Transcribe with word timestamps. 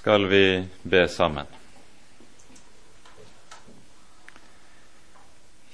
skal 0.00 0.26
vi 0.26 0.64
be 0.82 1.08
sammen. 1.08 1.46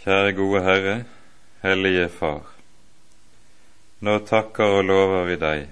Kjære 0.03 0.33
gode 0.35 0.63
Herre, 0.65 0.95
Hellige 1.63 2.09
Far. 2.11 2.49
Nå 4.03 4.17
takker 4.27 4.81
og 4.81 4.89
lover 4.89 5.29
vi 5.29 5.37
deg 5.39 5.63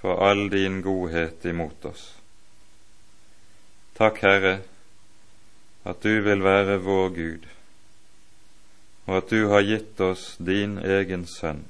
for 0.00 0.18
all 0.26 0.48
din 0.50 0.80
godhet 0.82 1.46
imot 1.46 1.86
oss. 1.92 2.08
Takk, 3.94 4.18
Herre, 4.26 4.56
at 5.86 6.02
du 6.02 6.24
vil 6.26 6.42
være 6.42 6.80
vår 6.82 7.14
Gud, 7.20 7.46
og 9.06 9.20
at 9.20 9.30
du 9.30 9.46
har 9.54 9.62
gitt 9.68 10.02
oss 10.08 10.32
din 10.42 10.74
egen 10.82 11.22
sønn, 11.36 11.62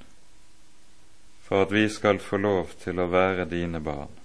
for 1.44 1.66
at 1.68 1.76
vi 1.76 1.84
skal 1.92 2.24
få 2.24 2.40
lov 2.40 2.72
til 2.86 3.04
å 3.04 3.10
være 3.12 3.44
dine 3.52 3.84
barn. 3.84 4.19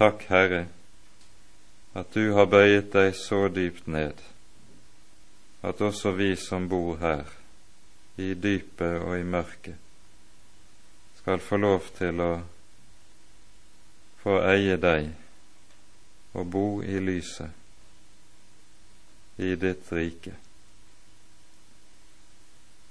Takk, 0.00 0.22
Herre, 0.32 0.66
at 1.92 2.14
du 2.16 2.30
har 2.32 2.46
bøyet 2.48 2.86
deg 2.94 3.10
så 3.18 3.48
dypt 3.52 3.84
ned 3.84 4.16
at 5.60 5.80
også 5.84 6.14
vi 6.16 6.36
som 6.40 6.68
bor 6.68 6.96
her, 7.02 7.28
i 8.16 8.32
dypet 8.32 8.96
og 9.00 9.18
i 9.18 9.22
mørket, 9.28 9.76
skal 11.20 11.40
få 11.44 11.56
lov 11.60 11.90
til 11.98 12.20
å 12.24 12.40
få 14.22 14.38
eie 14.54 14.76
deg 14.80 15.10
og 16.32 16.48
bo 16.48 16.64
i 16.80 16.96
lyset 17.00 17.50
i 19.40 19.52
ditt 19.56 19.92
rike. 19.92 20.32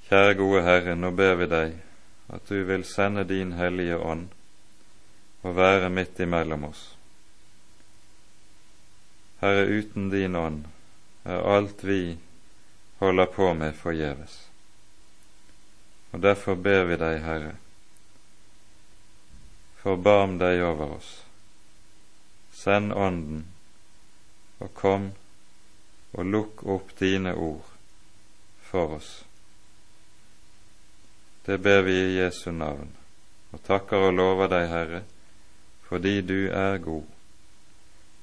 Kjære 0.10 0.38
gode 0.38 0.62
Herre, 0.66 0.94
nå 0.94 1.10
ber 1.13 1.35
vi 1.41 1.49
deg 1.49 1.73
at 2.30 2.54
du 2.54 2.63
vil 2.70 2.85
sende 2.85 3.26
din 3.26 3.57
Hellige 3.57 3.98
Ånd 3.98 4.30
og 5.41 5.55
være 5.57 5.90
midt 5.90 6.20
imellom 6.21 6.70
oss. 6.70 6.98
Herre, 9.39 9.63
uten 9.65 10.09
din 10.09 10.35
ånd 10.35 10.68
er 11.23 11.45
alt 11.55 11.84
vi 11.84 12.18
holder 12.99 13.26
på 13.26 13.54
med, 13.54 13.76
forgjeves. 13.76 14.49
Og 16.12 16.20
derfor 16.20 16.55
ber 16.55 16.84
vi 16.90 16.98
deg, 16.99 17.21
Herre, 17.23 17.54
forbarm 19.79 20.37
deg 20.41 20.63
over 20.65 20.98
oss. 20.98 21.12
Send 22.51 22.91
Ånden, 22.91 23.46
og 24.59 24.73
kom 24.76 25.12
og 26.12 26.26
lukk 26.26 26.63
opp 26.68 26.91
dine 26.99 27.31
ord 27.37 27.70
for 28.71 28.98
oss. 28.98 29.12
Det 31.46 31.57
ber 31.63 31.85
vi 31.87 31.96
i 31.96 32.18
Jesu 32.18 32.51
navn, 32.51 32.91
og 33.53 33.63
takker 33.63 34.09
og 34.09 34.18
lover 34.18 34.51
deg, 34.51 34.68
Herre, 34.74 35.01
fordi 35.87 36.20
du 36.21 36.49
er 36.51 36.81
god, 36.84 37.07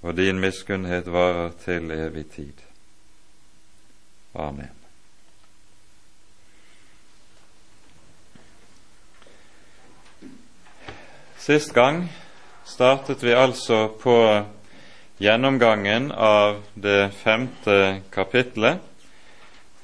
og 0.03 0.17
din 0.17 0.41
miskunnhet 0.41 1.09
varer 1.13 1.53
til 1.65 1.91
evig 1.91 2.27
tid. 2.35 2.65
Amen. 4.35 4.71
Sist 11.39 11.73
gang 11.75 12.09
startet 12.67 13.23
vi 13.23 13.31
altså 13.31 13.87
på 14.03 14.17
gjennomgangen 15.23 16.11
av 16.13 16.59
det 16.75 17.13
femte 17.23 18.03
kapitlet, 18.13 18.83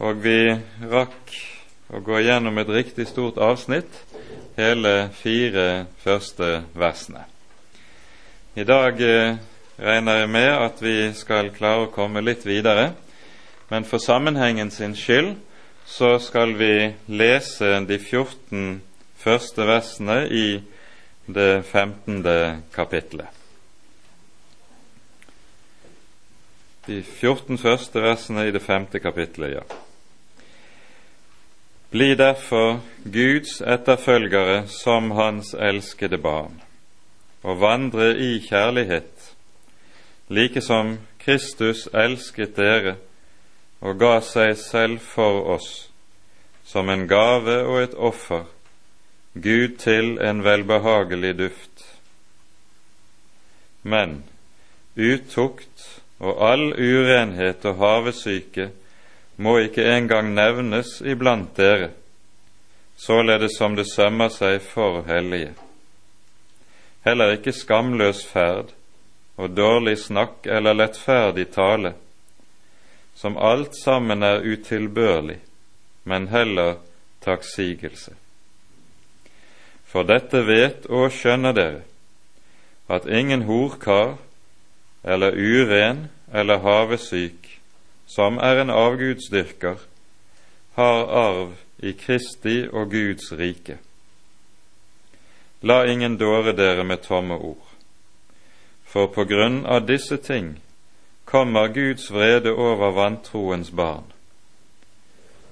og 0.02 0.18
vi 0.24 0.50
rakk 0.90 1.36
å 1.92 2.00
gå 2.02 2.18
gjennom 2.24 2.58
et 2.58 2.72
riktig 2.72 3.06
stort 3.08 3.38
avsnitt, 3.38 4.00
hele 4.58 5.12
fire 5.16 5.86
første 6.02 6.64
versene. 6.74 7.24
I 8.58 8.66
dag 8.68 9.00
eh, 9.00 9.38
regner 9.78 10.22
jeg 10.22 10.30
med 10.30 10.50
at 10.52 10.82
vi 10.82 10.96
skal 11.16 11.52
klare 11.54 11.86
å 11.86 11.92
komme 11.94 12.22
litt 12.24 12.46
videre, 12.46 12.92
men 13.70 13.86
for 13.88 14.02
sammenhengen 14.02 14.70
sin 14.70 14.96
skyld 14.98 15.36
så 15.88 16.18
skal 16.22 16.54
vi 16.58 16.92
lese 17.08 17.80
de 17.88 17.98
14 17.98 18.80
første 19.22 19.66
versene 19.68 20.24
i 20.28 20.48
det 21.26 21.62
femtende 21.68 22.62
kapittelet. 22.74 23.28
De 26.86 26.98
14 27.02 27.60
første 27.62 28.02
versene 28.02 28.48
i 28.48 28.50
det 28.50 28.62
5. 28.62 28.88
kapittelet, 29.02 29.52
ja. 29.54 29.62
Bli 31.92 32.14
derfor 32.18 32.80
Guds 33.04 33.60
etterfølgere 33.60 34.64
som 34.66 35.12
Hans 35.14 35.52
elskede 35.54 36.18
barn, 36.18 36.56
og 37.42 37.60
vandre 37.60 38.08
i 38.16 38.40
kjærlighet, 38.42 39.11
like 40.32 40.60
som 40.60 40.98
Kristus 41.18 41.88
elsket 41.92 42.56
dere 42.56 42.96
og 43.82 43.98
ga 44.00 44.16
seg 44.24 44.54
selv 44.56 45.02
for 45.04 45.42
oss, 45.56 45.68
som 46.64 46.88
en 46.88 47.04
gave 47.10 47.58
og 47.66 47.80
et 47.82 47.94
offer 47.94 48.46
Gud 49.34 49.76
til 49.82 50.16
en 50.22 50.42
velbehagelig 50.44 51.32
duft. 51.38 51.84
Men 53.82 54.22
utukt 54.96 55.86
og 56.22 56.42
all 56.48 56.68
urenhet 56.76 57.64
og 57.68 57.80
havesyke 57.82 58.70
må 59.36 59.58
ikke 59.66 59.84
engang 59.96 60.34
nevnes 60.36 61.00
iblant 61.04 61.56
dere, 61.56 61.90
således 62.96 63.58
som 63.58 63.76
det 63.76 63.88
sømmer 63.90 64.30
seg 64.32 64.62
for 64.62 65.02
hellige. 65.08 65.56
Heller 67.04 67.34
ikke 67.36 67.52
skamløs 67.56 68.22
ferd 68.28 68.70
og 69.42 69.56
dårlig 69.56 69.96
snakk 69.98 70.46
eller 70.46 70.76
lettferdig 70.78 71.48
tale, 71.54 71.94
som 73.14 73.36
alt 73.36 73.74
sammen 73.82 74.22
er 74.22 74.44
utilbørlig, 74.46 75.40
men 76.04 76.28
heller 76.30 76.78
takksigelse. 77.24 78.14
For 79.86 80.06
dette 80.08 80.44
vet 80.46 80.86
og 80.88 81.10
skjønner 81.12 81.56
dere, 81.56 81.82
at 82.88 83.06
ingen 83.06 83.44
horkar 83.48 84.16
eller 85.04 85.34
uren 85.36 86.06
eller 86.32 86.62
havesyk, 86.62 87.48
som 88.06 88.38
er 88.38 88.62
en 88.62 88.70
avgudsdyrker, 88.70 89.76
har 90.74 91.04
arv 91.06 91.56
i 91.82 91.92
Kristi 91.92 92.62
og 92.72 92.90
Guds 92.90 93.32
rike. 93.36 93.78
La 95.62 95.82
ingen 95.86 96.16
dåre 96.18 96.54
dere 96.56 96.84
med 96.84 97.04
tomme 97.04 97.36
ord, 97.36 97.71
for 98.92 99.08
på 99.08 99.24
grunn 99.24 99.62
av 99.66 99.86
disse 99.88 100.16
ting 100.20 100.54
kommer 101.24 101.68
Guds 101.72 102.10
vrede 102.10 102.52
over 102.52 102.90
vantroens 102.92 103.70
barn. 103.70 104.04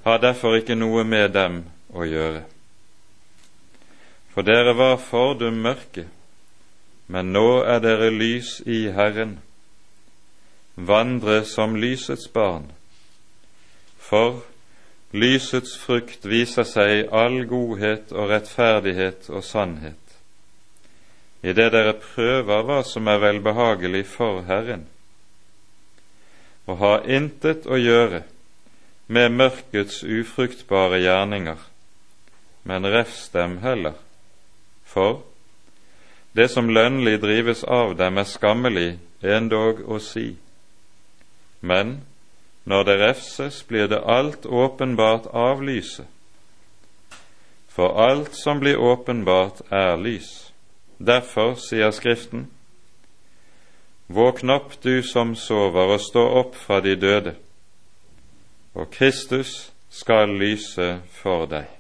Har 0.05 0.19
derfor 0.19 0.59
ikke 0.59 0.77
noe 0.77 1.05
med 1.05 1.33
dem 1.33 1.63
å 1.93 2.05
gjøre. 2.05 2.43
For 4.35 4.45
dere 4.47 4.75
var 4.77 5.01
fordum 5.01 5.63
mørke, 5.65 6.05
men 7.09 7.33
nå 7.33 7.63
er 7.65 7.81
dere 7.81 8.11
lys 8.13 8.61
i 8.67 8.83
Herren. 8.95 9.39
Vandre 10.77 11.41
som 11.45 11.75
lysets 11.81 12.29
barn. 12.33 12.69
For 13.99 14.43
lysets 15.13 15.75
frukt 15.81 16.29
viser 16.29 16.69
seg 16.69 17.09
all 17.13 17.43
godhet 17.49 18.13
og 18.13 18.31
rettferdighet 18.31 19.33
og 19.33 19.45
sannhet, 19.45 20.00
idet 21.43 21.73
dere 21.73 21.97
prøver 22.01 22.67
hva 22.67 22.83
som 22.85 23.09
er 23.09 23.23
velbehagelig 23.23 24.05
for 24.13 24.43
Herren, 24.49 24.85
og 26.67 26.79
har 26.83 27.09
intet 27.09 27.67
å 27.67 27.79
gjøre 27.81 28.23
med 29.11 29.33
mørkets 29.35 30.05
ufruktbare 30.05 31.01
gjerninger, 31.03 31.59
men 32.69 32.87
refs 32.87 33.29
dem 33.35 33.59
heller 33.65 33.97
for 34.85 35.23
det 36.33 36.49
som 36.49 36.71
lønnlig 36.71 37.19
drives 37.23 37.65
av 37.65 37.97
dem, 37.99 38.19
er 38.19 38.29
skammelig 38.29 38.99
endog 39.23 39.83
å 39.83 39.99
si. 40.03 40.37
Men 41.61 42.01
når 42.65 42.85
det 42.87 42.97
refses, 43.01 43.63
blir 43.67 43.89
det 43.91 44.03
alt 44.07 44.47
åpenbart 44.47 45.27
av 45.27 45.63
lyset. 45.63 46.07
For 47.71 47.99
alt 47.99 48.35
som 48.35 48.61
blir 48.61 48.79
åpenbart, 48.79 49.63
er 49.71 49.97
lys. 49.99 50.50
Derfor 51.01 51.55
sier 51.55 51.91
Skriften:" 51.91 52.51
Våkn 54.11 54.51
opp, 54.51 54.73
du 54.83 55.03
som 55.03 55.37
sover, 55.37 55.95
og 55.95 56.01
stå 56.01 56.23
opp 56.41 56.57
fra 56.59 56.81
de 56.81 56.97
døde, 56.99 57.35
og 58.75 58.91
Kristus 58.91 59.73
skal 59.89 60.35
lyse 60.35 60.89
for 61.15 61.47
deg. 61.47 61.71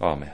Amen. 0.00 0.32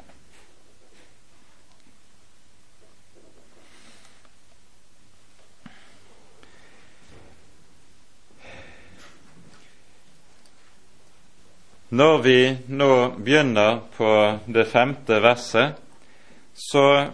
Når 11.91 12.23
vi 12.23 12.39
nå 12.69 12.93
begynner 13.19 13.83
på 13.99 14.11
det 14.47 14.69
femte 14.71 15.19
verset, 15.23 15.84
så 16.55 17.06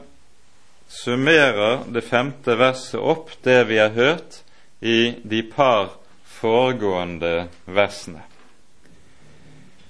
summerer 0.89 1.85
det 1.89 2.03
femte 2.05 2.57
verset 2.59 3.01
opp 3.01 3.31
det 3.43 3.65
vi 3.65 3.79
har 3.79 3.95
hørt 3.95 4.43
i 4.81 5.15
de 5.23 5.43
par 5.43 5.95
foregående 6.25 7.49
versene. 7.65 8.23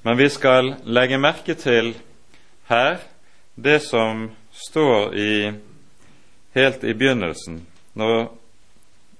Men 0.02 0.16
vi 0.16 0.28
skal 0.32 0.74
legge 0.84 1.18
merke 1.20 1.54
til 1.58 1.92
her 2.70 3.00
det 3.54 3.80
som 3.84 4.30
står 4.52 5.14
i, 5.14 5.32
helt 6.54 6.84
i 6.84 6.94
begynnelsen, 6.94 7.60
når 7.94 8.30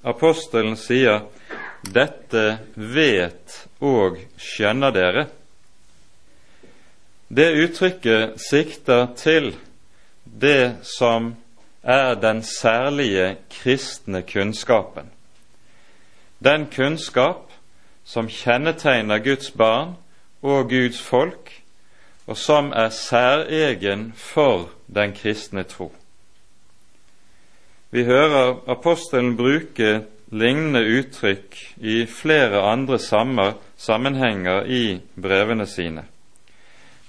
apostelen 0.03 0.77
sier 0.77 1.27
'Dette 1.81 2.59
vet 2.77 3.67
og 3.81 4.19
skjønner 4.37 4.93
dere'. 4.93 5.27
Det 7.29 7.49
uttrykket 7.65 8.41
sikter 8.50 9.06
til 9.17 9.55
det 10.41 10.77
som 10.83 11.35
er 11.83 12.15
den 12.15 12.43
særlige 12.43 13.37
kristne 13.51 14.23
kunnskapen. 14.23 15.11
Den 16.45 16.67
kunnskap 16.77 17.53
som 18.05 18.29
kjennetegner 18.29 19.19
Guds 19.19 19.51
barn 19.51 19.97
og 20.43 20.69
Guds 20.69 21.03
folk, 21.03 21.63
og 22.27 22.37
som 22.37 22.73
er 22.73 22.89
særegen 22.89 24.13
for 24.17 24.71
den 24.95 25.13
kristne 25.13 25.63
tro. 25.63 25.93
Vi 27.91 28.05
hører 28.05 28.55
apostelen 28.71 29.37
bruke 29.37 30.05
lignende 30.31 30.85
uttrykk 30.99 31.57
i 31.77 32.07
flere 32.07 32.63
andre 32.63 32.99
sammenhenger 33.77 34.63
i 34.65 35.01
brevene 35.23 35.67
sine. 35.67 36.05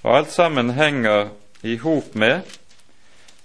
Og 0.02 0.16
alt 0.16 0.30
sammen 0.30 0.70
henger 0.70 1.28
i 1.62 1.76
hop 1.76 2.14
med 2.14 2.40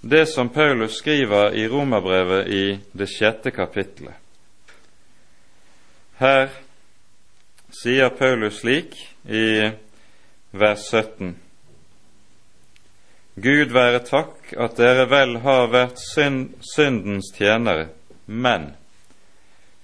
det 0.00 0.26
som 0.26 0.48
Paulus 0.48 0.96
skriver 0.98 1.54
i 1.54 1.68
Romerbrevet 1.68 2.46
i 2.46 2.78
det 2.92 3.06
sjette 3.10 3.50
kapittelet. 3.50 4.14
Her 6.18 6.50
sier 7.74 8.10
Paulus 8.14 8.60
slik 8.62 8.96
i 9.26 9.70
vers 10.50 10.86
17.: 10.90 11.34
Gud 13.38 13.74
være 13.74 14.02
takk 14.06 14.52
at 14.58 14.78
dere 14.78 15.06
vel 15.10 15.36
har 15.44 15.68
vært 15.70 15.98
synd, 16.02 16.56
syndens 16.74 17.30
tjenere, 17.36 17.90
men 18.26 18.72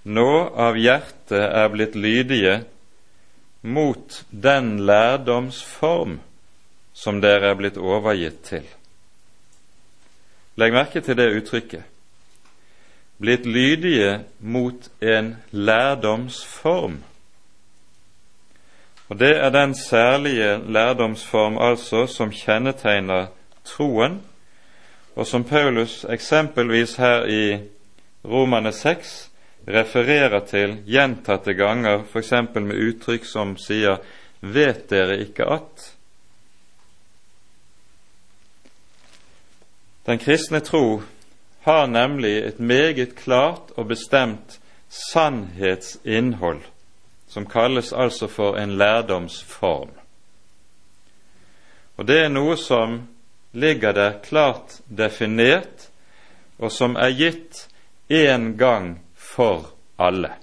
nå 0.04 0.30
av 0.50 0.78
hjertet 0.78 1.38
er 1.38 1.68
blitt 1.72 1.94
lydige 1.94 2.56
mot 3.62 4.24
den 4.30 4.80
lærdomsform 4.86 6.18
som 6.94 7.20
dere 7.22 7.50
er 7.52 7.58
blitt 7.58 7.78
overgitt 7.80 8.42
til. 8.50 8.66
Legg 10.56 10.72
merke 10.72 11.00
til 11.00 11.16
det 11.18 11.32
uttrykket. 11.34 11.82
Blitt 13.18 13.46
lydige 13.46 14.20
mot 14.40 14.90
en 15.02 15.36
lærdomsform. 15.50 16.98
Og 19.08 19.18
Det 19.18 19.36
er 19.36 19.50
den 19.50 19.74
særlige 19.74 20.72
lærdomsform 20.72 21.58
altså 21.58 22.06
som 22.06 22.32
kjennetegner 22.32 23.26
troen, 23.64 24.22
og 25.16 25.26
som 25.26 25.44
Paulus 25.44 26.06
eksempelvis 26.10 26.96
her 26.96 27.24
i 27.24 27.58
Romane 28.24 28.72
6 28.72 29.30
refererer 29.68 30.40
til 30.46 30.78
gjentatte 30.86 31.54
ganger, 31.54 32.02
f.eks. 32.12 32.32
med 32.54 32.76
uttrykk 32.88 33.24
som 33.24 33.56
sier 33.56 33.96
'Vet 34.40 34.90
dere 34.90 35.18
ikke 35.18 35.44
at?' 35.44 35.93
Den 40.06 40.18
kristne 40.18 40.60
tro 40.60 41.02
har 41.64 41.86
nemlig 41.86 42.38
et 42.38 42.58
meget 42.60 43.16
klart 43.16 43.72
og 43.76 43.88
bestemt 43.88 44.60
sannhetsinnhold, 44.88 46.60
som 47.28 47.46
kalles 47.46 47.92
altså 47.92 48.28
for 48.28 48.56
en 48.56 48.76
lærdomsform. 48.78 49.90
Og 51.96 52.06
det 52.08 52.18
er 52.24 52.28
noe 52.28 52.56
som 52.60 53.00
ligger 53.54 53.92
der 53.92 54.18
klart 54.22 54.80
definert, 54.88 55.88
og 56.58 56.72
som 56.72 56.96
er 56.96 57.14
gitt 57.16 57.68
én 58.10 58.56
gang 58.58 58.98
for 59.14 59.70
alle. 59.98 60.34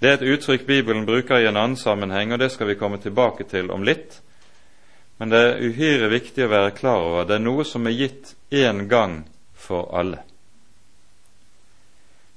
Det 0.00 0.10
er 0.10 0.18
et 0.18 0.28
uttrykk 0.34 0.66
Bibelen 0.66 1.06
bruker 1.06 1.38
i 1.38 1.48
en 1.48 1.56
annen 1.56 1.76
sammenheng, 1.76 2.32
og 2.32 2.38
det 2.38 2.50
skal 2.52 2.68
vi 2.68 2.78
komme 2.78 2.98
tilbake 3.02 3.44
til 3.48 3.70
om 3.70 3.84
litt. 3.84 4.20
Men 5.18 5.30
det 5.30 5.40
er 5.40 5.60
uhyre 5.62 6.10
viktig 6.10 6.46
å 6.46 6.50
være 6.50 6.74
klar 6.74 7.02
over 7.06 7.28
det 7.28 7.38
er 7.38 7.44
noe 7.44 7.66
som 7.68 7.86
er 7.86 7.94
gitt 7.94 8.34
én 8.50 8.86
gang 8.90 9.22
for 9.54 9.90
alle. 9.94 10.22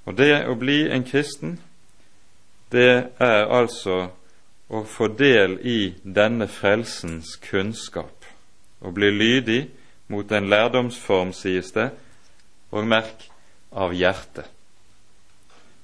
Og 0.08 0.16
det 0.16 0.46
å 0.48 0.56
bli 0.56 0.86
en 0.94 1.04
kristen, 1.04 1.58
det 2.72 3.12
er 3.24 3.50
altså 3.52 3.98
å 4.68 4.84
få 4.88 5.10
del 5.20 5.58
i 5.64 5.80
denne 6.04 6.48
frelsens 6.52 7.38
kunnskap 7.40 8.26
Å 8.84 8.92
bli 8.94 9.08
lydig 9.10 9.62
mot 10.14 10.32
en 10.32 10.50
lærdomsform, 10.52 11.32
sies 11.34 11.72
det, 11.74 11.88
og 12.70 12.86
merk 12.86 13.24
av 13.74 13.96
hjertet. 13.98 14.46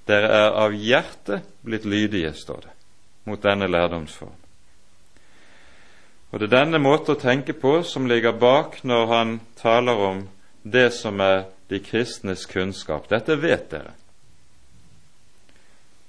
Dere 0.06 0.30
er 0.30 0.58
av 0.62 0.76
hjertet 0.78 1.48
blitt 1.66 1.88
lydige, 1.90 2.36
står 2.38 2.68
det, 2.68 2.74
mot 3.26 3.42
denne 3.42 3.66
lærdomsform. 3.66 4.43
Og 6.34 6.40
Det 6.40 6.48
er 6.48 6.64
denne 6.64 6.80
måte 6.82 7.14
å 7.14 7.20
tenke 7.22 7.54
på 7.54 7.84
som 7.86 8.08
ligger 8.10 8.34
bak 8.34 8.80
når 8.82 9.04
han 9.12 9.34
taler 9.60 10.00
om 10.02 10.24
det 10.64 10.88
som 10.96 11.22
er 11.22 11.44
de 11.70 11.78
kristnes 11.78 12.48
kunnskap. 12.50 13.06
Dette 13.12 13.36
vet 13.38 13.68
dere. 13.70 13.92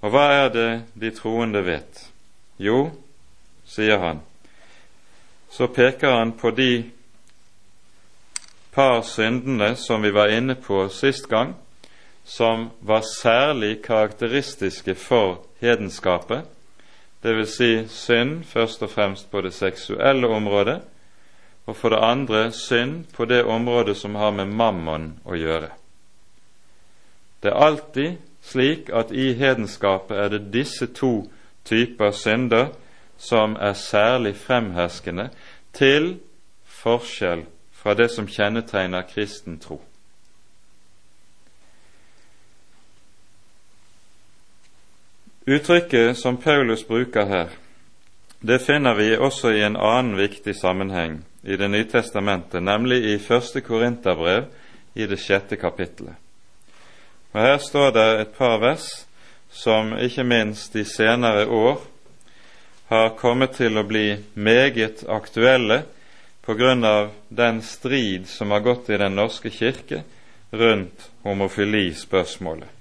Og 0.00 0.14
hva 0.14 0.24
er 0.32 0.48
det 0.54 0.70
de 0.96 1.10
troende 1.12 1.60
vet? 1.66 2.06
Jo, 2.56 2.94
sier 3.68 4.00
han, 4.00 4.22
så 5.52 5.68
peker 5.68 6.16
han 6.16 6.32
på 6.40 6.54
de 6.56 6.72
par 8.72 9.02
syndene 9.04 9.74
som 9.76 10.00
vi 10.02 10.12
var 10.14 10.32
inne 10.32 10.56
på 10.56 10.86
sist 10.88 11.28
gang, 11.28 11.52
som 12.24 12.70
var 12.80 13.04
særlig 13.04 13.82
karakteristiske 13.84 14.96
for 14.96 15.44
hedenskapet, 15.60 16.48
dvs. 17.24 17.54
Si 17.56 17.70
synd 17.88 18.44
først 18.44 18.82
og 18.82 18.90
fremst 18.90 19.30
på 19.30 19.40
det 19.40 19.54
seksuelle 19.54 20.28
området, 20.28 20.80
og 21.66 21.76
for 21.76 21.88
det 21.88 22.02
andre 22.02 22.52
synd 22.52 23.04
på 23.14 23.24
det 23.24 23.44
området 23.44 23.96
som 23.96 24.14
har 24.14 24.30
med 24.30 24.52
mammon 24.52 25.14
å 25.24 25.36
gjøre. 25.36 25.70
Det 27.42 27.52
er 27.52 27.64
alltid 27.66 28.16
slik 28.44 28.90
at 28.92 29.12
i 29.12 29.32
hedenskapet 29.32 30.16
er 30.16 30.28
det 30.28 30.52
disse 30.52 30.86
to 30.92 31.30
typer 31.64 32.10
synder 32.12 32.74
som 33.16 33.56
er 33.60 33.72
særlig 33.72 34.36
fremherskende, 34.36 35.30
til 35.72 36.18
forskjell 36.64 37.46
fra 37.72 37.94
det 37.94 38.10
som 38.10 38.28
kjennetegner 38.28 39.02
kristen 39.08 39.58
tro. 39.58 39.80
Uttrykket 45.46 46.18
som 46.18 46.36
Paulus 46.36 46.88
bruker 46.88 47.26
her, 47.26 47.48
det 48.40 48.58
finner 48.58 48.94
vi 48.94 49.10
også 49.16 49.50
i 49.52 49.60
en 49.62 49.76
annen 49.76 50.16
viktig 50.16 50.54
sammenheng 50.56 51.18
i 51.42 51.56
Det 51.56 51.68
nye 51.68 51.84
testamentet, 51.84 52.62
nemlig 52.62 53.04
i 53.04 53.18
første 53.18 53.60
Korinterbrev 53.60 54.46
i 54.94 55.06
det 55.06 55.18
sjette 55.20 55.56
kapittelet. 55.60 56.16
Og 57.32 57.40
Her 57.40 57.58
står 57.58 57.90
det 57.90 58.06
et 58.20 58.32
par 58.38 58.56
vers 58.62 58.86
som 59.52 59.92
ikke 60.00 60.24
minst 60.24 60.72
de 60.72 60.84
senere 60.84 61.46
år 61.46 61.82
har 62.88 63.12
kommet 63.20 63.56
til 63.60 63.76
å 63.76 63.84
bli 63.84 64.16
meget 64.34 65.04
aktuelle 65.08 65.82
på 66.40 66.56
grunn 66.56 66.84
av 66.84 67.10
den 67.28 67.60
strid 67.62 68.28
som 68.32 68.50
har 68.50 68.64
gått 68.64 68.88
i 68.88 68.96
Den 68.96 69.16
norske 69.20 69.50
kirke 69.50 70.02
rundt 70.52 71.10
homofilispørsmålet. 71.22 72.73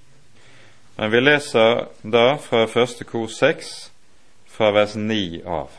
Men 0.96 1.10
vi 1.10 1.20
leser 1.20 1.86
da 2.02 2.36
fra 2.38 2.66
første 2.70 3.04
kor 3.04 3.26
seks, 3.32 3.90
fra 4.46 4.70
vers 4.74 4.94
ni 4.94 5.40
av. 5.42 5.72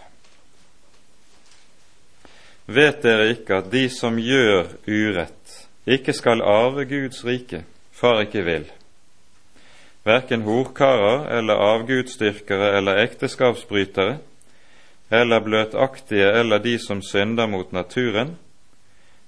Vet 2.66 3.04
dere 3.06 3.30
ikke 3.36 3.62
at 3.62 3.70
de 3.72 3.86
som 3.94 4.18
gjør 4.20 4.74
urett, 4.90 5.60
ikke 5.86 6.16
skal 6.18 6.42
arve 6.42 6.88
Guds 6.90 7.22
rike, 7.24 7.62
far 7.94 8.24
ikke 8.26 8.44
vil? 8.44 8.66
Verken 10.06 10.44
horkarer 10.46 11.30
eller 11.38 11.62
avgudsdyrkere 11.72 12.76
eller 12.78 13.00
ekteskapsbrytere 13.06 14.18
eller 15.10 15.40
bløtaktige 15.40 16.28
eller 16.40 16.60
de 16.60 16.76
som 16.82 17.02
synder 17.02 17.48
mot 17.48 17.72
naturen, 17.72 18.36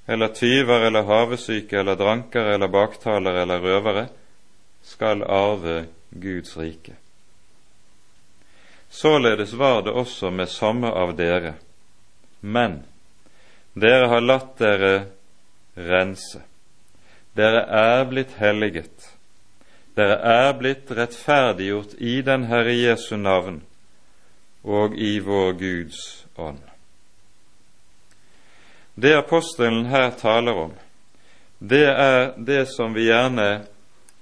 eller 0.07 0.33
tyver 0.33 0.87
eller 0.87 1.05
havesyke 1.05 1.79
eller 1.79 1.95
drankere 1.95 2.53
eller 2.53 2.67
baktalere 2.67 3.41
eller 3.41 3.61
røvere, 3.61 4.07
skal 4.87 5.23
arve 5.23 5.85
Guds 6.09 6.57
rike. 6.57 6.93
Således 8.89 9.53
var 9.53 9.81
det 9.81 9.91
også 9.91 10.31
med 10.31 10.49
somme 10.49 10.87
av 10.87 11.15
dere, 11.15 11.53
men 12.39 12.79
dere 13.73 14.07
har 14.07 14.23
latt 14.23 14.55
dere 14.57 14.93
rense. 15.75 16.41
dere 17.37 17.61
er 17.69 18.05
blitt 18.09 18.31
helliget, 18.39 19.11
dere 19.93 20.15
er 20.25 20.53
blitt 20.57 20.89
rettferdiggjort 20.89 21.93
i 21.99 22.21
den 22.25 22.47
Herre 22.49 22.73
Jesu 22.73 23.17
navn 23.17 23.59
og 24.63 24.95
i 24.97 25.19
vår 25.19 25.51
Guds 25.59 26.25
ånd. 26.35 26.63
Det 28.95 29.13
apostelen 29.17 29.85
her 29.85 30.09
taler 30.17 30.57
om, 30.57 30.73
det 31.59 31.85
er 31.85 32.33
det 32.37 32.65
som 32.73 32.97
vi 32.97 33.05
gjerne 33.11 33.67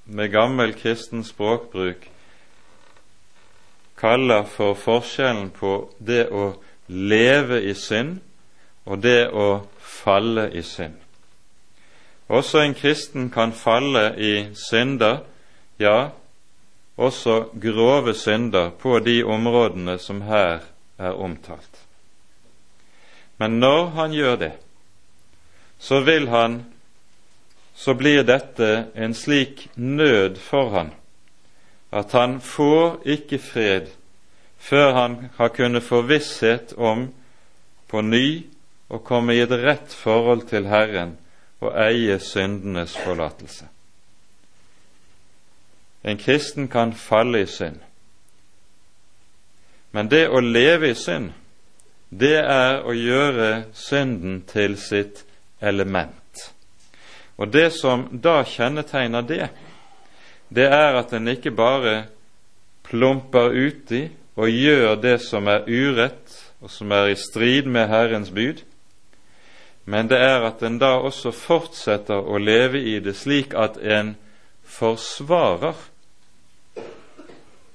med 0.06 0.32
gammel 0.32 0.74
kristen 0.74 1.24
språkbruk 1.24 2.10
kaller 3.98 4.44
for 4.44 4.76
forskjellen 4.78 5.50
på 5.56 5.72
det 5.98 6.28
å 6.30 6.52
leve 6.88 7.62
i 7.64 7.74
synd 7.74 8.20
og 8.86 9.02
det 9.02 9.30
å 9.34 9.66
falle 9.80 10.50
i 10.54 10.62
synd. 10.62 11.00
Også 12.28 12.62
en 12.62 12.74
kristen 12.74 13.30
kan 13.30 13.54
falle 13.54 14.12
i 14.18 14.34
synder, 14.58 15.24
ja, 15.80 16.10
også 16.98 17.50
grove 17.62 18.14
synder 18.14 18.70
på 18.70 19.00
de 19.00 19.24
områdene 19.24 19.98
som 20.00 20.22
her 20.22 20.64
er 20.98 21.18
omtalt. 21.18 21.82
Men 23.38 23.60
når 23.60 23.86
han 23.98 24.14
gjør 24.14 24.36
det, 24.36 24.54
så 25.80 26.00
vil 26.02 26.28
han 26.28 26.64
så 27.76 27.94
blir 27.94 28.24
dette 28.24 28.88
en 28.96 29.14
slik 29.14 29.68
nød 29.76 30.40
for 30.40 30.72
han 30.76 30.94
at 31.96 32.12
han 32.12 32.40
får 32.42 32.98
ikke 33.06 33.40
fred 33.40 33.92
før 34.60 34.94
han 34.94 35.16
har 35.38 35.54
kunnet 35.56 35.84
få 35.84 36.02
visshet 36.02 36.74
om 36.78 37.08
på 37.88 38.02
ny 38.02 38.28
å 38.90 39.00
komme 39.00 39.36
i 39.36 39.44
et 39.44 39.54
rett 39.62 39.94
forhold 39.94 40.48
til 40.50 40.68
Herren 40.68 41.16
og 41.62 41.72
eie 41.80 42.18
syndenes 42.20 42.96
forlatelse. 42.98 43.68
En 46.04 46.20
kristen 46.22 46.68
kan 46.68 46.94
falle 46.94 47.42
i 47.46 47.50
synd, 47.50 47.80
men 49.92 50.12
det 50.12 50.28
å 50.28 50.42
leve 50.44 50.92
i 50.92 50.98
synd, 51.00 51.32
det 52.10 52.38
er 52.42 52.84
å 52.86 52.94
gjøre 52.94 53.50
synden 53.74 54.44
til 54.50 54.78
sitt 54.78 55.24
element. 55.62 56.25
Og 57.38 57.52
det 57.52 57.70
som 57.76 58.08
da 58.24 58.42
kjennetegner 58.48 59.26
det, 59.28 59.50
det 60.50 60.68
er 60.72 61.00
at 61.00 61.14
en 61.14 61.28
ikke 61.28 61.52
bare 61.52 62.06
plumper 62.86 63.52
uti 63.52 64.06
og 64.36 64.52
gjør 64.52 64.96
det 65.02 65.18
som 65.24 65.48
er 65.48 65.68
urett, 65.68 66.32
og 66.62 66.72
som 66.72 66.92
er 66.92 67.12
i 67.12 67.18
strid 67.20 67.68
med 67.68 67.90
Herrens 67.92 68.32
bud, 68.32 68.64
men 69.86 70.10
det 70.10 70.18
er 70.18 70.48
at 70.48 70.64
en 70.66 70.80
da 70.82 70.96
også 70.98 71.32
fortsetter 71.36 72.18
å 72.26 72.40
leve 72.42 72.82
i 72.82 72.98
det 73.04 73.14
slik 73.20 73.54
at 73.54 73.78
en 73.78 74.16
forsvarer 74.66 75.76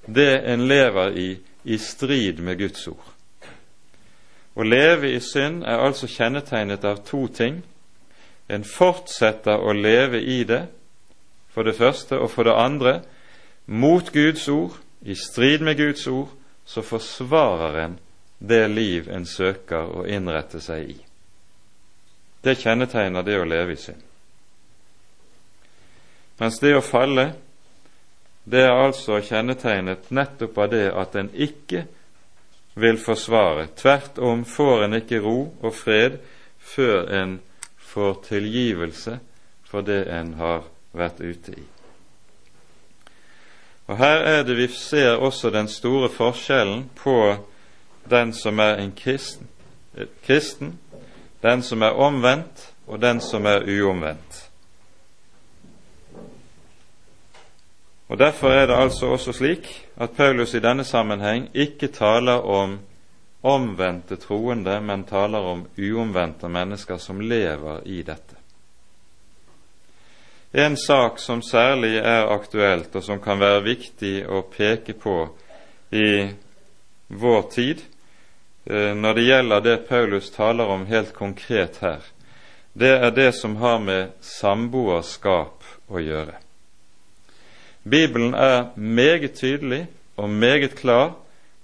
det 0.07 0.41
en 0.51 0.67
lever 0.67 1.19
i, 1.19 1.29
i 1.65 1.79
strid 1.79 2.41
med 2.43 2.59
Guds 2.59 2.89
ord. 2.91 3.07
Å 4.59 4.67
leve 4.67 5.13
i 5.15 5.21
synd 5.23 5.63
er 5.63 5.85
altså 5.85 6.09
kjennetegnet 6.11 6.85
av 6.85 7.05
to 7.07 7.29
ting 7.31 7.61
en 8.51 8.67
fortsetter 8.67 9.63
å 9.63 9.75
leve 9.77 10.21
i 10.21 10.43
det, 10.45 10.65
for 11.51 11.67
det 11.67 11.77
første, 11.79 12.19
og 12.19 12.31
for 12.31 12.47
det 12.47 12.55
andre, 12.55 13.01
mot 13.67 14.13
Guds 14.13 14.49
ord, 14.49 14.77
i 15.03 15.15
strid 15.15 15.63
med 15.65 15.79
Guds 15.79 16.07
ord, 16.07 16.31
så 16.65 16.83
forsvarer 16.83 17.79
en 17.85 17.99
det 18.41 18.69
liv 18.69 19.09
en 19.13 19.27
søker 19.27 19.91
å 20.01 20.07
innrette 20.09 20.61
seg 20.65 20.95
i. 20.95 20.99
Det 22.41 22.57
kjennetegner 22.57 23.25
det 23.27 23.37
å 23.37 23.49
leve 23.49 23.75
i 23.77 23.81
synd. 23.81 24.01
Mens 26.41 26.57
det 26.63 26.73
å 26.73 26.85
falle, 26.85 27.27
det 28.49 28.63
er 28.65 28.73
altså 28.73 29.19
kjennetegnet 29.21 30.09
nettopp 30.09 30.57
av 30.59 30.71
det 30.73 30.87
at 30.89 31.19
en 31.21 31.29
ikke 31.37 31.85
vil 32.81 32.97
forsvare. 33.03 33.69
Tvert 33.77 34.19
om 34.25 34.47
får 34.49 34.87
en 34.87 34.97
ikke 35.03 35.21
ro 35.21 35.39
og 35.61 35.75
fred 35.77 36.17
før 36.73 37.13
en 37.21 37.37
får 37.91 38.23
tilgivelse 38.29 39.19
for 39.67 39.87
det 39.87 40.05
en 40.15 40.35
har 40.39 40.65
vært 40.95 41.21
ute 41.21 41.55
i. 41.59 41.65
Og 43.91 43.99
Her 43.99 44.23
er 44.23 44.43
det 44.47 44.57
vi 44.57 44.69
ser 44.71 45.19
også 45.19 45.51
den 45.51 45.69
store 45.69 46.09
forskjellen 46.15 46.85
på 46.95 47.17
den 48.11 48.33
som 48.33 48.59
er 48.59 48.79
en 48.79 48.93
kristen, 48.97 49.49
kristen 50.27 50.79
den 51.43 51.63
som 51.63 51.83
er 51.83 51.97
omvendt, 51.97 52.73
og 52.87 53.01
den 53.03 53.21
som 53.21 53.47
er 53.47 53.65
uomvendt. 53.65 54.51
Og 58.09 58.19
Derfor 58.19 58.51
er 58.51 58.67
det 58.67 58.77
altså 58.77 59.07
også 59.07 59.33
slik 59.33 59.87
at 59.97 60.11
Paulus 60.11 60.55
i 60.55 60.61
denne 60.61 60.85
sammenheng 60.85 61.49
ikke 61.55 61.87
taler 61.87 62.43
om 62.43 62.79
omvendte 63.41 64.17
troende, 64.17 64.81
men 64.81 65.05
taler 65.05 65.41
om 65.41 65.65
uomvendte 65.77 66.49
mennesker 66.49 66.97
som 66.97 67.21
lever 67.21 67.87
i 67.89 68.03
dette. 68.03 68.37
En 70.53 70.77
sak 70.77 71.19
som 71.19 71.43
særlig 71.43 71.97
er 71.97 72.27
aktuelt, 72.27 72.95
og 72.97 73.05
som 73.05 73.21
kan 73.23 73.39
være 73.39 73.63
viktig 73.65 74.15
å 74.27 74.43
peke 74.51 74.97
på 74.99 75.17
i 75.95 76.27
vår 77.07 77.43
tid, 77.55 77.83
eh, 78.67 78.95
når 78.95 79.15
det 79.15 79.27
gjelder 79.29 79.61
det 79.61 79.77
Paulus 79.89 80.31
taler 80.31 80.67
om 80.67 80.87
helt 80.87 81.15
konkret 81.15 81.79
her, 81.81 82.03
det 82.73 82.93
er 82.99 83.11
det 83.11 83.33
som 83.35 83.57
har 83.57 83.79
med 83.79 84.11
samboerskap 84.21 85.65
å 85.89 86.03
gjøre. 86.03 86.35
Bibelen 87.83 88.35
er 88.35 88.71
meget 88.77 89.39
tydelig 89.39 89.87
og 90.17 90.31
meget 90.31 90.77
klar 90.79 91.15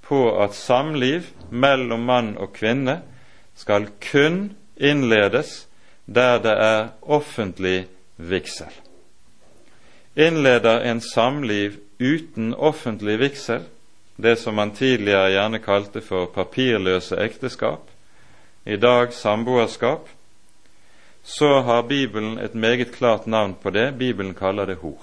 på 0.09 0.43
at 0.43 0.55
samliv 0.55 1.27
mellom 1.51 2.07
mann 2.07 2.37
og 2.39 2.53
kvinne 2.55 3.01
skal 3.57 3.89
kun 4.13 4.53
innledes 4.77 5.67
der 6.07 6.39
det 6.39 6.55
er 6.63 6.89
offentlig 7.03 7.87
vigsel. 8.17 8.71
Innleder 10.17 10.81
en 10.81 11.01
samliv 11.01 11.81
uten 12.01 12.55
offentlig 12.55 13.19
vigsel, 13.19 13.65
det 14.17 14.39
som 14.39 14.55
man 14.55 14.71
tidligere 14.71 15.31
gjerne 15.35 15.59
kalte 15.59 16.01
for 16.01 16.31
papirløse 16.33 17.19
ekteskap, 17.21 17.91
i 18.65 18.77
dag 18.77 19.13
samboerskap, 19.13 20.09
så 21.23 21.61
har 21.61 21.83
Bibelen 21.83 22.39
et 22.39 22.55
meget 22.55 22.93
klart 22.93 23.27
navn 23.27 23.57
på 23.63 23.71
det. 23.71 23.99
Bibelen 23.99 24.35
kaller 24.35 24.65
det 24.67 24.77
hor. 24.77 25.03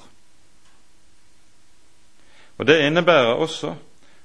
Og 2.57 2.67
Det 2.67 2.79
innebærer 2.79 3.33
også 3.33 3.75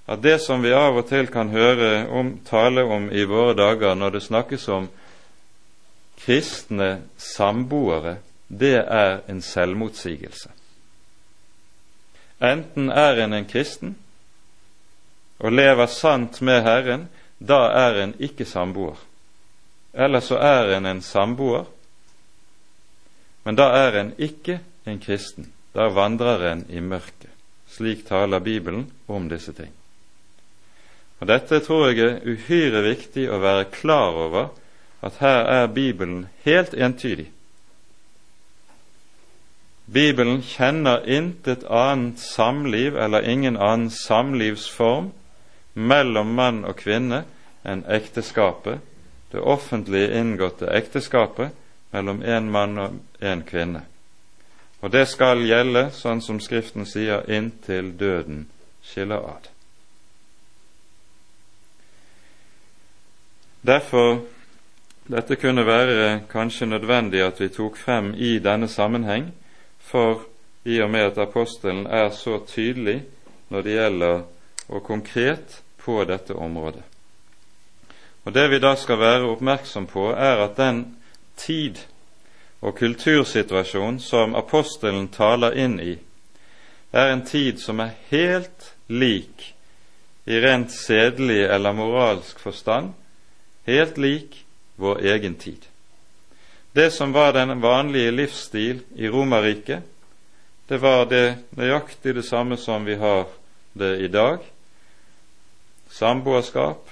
at 0.09 0.23
det 0.23 0.39
som 0.41 0.63
vi 0.65 0.73
av 0.73 0.97
og 0.97 1.05
til 1.11 1.27
kan 1.29 1.51
høre 1.53 2.07
om, 2.09 2.39
tale 2.49 2.85
om 2.89 3.11
i 3.13 3.27
våre 3.29 3.53
dager 3.59 3.95
når 3.95 4.15
det 4.17 4.23
snakkes 4.25 4.69
om 4.73 4.87
kristne 6.23 7.03
samboere, 7.21 8.17
det 8.49 8.79
er 8.81 9.21
en 9.29 9.43
selvmotsigelse. 9.45 10.49
Enten 12.41 12.89
er 12.89 13.21
en 13.21 13.37
en 13.37 13.45
kristen 13.45 13.97
og 15.39 15.53
lever 15.53 15.87
sant 15.87 16.41
med 16.41 16.63
Herren, 16.63 17.09
da 17.39 17.69
er 17.69 18.01
en 18.03 18.15
ikke 18.19 18.45
samboer. 18.49 18.97
Eller 19.93 20.21
så 20.21 20.39
er 20.41 20.77
en 20.77 20.87
en 20.87 21.03
samboer, 21.03 21.67
men 23.45 23.57
da 23.57 23.69
er 23.87 24.01
en 24.01 24.15
ikke 24.19 24.61
en 24.87 24.99
kristen. 25.01 25.53
Da 25.75 25.89
vandrer 25.89 26.53
en 26.53 26.65
i 26.69 26.81
mørket. 26.81 27.31
Slik 27.69 28.07
taler 28.07 28.41
Bibelen 28.41 28.91
om 29.07 29.29
disse 29.29 29.53
ting. 29.53 29.78
Og 31.21 31.27
Dette 31.29 31.61
tror 31.61 31.89
jeg 31.89 31.99
er 32.05 32.21
uhyre 32.27 32.83
viktig 32.87 33.27
å 33.31 33.41
være 33.43 33.71
klar 33.75 34.15
over, 34.27 34.53
at 35.03 35.19
her 35.23 35.45
er 35.51 35.67
Bibelen 35.67 36.27
helt 36.45 36.75
entydig. 36.75 37.29
Bibelen 39.93 40.43
kjenner 40.43 41.07
intet 41.09 41.65
annet 41.65 42.21
samliv 42.21 42.97
eller 42.97 43.25
ingen 43.25 43.57
annen 43.57 43.91
samlivsform 43.91 45.13
mellom 45.75 46.35
mann 46.37 46.65
og 46.69 46.77
kvinne 46.83 47.23
enn 47.65 47.87
ekteskapet, 47.89 48.83
det 49.33 49.41
offentlige 49.41 50.13
inngåtte 50.21 50.69
ekteskapet 50.73 51.55
mellom 51.93 52.23
en 52.23 52.51
mann 52.53 52.79
og 52.79 52.99
en 53.21 53.45
kvinne. 53.49 53.85
Og 54.81 54.93
det 54.93 55.07
skal 55.11 55.43
gjelde, 55.43 55.89
sånn 55.93 56.21
som 56.23 56.39
Skriften 56.41 56.87
sier, 56.87 57.25
inntil 57.27 57.95
døden 57.99 58.45
skiller 58.85 59.25
ad. 59.25 59.49
Derfor 63.67 64.21
dette 65.09 65.37
kunne 65.37 65.67
være 65.67 66.21
kanskje 66.31 66.67
nødvendig 66.67 67.23
at 67.23 67.41
vi 67.41 67.49
tok 67.49 67.77
frem 67.77 68.15
i 68.15 68.39
denne 68.39 68.69
sammenheng, 68.69 69.33
for 69.79 70.23
i 70.65 70.81
og 70.81 70.91
med 70.91 71.01
at 71.01 71.19
apostelen 71.19 71.87
er 71.87 72.11
så 72.11 72.41
tydelig 72.47 73.03
når 73.49 73.63
det 73.63 73.73
gjelder 73.73 74.21
og 74.69 74.83
konkret 74.85 75.63
på 75.79 76.05
dette 76.05 76.35
området. 76.35 76.83
Og 78.25 78.35
Det 78.35 78.51
vi 78.51 78.59
da 78.59 78.75
skal 78.77 78.99
være 78.99 79.31
oppmerksom 79.31 79.87
på, 79.87 80.11
er 80.11 80.45
at 80.45 80.57
den 80.57 80.97
tid 81.37 81.79
og 82.61 82.75
kultursituasjon 82.75 84.01
som 84.01 84.35
apostelen 84.35 85.09
taler 85.09 85.57
inn 85.57 85.81
i, 85.81 85.95
er 86.93 87.13
en 87.13 87.25
tid 87.27 87.59
som 87.59 87.81
er 87.81 87.95
helt 88.11 88.75
lik 88.89 89.55
i 90.27 90.41
rent 90.45 90.73
sedelig 90.73 91.45
eller 91.47 91.73
moralsk 91.73 92.39
forstand, 92.41 92.93
helt 93.69 93.99
lik 93.99 94.45
vår 94.77 95.01
egen 95.01 95.35
tid. 95.35 95.67
Det 96.73 96.91
som 96.91 97.13
var 97.13 97.33
den 97.33 97.61
vanlige 97.61 98.11
livsstil 98.11 98.81
i 98.97 99.09
Romerriket, 99.09 99.83
det 100.69 100.79
var 100.79 101.07
det 101.09 101.37
nøyaktig 101.57 102.15
det 102.15 102.25
samme 102.25 102.57
som 102.57 102.85
vi 102.85 102.95
har 103.01 103.27
det 103.73 103.97
i 104.05 104.09
dag. 104.09 104.39
Samboerskap. 105.89 106.89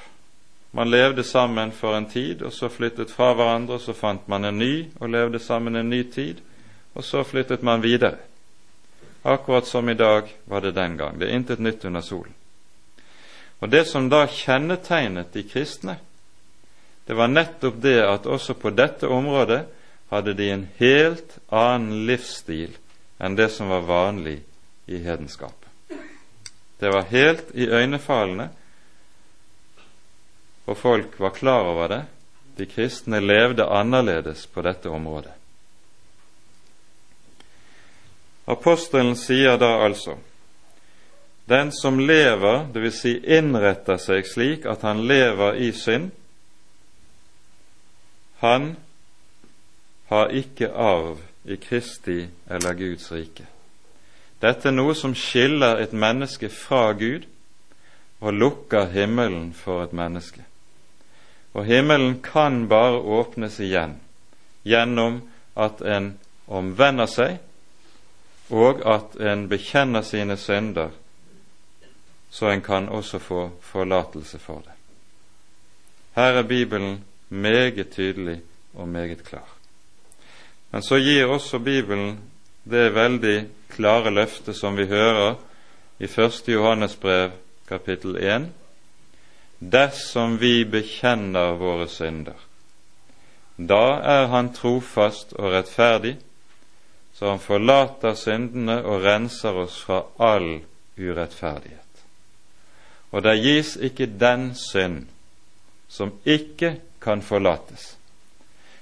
Man 0.71 0.91
levde 0.91 1.25
sammen 1.25 1.73
for 1.73 1.97
en 1.97 2.09
tid, 2.11 2.43
og 2.43 2.53
så 2.53 2.69
flyttet 2.69 3.13
fra 3.13 3.35
hverandre, 3.35 3.77
og 3.77 3.81
så 3.81 3.93
fant 3.97 4.29
man 4.29 4.45
en 4.45 4.59
ny 4.59 4.89
og 5.01 5.13
levde 5.13 5.39
sammen 5.41 5.77
en 5.77 5.91
ny 5.91 6.03
tid, 6.13 6.41
og 6.95 7.05
så 7.05 7.25
flyttet 7.25 7.63
man 7.63 7.85
videre. 7.85 8.17
Akkurat 9.25 9.67
som 9.67 9.89
i 9.89 9.95
dag 9.95 10.29
var 10.45 10.61
det 10.61 10.75
den 10.75 10.97
gang. 10.97 11.21
Det 11.21 11.29
er 11.29 11.37
intet 11.37 11.59
nytt 11.59 11.85
under 11.85 12.01
solen. 12.01 12.35
Og 13.61 13.71
Det 13.71 13.87
som 13.87 14.11
da 14.11 14.27
kjennetegnet 14.27 15.33
de 15.33 15.43
kristne, 15.43 15.97
det 17.07 17.15
var 17.15 17.29
nettopp 17.29 17.75
det 17.83 18.01
at 18.03 18.27
også 18.27 18.55
på 18.59 18.71
dette 18.75 19.09
området 19.09 19.63
hadde 20.11 20.35
de 20.35 20.51
en 20.51 20.67
helt 20.79 21.39
annen 21.49 22.07
livsstil 22.07 22.75
enn 23.19 23.37
det 23.39 23.49
som 23.55 23.71
var 23.71 23.87
vanlig 23.87 24.41
i 24.87 24.99
hedenskap. 25.03 25.67
Det 26.79 26.91
var 26.93 27.09
helt 27.11 27.55
iøynefallende, 27.55 28.49
og 30.67 30.79
folk 30.79 31.15
var 31.23 31.35
klar 31.35 31.71
over 31.71 31.89
det. 31.89 32.03
De 32.57 32.67
kristne 32.67 33.21
levde 33.21 33.65
annerledes 33.65 34.47
på 34.47 34.63
dette 34.67 34.91
området. 34.91 35.33
Apostelen 38.47 39.17
sier 39.19 39.59
da 39.59 39.73
altså 39.87 40.19
den 41.47 41.71
som 41.73 42.01
lever, 42.01 42.65
dvs. 42.75 43.01
Si 43.01 43.13
innretter 43.39 44.01
seg 44.03 44.27
slik 44.27 44.65
at 44.67 44.83
han 44.83 45.05
lever 45.07 45.59
i 45.63 45.71
synd, 45.75 46.11
han 48.37 48.77
har 50.07 50.29
ikke 50.29 50.71
arv 50.71 51.21
i 51.45 51.57
Kristi 51.57 52.27
eller 52.51 52.75
Guds 52.75 53.13
rike. 53.13 53.47
Dette 54.43 54.69
er 54.69 54.75
noe 54.77 54.95
som 54.95 55.15
skiller 55.17 55.81
et 55.81 55.95
menneske 55.97 56.51
fra 56.53 56.93
Gud 56.93 57.25
og 58.21 58.37
lukker 58.37 58.91
himmelen 58.93 59.53
for 59.57 59.85
et 59.85 59.95
menneske. 59.97 60.45
Og 61.57 61.65
himmelen 61.65 62.21
kan 62.23 62.67
bare 62.69 63.01
åpnes 63.01 63.61
igjen 63.65 63.97
gjennom 64.67 65.23
at 65.57 65.81
en 65.81 66.13
omvender 66.47 67.09
seg, 67.09 67.39
og 68.53 68.83
at 68.87 69.17
en 69.19 69.47
bekjenner 69.49 70.05
sine 70.07 70.37
synder, 70.37 70.91
så 72.31 72.51
en 72.53 72.63
kan 72.63 72.89
også 72.89 73.19
få 73.19 73.49
forlatelse 73.63 74.39
for 74.39 74.61
det. 74.67 74.75
Her 76.15 76.43
er 76.43 76.43
Bibelen 76.43 77.01
meget 77.29 77.91
tydelig 77.91 78.41
og 78.75 78.89
meget 78.89 79.25
klar. 79.25 79.49
Men 80.71 80.83
så 80.83 80.99
gir 80.99 81.27
også 81.27 81.59
Bibelen 81.59 82.19
det 82.65 82.95
veldig 82.95 83.47
klare 83.71 84.11
løftet 84.11 84.57
som 84.57 84.77
vi 84.77 84.87
hører 84.87 85.35
i 85.99 86.05
1. 86.05 86.43
Johannes 86.49 86.97
brev 86.97 87.31
kapittel 87.69 88.17
1. 88.17 88.49
Dersom 89.61 90.41
vi 90.41 90.65
bekjenner 90.65 91.57
våre 91.57 91.89
synder, 91.89 92.37
da 93.57 94.01
er 94.05 94.27
Han 94.27 94.53
trofast 94.53 95.33
og 95.33 95.53
rettferdig, 95.53 96.17
så 97.15 97.31
Han 97.31 97.41
forlater 97.41 98.15
syndene 98.15 98.83
og 98.85 99.05
renser 99.05 99.57
oss 99.57 99.81
fra 99.81 100.03
all 100.19 100.61
urettferdighet. 100.99 101.81
Og 103.11 103.23
det 103.23 103.39
gis 103.41 103.77
ikke 103.77 104.07
den 104.21 104.55
synd 104.55 105.07
som 105.89 106.13
ikke 106.25 106.77
kan 107.07 107.23
forlates. 107.23 107.95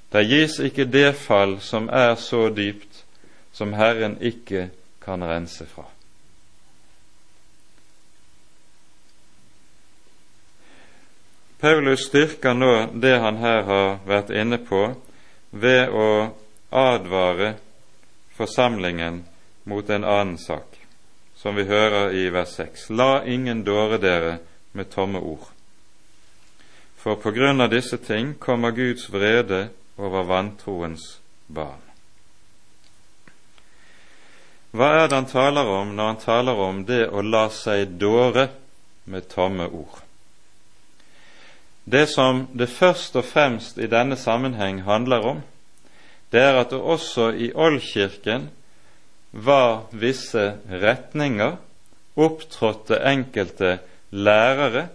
Det 0.09 0.23
gis 0.25 0.57
ikke 0.65 0.87
det 0.89 1.11
fall 1.21 1.59
som 1.61 1.91
er 1.93 2.15
så 2.17 2.49
dypt 2.49 3.05
som 3.53 3.75
Herren 3.77 4.17
ikke 4.25 4.71
kan 5.05 5.25
rense 5.25 5.67
fra. 5.69 5.85
Paulus 11.61 12.07
styrker 12.09 12.57
nå 12.57 12.73
det 13.01 13.15
han 13.21 13.39
her 13.41 13.63
har 13.69 13.91
vært 14.09 14.33
inne 14.35 14.59
på, 14.61 14.83
ved 15.51 15.93
å 15.95 16.09
advare 16.75 17.55
forsamlingen 18.37 19.23
mot 19.65 19.91
en 19.91 20.05
annen 20.05 20.39
sak, 20.39 20.67
som 21.37 21.57
vi 21.57 21.65
hører 21.69 22.13
i 22.13 22.27
vers 22.35 22.57
6. 22.59 22.91
La 22.91 23.23
ingen 23.25 23.63
dåre 23.65 24.01
dere 24.03 24.39
med 24.73 24.91
tomme 24.93 25.23
ord. 25.23 25.54
For 27.05 27.21
på 27.21 27.35
grunn 27.37 27.61
av 27.61 27.69
disse 27.69 27.99
ting 28.01 28.33
kommer 28.41 28.73
Guds 28.73 29.11
vrede 29.13 29.67
over 30.01 30.25
vantroens 30.25 31.19
barn. 31.53 31.83
Hva 34.73 34.89
er 35.03 35.11
det 35.11 35.19
han 35.19 35.29
taler 35.29 35.69
om 35.69 35.93
når 35.93 36.09
han 36.11 36.23
taler 36.23 36.63
om 36.65 36.81
det 36.89 37.03
å 37.13 37.21
la 37.21 37.45
seg 37.53 37.93
dåre 38.01 38.47
med 39.05 39.29
tomme 39.29 39.69
ord? 39.69 40.01
Det 41.85 42.07
som 42.09 42.47
det 42.57 42.73
først 42.73 43.21
og 43.21 43.29
fremst 43.29 43.77
i 43.77 43.91
denne 43.93 44.17
sammenheng 44.17 44.81
handler 44.89 45.29
om, 45.35 45.45
det 46.33 46.41
er 46.41 46.57
at 46.63 46.73
det 46.73 46.81
også 46.81 47.35
i 47.37 47.53
oldkirken 47.53 48.49
var 49.31 49.85
visse 49.93 50.55
retninger, 50.73 51.59
opptrådte 52.17 53.05
enkelte 53.05 53.77
lærere, 54.11 54.89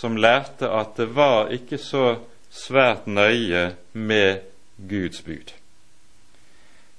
som 0.00 0.16
lærte 0.16 0.68
at 0.72 0.96
det 0.96 1.10
var 1.12 1.50
ikke 1.52 1.76
så 1.78 2.14
svært 2.50 3.06
nøye 3.06 3.74
med 3.92 4.40
Guds 4.88 5.20
bud. 5.22 5.52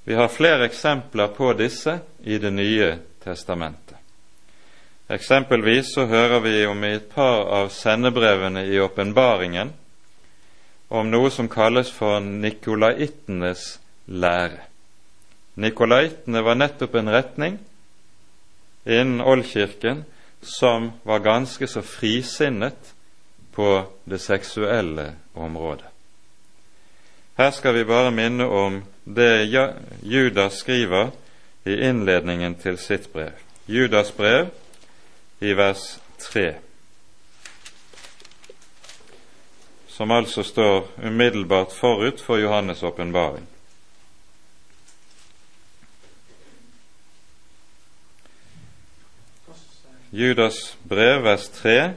Vi 0.06 0.14
har 0.14 0.30
flere 0.30 0.68
eksempler 0.70 1.34
på 1.34 1.54
disse 1.58 2.00
i 2.24 2.38
Det 2.38 2.54
nye 2.54 2.98
testamentet. 3.24 3.98
Eksempelvis 5.10 5.94
så 5.96 6.06
hører 6.06 6.40
vi 6.40 6.66
om 6.66 6.84
i 6.84 6.94
et 6.96 7.10
par 7.10 7.50
av 7.52 7.70
sendebrevene 7.70 8.64
i 8.70 8.80
åpenbaringen 8.80 9.74
om 10.90 11.10
noe 11.12 11.32
som 11.32 11.50
kalles 11.52 11.92
for 11.92 12.20
nikolaitenes 12.20 13.80
lære. 14.08 14.62
Nikolaitene 15.56 16.42
var 16.46 16.56
nettopp 16.56 16.96
en 16.96 17.12
retning 17.12 17.60
innen 18.86 19.22
oldkirken 19.22 20.06
som 20.42 20.92
var 21.04 21.20
ganske 21.20 21.68
så 21.68 21.82
frisinnet 21.82 22.94
på 23.52 23.84
det 24.04 24.20
seksuelle 24.20 25.14
området. 25.34 25.86
Her 27.38 27.52
skal 27.52 27.74
vi 27.74 27.84
bare 27.84 28.12
minne 28.12 28.46
om 28.46 28.84
det 29.04 29.50
Judas 30.02 30.54
skriver 30.54 31.12
i 31.66 31.74
innledningen 31.90 32.56
til 32.56 32.78
sitt 32.78 33.14
brev. 33.14 33.32
Judas 33.66 34.12
brev 34.12 34.50
i 35.40 35.54
vers 35.54 36.00
3, 36.20 36.54
som 39.88 40.12
altså 40.12 40.44
står 40.44 40.88
umiddelbart 41.04 41.74
forut 41.74 42.22
for 42.22 42.38
Johannes' 42.38 42.86
åpenbaring. 42.86 43.48
Judas 50.12 50.78
brev, 50.84 51.24
vers 51.24 51.50
3 51.50 51.94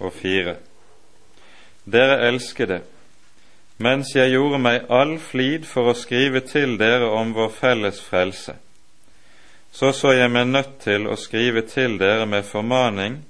og 0.00 0.12
4. 0.12 0.56
Dere 1.88 2.18
elskede, 2.28 2.82
mens 3.80 4.12
jeg 4.12 4.34
gjorde 4.34 4.60
meg 4.60 4.90
all 4.92 5.14
flid 5.22 5.64
for 5.64 5.88
å 5.88 5.96
skrive 5.96 6.42
til 6.44 6.76
dere 6.76 7.08
om 7.08 7.32
vår 7.32 7.54
felles 7.56 8.02
frelse, 8.04 8.58
så 9.72 9.92
så 9.96 10.12
jeg 10.18 10.32
meg 10.34 10.50
nødt 10.52 10.76
til 10.84 11.08
å 11.08 11.16
skrive 11.16 11.64
til 11.68 11.96
dere 12.00 12.26
med 12.28 12.44
formaning 12.44 13.22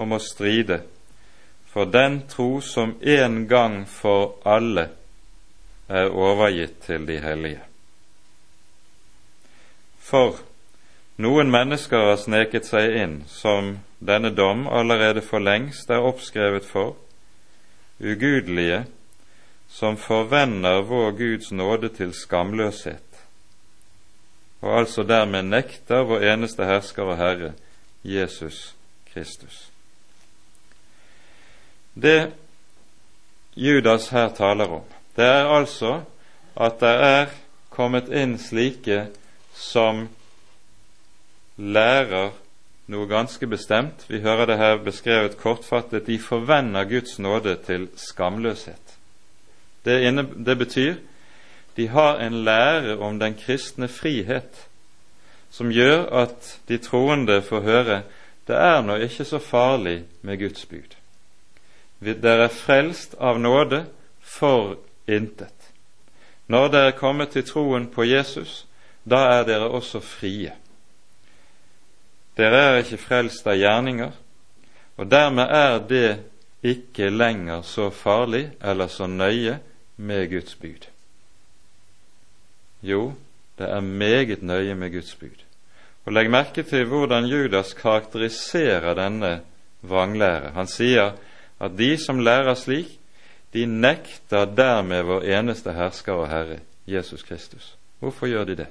om 0.00 0.16
å 0.16 0.22
stride 0.22 0.80
for 1.72 1.84
den 1.84 2.22
tro 2.28 2.60
som 2.64 2.96
en 3.00 3.42
gang 3.48 3.82
for 3.86 4.38
alle 4.48 4.88
er 5.88 6.08
overgitt 6.08 6.80
til 6.86 7.04
de 7.06 7.18
hellige. 7.20 7.60
For 10.00 10.40
noen 11.20 11.50
mennesker 11.52 12.08
har 12.10 12.18
sneket 12.20 12.66
seg 12.68 12.96
inn 13.02 13.14
som 13.28 13.76
denne 14.00 14.30
dom 14.32 14.66
allerede 14.68 15.22
for 15.24 15.42
lengst 15.44 15.90
er 15.92 16.04
oppskrevet 16.04 16.64
for, 16.64 16.94
ugudelige 18.00 18.84
som 19.70 19.96
forvender 20.00 20.82
vår 20.88 21.10
Guds 21.18 21.50
nåde 21.52 21.90
til 21.94 22.14
skamløshet, 22.16 23.20
og 24.60 24.78
altså 24.78 25.04
dermed 25.04 25.50
nekter 25.52 26.06
vår 26.08 26.24
eneste 26.32 26.66
hersker 26.66 27.12
og 27.12 27.20
Herre, 27.20 27.52
Jesus 28.04 28.74
Kristus. 29.12 29.68
Det 31.94 32.32
Judas 33.56 34.08
her 34.08 34.28
taler 34.28 34.72
om, 34.80 34.84
det 35.16 35.24
er 35.26 35.50
altså 35.52 36.00
at 36.56 36.80
det 36.80 36.94
er 37.04 37.36
kommet 37.70 38.08
inn 38.08 38.38
slike 38.38 39.06
som 39.54 40.08
lærer 41.60 42.32
noe 42.90 43.06
ganske 43.06 43.46
bestemt. 43.46 44.06
Vi 44.08 44.20
hører 44.24 44.46
det 44.50 44.58
her 44.58 44.80
beskrevet 44.84 45.36
kortfattet. 45.38 46.06
De 46.06 46.18
forvender 46.18 46.84
Guds 46.88 47.18
nåde 47.18 47.56
til 47.66 47.88
skamløshet. 47.96 48.96
Det, 49.84 50.00
inne, 50.08 50.26
det 50.46 50.58
betyr 50.58 50.94
de 51.76 51.88
har 51.88 52.18
en 52.20 52.44
lære 52.44 52.98
om 52.98 53.18
den 53.18 53.34
kristne 53.34 53.88
frihet 53.88 54.66
som 55.50 55.70
gjør 55.72 56.02
at 56.22 56.60
de 56.68 56.78
troende 56.78 57.42
får 57.42 57.60
høre 57.60 58.02
det 58.48 58.56
er 58.58 58.82
nå 58.82 58.96
ikke 58.98 59.24
så 59.24 59.38
farlig 59.38 60.04
med 60.26 60.38
Guds 60.38 60.66
bud. 60.66 60.96
Dere 62.00 62.48
er 62.48 62.54
frelst 62.54 63.14
av 63.20 63.38
nåde 63.38 63.84
for 64.20 64.78
intet. 65.06 65.54
Når 66.50 66.68
dere 66.72 66.90
er 66.90 66.98
kommet 66.98 67.30
til 67.30 67.46
troen 67.46 67.86
på 67.86 68.04
Jesus, 68.08 68.66
da 69.04 69.20
er 69.36 69.46
dere 69.46 69.68
også 69.70 70.00
frie. 70.00 70.52
Dere 72.40 72.60
er 72.64 72.78
ikke 72.80 72.96
frelst 73.02 73.48
av 73.50 73.58
gjerninger, 73.60 74.12
og 74.96 75.08
dermed 75.10 75.50
er 75.52 75.74
det 75.88 76.08
ikke 76.64 77.10
lenger 77.12 77.60
så 77.68 77.90
farlig 77.92 78.46
eller 78.64 78.88
så 78.88 79.08
nøye 79.08 79.58
med 80.00 80.28
Guds 80.30 80.54
bud. 80.56 80.86
Jo, 82.82 83.12
det 83.58 83.68
er 83.68 83.80
meget 83.80 84.42
nøye 84.42 84.74
med 84.74 84.92
Guds 84.92 85.14
bud. 85.20 85.36
Og 86.04 86.12
Legg 86.12 86.30
merke 86.32 86.62
til 86.64 86.86
hvordan 86.88 87.28
Judas 87.28 87.74
karakteriserer 87.76 88.94
denne 88.96 89.40
vranglære. 89.84 90.54
Han 90.56 90.68
sier 90.68 91.12
at 91.60 91.76
de 91.76 91.90
som 92.00 92.22
lærer 92.24 92.54
slik, 92.56 92.96
de 93.52 93.66
nekter 93.66 94.46
dermed 94.48 95.02
vår 95.02 95.26
eneste 95.36 95.72
hersker 95.76 96.22
og 96.22 96.28
Herre, 96.30 96.60
Jesus 96.86 97.22
Kristus. 97.22 97.74
Hvorfor 97.98 98.26
gjør 98.26 98.44
de 98.44 98.56
det? 98.62 98.66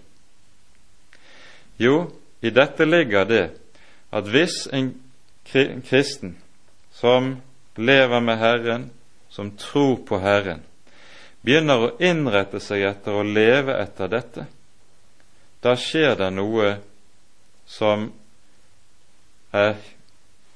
Jo, 1.79 2.10
i 2.41 2.49
dette 2.49 2.86
ligger 2.86 3.25
det 3.25 3.45
at 4.15 4.28
hvis 4.30 4.67
en 4.73 4.93
kristen 5.89 6.38
som 6.95 7.36
lever 7.75 8.19
med 8.19 8.38
Herren, 8.38 8.89
som 9.30 9.52
tror 9.58 9.99
på 10.08 10.19
Herren, 10.19 10.63
begynner 11.41 11.84
å 11.84 11.91
innrette 12.04 12.60
seg 12.63 12.84
etter 12.89 13.15
å 13.15 13.23
leve 13.23 13.75
etter 13.80 14.12
dette, 14.12 14.45
da 15.63 15.75
skjer 15.75 16.15
det 16.19 16.30
noe 16.36 16.73
som 17.69 18.10
er 19.56 19.75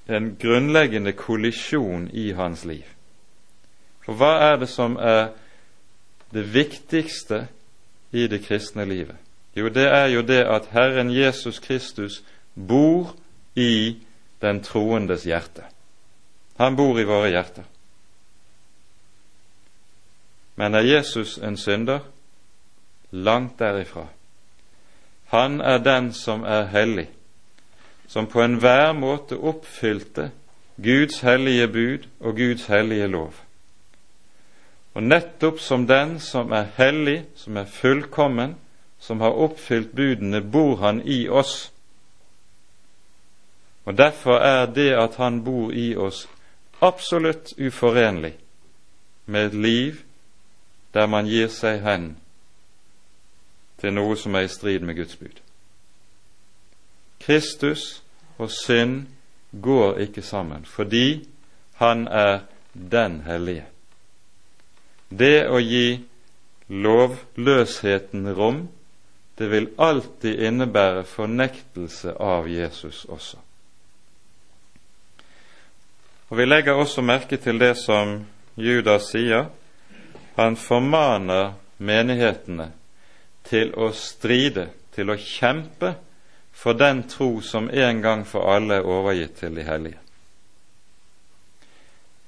en 0.08 0.34
grunnleggende 0.40 1.14
kollisjon 1.16 2.10
i 2.12 2.32
hans 2.36 2.66
liv. 2.68 2.86
For 4.04 4.20
hva 4.20 4.34
er 4.52 4.58
det 4.64 4.70
som 4.72 4.98
er 5.00 5.32
det 6.34 6.44
viktigste 6.52 7.46
i 8.12 8.28
det 8.28 8.44
kristne 8.44 8.86
livet? 8.88 9.23
Jo, 9.56 9.70
det 9.70 9.86
er 9.86 10.06
jo 10.06 10.22
det 10.22 10.42
at 10.50 10.70
Herren 10.72 11.12
Jesus 11.12 11.60
Kristus 11.60 12.24
bor 12.56 13.16
i 13.56 13.98
den 14.42 14.64
troendes 14.64 15.24
hjerte. 15.24 15.64
Han 16.58 16.76
bor 16.76 17.00
i 17.00 17.06
våre 17.06 17.30
hjerter. 17.30 17.64
Men 20.56 20.76
er 20.76 20.86
Jesus 20.86 21.38
en 21.38 21.58
synder? 21.58 22.00
Langt 23.12 23.60
derifra. 23.60 24.08
Han 25.34 25.62
er 25.62 25.78
den 25.78 26.14
som 26.14 26.44
er 26.44 26.66
hellig, 26.70 27.08
som 28.08 28.28
på 28.28 28.42
enhver 28.42 28.94
måte 28.94 29.38
oppfylte 29.38 30.32
Guds 30.78 31.20
hellige 31.22 31.68
bud 31.68 32.06
og 32.20 32.36
Guds 32.38 32.66
hellige 32.66 33.08
lov. 33.08 33.34
Og 34.94 35.04
nettopp 35.04 35.60
som 35.60 35.88
den 35.88 36.20
som 36.20 36.52
er 36.52 36.70
hellig, 36.78 37.24
som 37.36 37.58
er 37.58 37.66
fullkommen, 37.66 38.56
som 39.04 39.22
har 39.22 39.36
oppfylt 39.36 39.92
budene, 39.92 40.42
bor 40.42 40.78
han 40.78 41.02
i 41.02 41.28
oss. 41.30 41.72
Og 43.84 43.98
Derfor 43.98 44.38
er 44.40 44.66
det 44.66 44.94
at 44.96 45.16
han 45.16 45.44
bor 45.44 45.72
i 45.72 45.96
oss, 45.96 46.30
absolutt 46.82 47.54
uforenlig 47.60 48.34
med 49.26 49.46
et 49.46 49.54
liv 49.54 49.96
der 50.94 51.08
man 51.08 51.28
gir 51.28 51.50
seg 51.52 51.82
hen 51.84 52.06
til 53.82 53.92
noe 53.92 54.16
som 54.16 54.36
er 54.36 54.48
i 54.48 54.52
strid 54.52 54.86
med 54.88 54.96
Guds 54.96 55.16
bud. 55.20 55.36
Kristus 57.20 58.04
og 58.38 58.52
synd 58.52 59.08
går 59.52 59.98
ikke 60.06 60.22
sammen, 60.22 60.66
fordi 60.66 61.28
han 61.74 62.08
er 62.08 62.46
den 62.74 63.20
hellige. 63.28 63.66
Det 65.10 65.44
å 65.50 65.60
gi 65.60 66.00
lovløsheten 66.68 68.32
rom, 68.38 68.64
det 69.38 69.48
vil 69.50 69.70
alltid 69.78 70.40
innebære 70.40 71.04
fornektelse 71.10 72.14
av 72.20 72.50
Jesus 72.50 73.06
også. 73.06 73.38
Og 76.30 76.38
Vi 76.38 76.46
legger 76.46 76.74
også 76.74 77.02
merke 77.02 77.38
til 77.38 77.60
det 77.60 77.76
som 77.78 78.26
Judas 78.56 79.10
sier. 79.14 79.50
Han 80.36 80.56
formaner 80.58 81.54
menighetene 81.78 82.72
til 83.46 83.74
å 83.78 83.92
stride, 83.94 84.70
til 84.96 85.10
å 85.10 85.18
kjempe 85.18 85.96
for 86.54 86.78
den 86.78 87.04
tro 87.10 87.42
som 87.42 87.70
en 87.70 88.02
gang 88.02 88.26
for 88.26 88.50
alle 88.50 88.80
er 88.80 88.90
overgitt 88.90 89.36
til 89.42 89.56
de 89.58 89.66
hellige. 89.66 90.00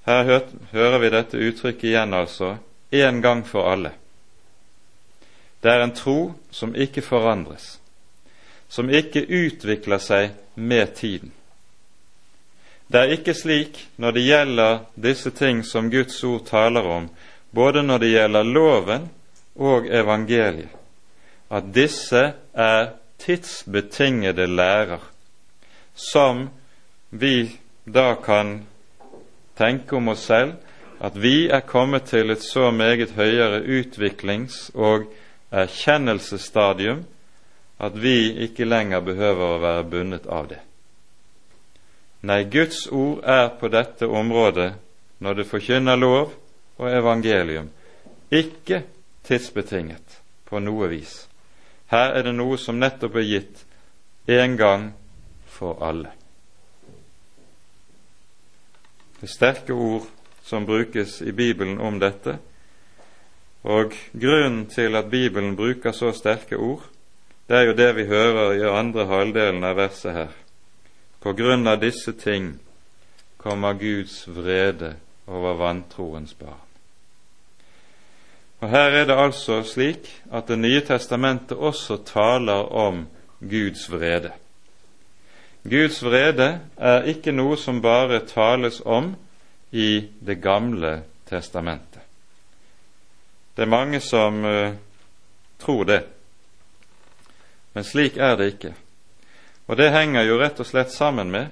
Her 0.05 0.41
hører 0.71 0.99
vi 1.01 1.09
dette 1.09 1.41
uttrykket 1.41 1.89
igjen, 1.89 2.13
altså 2.13 2.57
en 2.91 3.21
gang 3.21 3.41
for 3.47 3.71
alle. 3.71 3.95
Det 5.65 5.71
er 5.73 5.81
en 5.81 5.95
tro 5.97 6.19
som 6.53 6.75
ikke 6.77 7.01
forandres, 7.01 7.79
som 8.69 8.89
ikke 8.89 9.23
utvikler 9.25 9.97
seg 9.97 10.35
med 10.53 10.91
tiden. 10.99 11.31
Det 12.85 13.01
er 13.01 13.13
ikke 13.15 13.33
slik 13.33 13.79
når 13.97 14.13
det 14.13 14.25
gjelder 14.27 14.83
disse 15.07 15.33
ting 15.33 15.63
som 15.65 15.89
Guds 15.89 16.19
ord 16.23 16.45
taler 16.51 16.85
om, 16.85 17.09
både 17.49 17.81
når 17.81 18.03
det 18.03 18.11
gjelder 18.11 18.51
loven 18.59 19.09
og 19.55 19.89
evangeliet, 19.89 20.69
at 21.49 21.73
disse 21.73 22.21
er 22.53 22.93
tidsbetingede 23.25 24.45
lærer, 24.45 25.01
som 25.95 26.45
vi 27.09 27.57
da 27.89 28.11
kan 28.21 28.59
tenke 29.57 29.97
om 29.97 30.13
oss 30.13 30.29
selv 30.29 30.53
at 31.01 31.17
vi 31.17 31.47
er 31.49 31.65
kommet 31.65 32.11
til 32.13 32.29
et 32.29 32.43
så 32.43 32.69
meget 32.71 33.17
høyere 33.17 33.63
utviklings- 33.65 34.69
og 34.75 35.09
erkjennelsesstadium 35.51 37.03
at 37.77 37.97
vi 37.99 38.31
ikke 38.45 38.65
lenger 38.65 39.03
behøver 39.03 39.55
å 39.55 39.61
være 39.61 39.83
bundet 39.91 40.27
av 40.31 40.47
det. 40.49 40.61
Nei, 42.25 42.43
Guds 42.49 42.87
ord 42.87 43.21
er 43.27 43.51
på 43.59 43.69
dette 43.69 44.07
området, 44.07 44.73
når 45.19 45.33
det 45.37 45.47
forkynner 45.49 45.99
lov 45.99 46.33
og 46.77 46.87
evangelium, 46.89 47.69
ikke 48.31 48.81
tidsbetinget 49.27 50.19
på 50.49 50.59
noe 50.59 50.89
vis. 50.89 51.25
Her 51.91 52.15
er 52.17 52.25
det 52.25 52.33
noe 52.35 52.57
som 52.57 52.79
nettopp 52.81 53.19
er 53.21 53.27
gitt 53.29 53.65
en 54.31 54.57
gang 54.57 54.87
for 55.45 55.83
alle. 55.85 56.11
Det 59.19 59.29
er 59.29 59.35
sterke 59.35 59.73
ord 59.73 60.09
som 60.45 60.65
brukes 60.65 61.21
i 61.21 61.31
Bibelen 61.31 61.79
om 61.81 61.99
dette, 62.01 62.39
og 63.65 63.93
grunnen 64.13 64.67
til 64.69 64.95
at 64.95 65.09
Bibelen 65.09 65.55
bruker 65.57 65.91
så 65.91 66.11
sterke 66.13 66.57
ord, 66.57 66.83
det 67.49 67.57
er 67.57 67.63
jo 67.65 67.73
det 67.77 67.95
vi 67.95 68.05
hører 68.05 68.53
i 68.53 68.67
andre 68.69 69.05
halvdelen 69.09 69.63
av 69.65 69.77
verset 69.77 70.13
her. 70.13 70.35
På 71.21 71.33
grunn 71.33 71.65
av 71.67 71.81
disse 71.81 72.13
ting 72.13 72.55
kommer 73.41 73.73
Guds 73.73 74.27
vrede 74.29 74.95
over 75.25 75.57
vantroens 75.57 76.33
barn. 76.37 76.61
Og 78.61 78.69
Her 78.69 79.01
er 79.01 79.05
det 79.05 79.17
altså 79.17 79.63
slik 79.63 80.09
at 80.31 80.47
Det 80.47 80.59
nye 80.59 80.81
testamentet 80.81 81.57
også 81.57 81.97
taler 82.05 82.69
om 82.73 83.07
Guds 83.41 83.89
vrede. 83.91 84.31
Guds 85.63 86.03
vrede 86.03 86.59
er 86.77 87.09
ikke 87.09 87.33
noe 87.33 87.57
som 87.57 87.81
bare 87.81 88.21
tales 88.25 88.81
om 88.85 89.15
i 89.71 90.07
Det 90.21 90.41
gamle 90.41 91.01
testamentet. 91.29 92.04
Det 93.55 93.63
er 93.63 93.71
mange 93.71 93.99
som 93.99 94.43
uh, 94.45 94.73
tror 95.59 95.83
det, 95.83 96.01
men 97.73 97.83
slik 97.83 98.17
er 98.17 98.35
det 98.35 98.47
ikke. 98.53 98.73
Og 99.67 99.77
det 99.77 99.91
henger 99.91 100.27
jo 100.27 100.39
rett 100.39 100.59
og 100.59 100.67
slett 100.67 100.91
sammen 100.93 101.31
med 101.31 101.47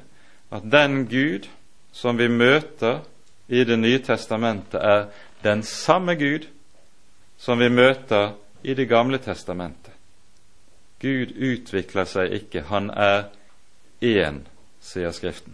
at 0.54 0.66
den 0.72 1.06
Gud 1.08 1.48
som 1.94 2.18
vi 2.18 2.28
møter 2.28 3.02
i 3.48 3.64
Det 3.64 3.80
nye 3.80 4.00
testamentet, 4.00 4.80
er 4.82 5.06
den 5.44 5.64
samme 5.64 6.16
Gud 6.16 6.48
som 7.38 7.60
vi 7.60 7.70
møter 7.70 8.34
i 8.64 8.74
Det 8.74 8.88
gamle 8.90 9.18
testamentet. 9.18 9.92
Gud 11.00 11.36
utvikler 11.36 12.08
seg 12.08 12.32
ikke, 12.32 12.62
han 12.62 12.90
er 12.90 13.28
én, 14.02 14.46
sier 14.80 15.12
Skriften. 15.12 15.54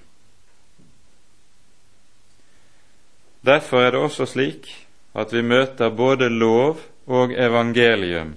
Derfor 3.46 3.82
er 3.82 3.92
det 3.92 4.00
også 4.00 4.26
slik 4.26 4.70
at 5.14 5.34
vi 5.34 5.42
møter 5.42 5.90
både 5.90 6.30
lov 6.30 6.80
og 7.08 7.34
evangelium 7.34 8.36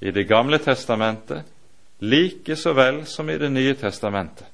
i 0.00 0.10
Det 0.10 0.28
gamle 0.28 0.58
testamentet 0.58 1.44
like 2.00 2.56
så 2.56 2.72
vel 2.72 3.06
som 3.06 3.30
i 3.30 3.38
Det 3.38 3.50
nye 3.50 3.74
testamentet. 3.74 4.46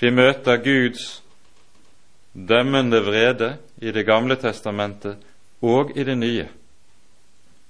Vi 0.00 0.10
møter 0.10 0.56
Guds 0.56 1.22
dømmende 2.32 3.02
vrede 3.04 3.56
i 3.82 3.90
Det 3.92 4.06
gamle 4.06 4.36
testamentet 4.36 5.16
og 5.62 5.92
i 5.96 6.04
det 6.04 6.16
nye, 6.18 6.48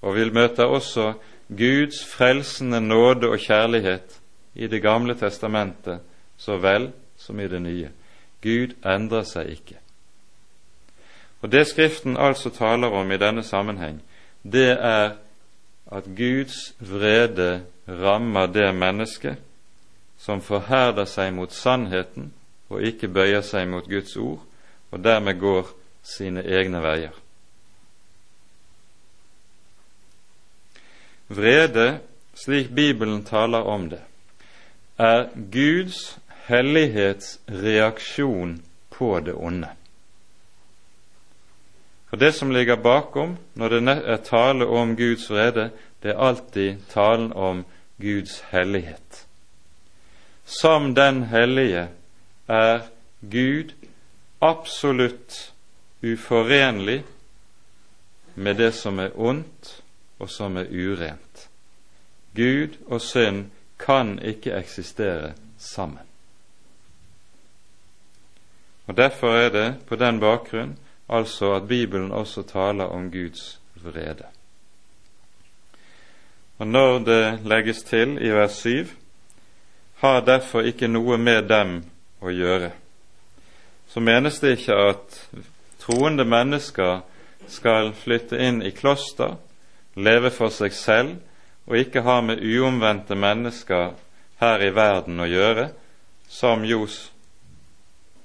og 0.03 0.15
vi 0.15 0.31
møter 0.31 0.65
også 0.65 1.13
Guds 1.49 2.05
frelsende 2.07 2.81
nåde 2.81 3.29
og 3.29 3.39
kjærlighet 3.39 4.21
i 4.55 4.67
Det 4.67 4.83
gamle 4.83 5.15
testamentet 5.15 6.01
så 6.39 6.57
vel 6.57 6.91
som 7.17 7.41
i 7.41 7.49
det 7.49 7.63
nye. 7.63 7.91
Gud 8.43 8.77
endrer 8.87 9.27
seg 9.29 9.51
ikke. 9.51 9.77
Og 11.41 11.53
Det 11.53 11.67
Skriften 11.67 12.17
altså 12.17 12.51
taler 12.51 12.89
om 12.89 13.13
i 13.13 13.17
denne 13.17 13.43
sammenheng, 13.43 14.03
det 14.43 14.71
er 14.71 15.11
at 15.93 16.05
Guds 16.17 16.75
vrede 16.81 17.63
rammer 17.89 18.47
det 18.47 18.75
mennesket 18.75 19.37
som 20.21 20.43
forherder 20.45 21.05
seg 21.09 21.33
mot 21.35 21.53
sannheten 21.53 22.33
og 22.71 22.83
ikke 22.85 23.09
bøyer 23.09 23.41
seg 23.43 23.69
mot 23.69 23.89
Guds 23.89 24.17
ord, 24.17 24.45
og 24.91 25.05
dermed 25.05 25.41
går 25.41 25.67
sine 26.03 26.43
egne 26.45 26.83
veier. 26.83 27.11
Vrede, 31.31 32.01
slik 32.35 32.75
Bibelen 32.75 33.25
taler 33.25 33.59
om 33.59 33.91
det, 33.91 34.01
er 34.99 35.29
Guds 35.53 36.19
hellighetsreaksjon 36.47 38.63
på 38.91 39.21
det 39.21 39.35
onde. 39.35 39.69
For 42.11 42.17
det 42.17 42.33
som 42.33 42.51
ligger 42.51 42.77
bakom 42.77 43.37
når 43.55 43.69
det 43.69 43.95
er 43.95 44.17
tale 44.27 44.67
om 44.67 44.97
Guds 44.97 45.31
vrede, 45.31 45.71
det 46.03 46.11
er 46.11 46.19
alltid 46.19 46.83
talen 46.91 47.33
om 47.33 47.65
Guds 48.01 48.41
hellighet. 48.51 49.27
Som 50.45 50.95
den 50.95 51.23
hellige 51.23 51.89
er 52.49 52.81
Gud 53.21 53.71
absolutt 54.41 55.53
uforenlig 56.03 57.05
med 58.35 58.57
det 58.57 58.73
som 58.75 58.99
er 58.99 59.15
ondt 59.15 59.83
og 60.19 60.31
som 60.31 60.57
er 60.57 60.67
urent. 60.67 61.49
Gud 62.35 62.75
og 62.87 63.01
synd 63.01 63.51
kan 63.79 64.19
ikke 64.19 64.57
eksistere 64.59 65.33
sammen. 65.59 66.07
Og 68.87 68.97
Derfor 68.97 69.37
er 69.37 69.51
det 69.51 69.75
på 69.87 69.97
den 69.97 70.21
bakgrunn 70.21 70.79
altså 71.11 71.55
at 71.55 71.69
Bibelen 71.69 72.13
også 72.13 72.43
taler 72.43 72.85
om 72.85 73.11
Guds 73.11 73.61
vrede. 73.75 74.25
Og 76.59 76.67
Når 76.67 76.99
det 76.99 77.41
legges 77.45 77.83
til 77.83 78.19
i 78.21 78.31
vers 78.31 78.53
7, 78.53 78.87
har 79.95 80.21
derfor 80.21 80.61
ikke 80.61 80.89
noe 80.89 81.19
med 81.19 81.49
dem 81.49 81.83
å 82.21 82.31
gjøre, 82.31 82.71
så 83.89 84.01
menes 84.01 84.39
det 84.41 84.59
ikke 84.59 84.77
at 84.77 85.17
troende 85.81 86.25
mennesker 86.25 87.01
skal 87.49 87.93
flytte 87.97 88.39
inn 88.39 88.63
i 88.63 88.71
kloster, 88.71 89.35
leve 89.97 90.31
for 90.31 90.53
seg 90.55 90.73
selv 90.77 91.17
og 91.67 91.77
ikke 91.77 92.05
ha 92.07 92.21
med 92.21 92.45
uomvendte 92.45 93.17
mennesker 93.17 93.93
her 94.41 94.63
i 94.65 94.71
verden 94.75 95.21
å 95.21 95.29
gjøre, 95.29 95.71
som 96.29 96.65
Jos 96.65 97.11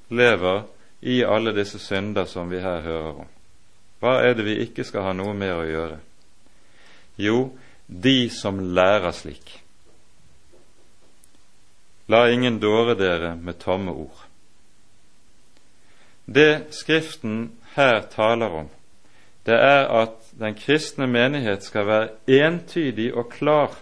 lever 0.10 0.64
i 1.06 1.22
alle 1.24 1.54
disse 1.54 1.80
synder 1.80 2.26
som 2.26 2.50
vi 2.50 2.60
her 2.64 2.82
hører 2.82 3.22
om. 3.22 3.28
Hva 4.02 4.18
er 4.26 4.34
det 4.34 4.46
vi 4.48 4.58
ikke 4.64 4.84
skal 4.88 5.06
ha 5.06 5.14
noe 5.14 5.36
med 5.38 5.54
å 5.54 5.66
gjøre? 5.70 5.98
Jo, 7.22 7.38
de 7.88 8.30
som 8.34 8.60
lærer 8.74 9.14
slik. 9.14 9.60
La 12.10 12.26
ingen 12.30 12.58
dåre 12.62 12.96
dere 12.98 13.36
med 13.38 13.60
tomme 13.62 13.94
ord. 13.94 14.24
Det 16.26 16.74
Skriften 16.74 17.52
her 17.76 18.02
taler 18.10 18.62
om, 18.64 18.70
det 19.46 19.58
er 19.62 19.86
at 20.02 20.32
den 20.40 20.58
kristne 20.58 21.06
menighet 21.08 21.64
skal 21.64 21.86
være 21.86 22.40
entydig 22.42 23.12
og 23.14 23.30
klar 23.30 23.78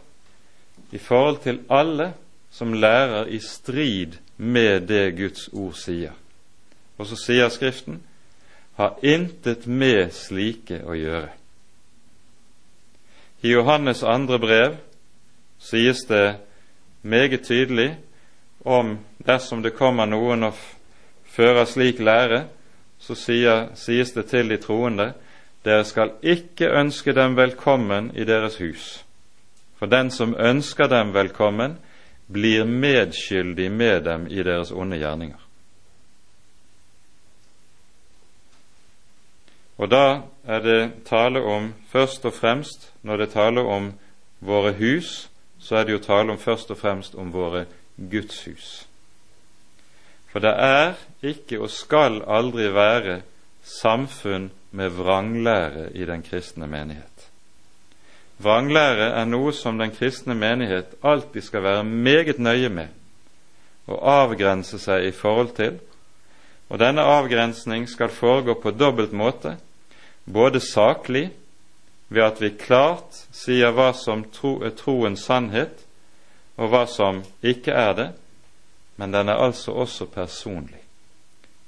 i 0.92 1.00
forhold 1.00 1.40
til 1.46 1.62
alle 1.72 2.12
som 2.52 2.76
lærer 2.76 3.32
i 3.32 3.40
strid 3.40 4.20
med 4.38 4.90
det 4.92 5.16
Guds 5.18 5.48
ord 5.54 5.80
sier. 5.80 6.12
Og 6.98 7.08
så 7.10 7.18
sier 7.18 7.50
Skriften 7.50 8.02
har 8.78 8.98
intet 9.06 9.68
med 9.68 10.14
slike 10.14 10.82
å 10.86 10.96
gjøre. 10.98 11.30
I 13.44 13.52
Johannes 13.52 14.04
andre 14.08 14.40
brev 14.40 14.78
sies 15.60 16.06
det 16.08 16.38
meget 17.02 17.44
tydelig 17.46 17.92
om 18.64 18.98
dersom 19.26 19.62
det 19.62 19.76
kommer 19.76 20.08
noen 20.08 20.48
og 20.48 20.60
fører 21.28 21.66
slik 21.68 22.00
lære, 22.00 22.46
så 23.00 23.16
sier, 23.20 23.68
sies 23.76 24.14
det 24.16 24.30
til 24.32 24.50
de 24.50 24.58
troende 24.64 25.12
dere 25.64 25.84
skal 25.88 26.16
ikke 26.24 26.72
ønske 26.76 27.14
dem 27.16 27.36
velkommen 27.36 28.12
i 28.16 28.24
deres 28.28 28.58
hus, 28.60 29.04
for 29.80 29.92
den 29.92 30.12
som 30.12 30.36
ønsker 30.40 30.88
dem 30.92 31.14
velkommen, 31.16 31.78
blir 32.28 32.64
medskyldig 32.66 33.72
med 33.72 34.04
dem 34.08 34.28
i 34.32 34.44
deres 34.44 34.72
onde 34.72 34.98
gjerninger. 34.98 35.43
Og 39.78 39.90
da 39.90 40.22
er 40.46 40.60
det 40.60 40.92
tale 41.06 41.42
om 41.42 41.74
først 41.90 42.26
og 42.26 42.34
fremst, 42.34 42.92
når 43.02 43.18
det 43.18 43.30
taler 43.34 43.66
om 43.66 43.92
våre 44.40 44.74
hus, 44.78 45.30
så 45.60 45.76
er 45.76 45.84
det 45.84 45.96
jo 45.96 46.04
tale 46.04 46.32
om 46.32 46.40
først 46.40 46.72
og 46.72 46.78
fremst 46.78 47.16
om 47.16 47.34
våre 47.34 47.66
gudshus. 47.98 48.86
For 50.32 50.42
det 50.42 50.54
er 50.58 50.94
ikke 51.22 51.62
og 51.62 51.70
skal 51.70 52.22
aldri 52.28 52.68
være 52.74 53.22
samfunn 53.64 54.52
med 54.72 54.90
vranglære 54.90 55.92
i 55.94 56.06
den 56.06 56.24
kristne 56.26 56.68
menighet. 56.68 57.30
Vranglære 58.42 59.14
er 59.14 59.30
noe 59.30 59.54
som 59.54 59.78
den 59.78 59.94
kristne 59.94 60.36
menighet 60.36 60.98
alltid 61.04 61.46
skal 61.46 61.64
være 61.64 61.84
meget 61.84 62.40
nøye 62.40 62.70
med 62.70 62.88
og 63.88 64.00
avgrense 64.08 64.80
seg 64.80 65.10
i 65.10 65.12
forhold 65.12 65.52
til, 65.58 65.80
og 66.74 66.80
denne 66.82 67.04
avgrensning 67.06 67.86
skal 67.86 68.10
foregå 68.10 68.56
på 68.58 68.72
dobbelt 68.74 69.12
måte, 69.14 69.58
både 70.26 70.58
saklig, 70.60 71.28
ved 72.10 72.24
at 72.26 72.40
vi 72.42 72.50
klart 72.58 73.20
sier 73.34 73.70
hva 73.78 73.92
som 73.94 74.24
tro, 74.34 74.56
er 74.66 74.74
troens 74.74 75.22
sannhet, 75.28 75.84
og 76.58 76.72
hva 76.74 76.88
som 76.90 77.20
ikke 77.46 77.76
er 77.78 77.94
det, 78.00 78.08
men 78.98 79.14
den 79.14 79.30
er 79.30 79.42
altså 79.42 79.76
også 79.84 80.08
personlig. 80.10 80.80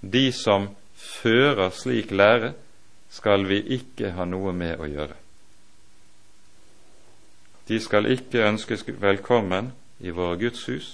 De 0.02 0.32
som 0.34 0.72
fører 0.98 1.70
slik 1.70 2.10
lære, 2.12 2.56
skal 3.10 3.46
vi 3.46 3.60
ikke 3.78 4.10
ha 4.18 4.26
noe 4.26 4.54
med 4.58 4.82
å 4.82 4.88
gjøre. 4.90 5.18
De 7.70 7.78
skal 7.82 8.10
ikke 8.10 8.42
ønskes 8.46 8.86
velkommen 9.02 9.70
i 10.02 10.10
våre 10.10 10.40
gudshus, 10.42 10.90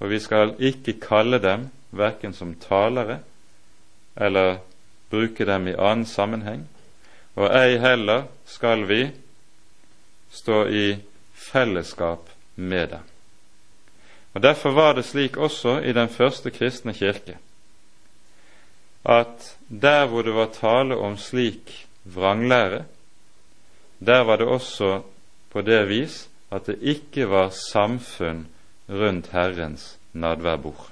og 0.00 0.10
vi 0.12 0.20
skal 0.20 0.54
ikke 0.56 0.96
kalle 1.00 1.40
dem 1.44 1.68
verken 1.90 2.32
som 2.32 2.54
talere 2.54 3.18
eller 4.16 4.58
bruke 5.10 5.44
dem 5.44 5.68
i 5.68 5.74
annen 5.74 6.06
sammenheng, 6.06 6.66
og 7.34 7.50
ei 7.56 7.78
heller 7.78 8.26
skal 8.46 8.84
vi 8.88 9.10
stå 10.30 10.64
i 10.66 10.86
fellesskap 11.34 12.30
med 12.54 12.88
dem. 12.94 13.06
Og 14.34 14.42
Derfor 14.42 14.70
var 14.70 14.94
det 14.94 15.04
slik 15.04 15.36
også 15.36 15.80
i 15.80 15.92
den 15.92 16.08
første 16.08 16.50
kristne 16.50 16.94
kirke 16.94 17.38
at 19.04 19.56
der 19.68 20.06
hvor 20.06 20.22
det 20.22 20.34
var 20.34 20.50
tale 20.52 20.96
om 20.96 21.16
slik 21.16 21.86
vranglære, 22.04 22.84
der 24.06 24.20
var 24.24 24.36
det 24.36 24.46
også 24.46 25.02
på 25.50 25.60
det 25.60 25.88
vis 25.88 26.28
at 26.50 26.66
det 26.66 26.78
ikke 26.80 27.30
var 27.30 27.48
samfunn 27.72 28.46
rundt 28.88 29.26
Herrens 29.32 29.98
nadværbord. 30.12 30.90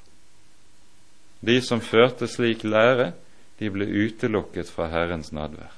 De 1.41 1.61
som 1.63 1.81
førte 1.81 2.27
slik 2.29 2.65
lære, 2.65 3.13
de 3.59 3.71
ble 3.71 3.87
utelukket 3.87 4.71
fra 4.71 4.89
Herrens 4.93 5.33
nadvær. 5.35 5.73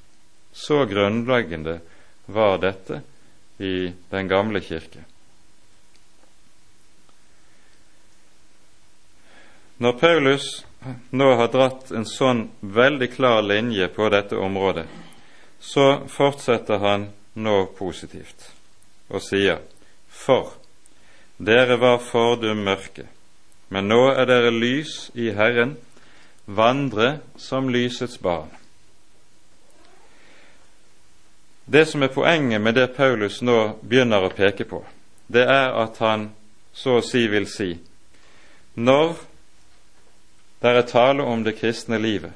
Så 0.53 0.85
grunnleggende 0.89 1.81
var 2.27 2.59
dette 2.61 3.03
i 3.59 3.93
den 4.11 4.29
gamle 4.29 4.61
kirke. 4.61 5.05
Når 9.81 9.93
Paulus 9.93 10.49
nå 11.11 11.29
har 11.37 11.49
dratt 11.53 11.91
en 11.97 12.05
sånn 12.09 12.47
veldig 12.61 13.09
klar 13.15 13.41
linje 13.45 13.89
på 13.93 14.09
dette 14.13 14.37
området, 14.37 14.87
så 15.61 16.07
fortsetter 16.09 16.81
han 16.81 17.07
nå 17.41 17.57
positivt 17.79 18.51
og 19.09 19.23
sier 19.25 19.61
For 20.09 20.53
dere 21.41 21.77
var 21.81 22.01
fordum 22.05 22.61
mørke, 22.65 23.07
men 23.71 23.89
nå 23.89 24.01
er 24.11 24.27
dere 24.27 24.51
lys 24.51 25.11
i 25.15 25.31
Herren, 25.35 25.77
vandre 26.47 27.21
som 27.39 27.69
lysets 27.71 28.19
barn. 28.19 28.51
Det 31.71 31.87
som 31.87 32.03
er 32.03 32.11
poenget 32.11 32.61
med 32.61 32.75
det 32.75 32.89
Paulus 32.97 33.39
nå 33.47 33.77
begynner 33.83 34.27
å 34.27 34.33
peke 34.35 34.67
på, 34.67 34.83
det 35.31 35.47
er 35.47 35.71
at 35.79 36.01
han 36.03 36.33
så 36.75 36.99
å 36.99 37.05
si 37.07 37.29
vil 37.31 37.47
si 37.47 37.77
når 38.75 39.15
det 40.63 40.71
er 40.71 40.87
tale 40.89 41.23
om 41.23 41.45
det 41.45 41.57
kristne 41.59 41.99
livet, 41.99 42.33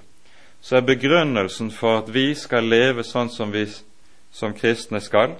så 0.60 0.76
er 0.76 0.86
begrunnelsen 0.86 1.70
for 1.70 1.98
at 1.98 2.12
vi 2.14 2.32
skal 2.34 2.64
leve 2.64 3.04
sånn 3.04 3.30
som 3.30 3.52
vi 3.52 3.66
som 4.32 4.54
kristne 4.56 5.00
skal, 5.00 5.36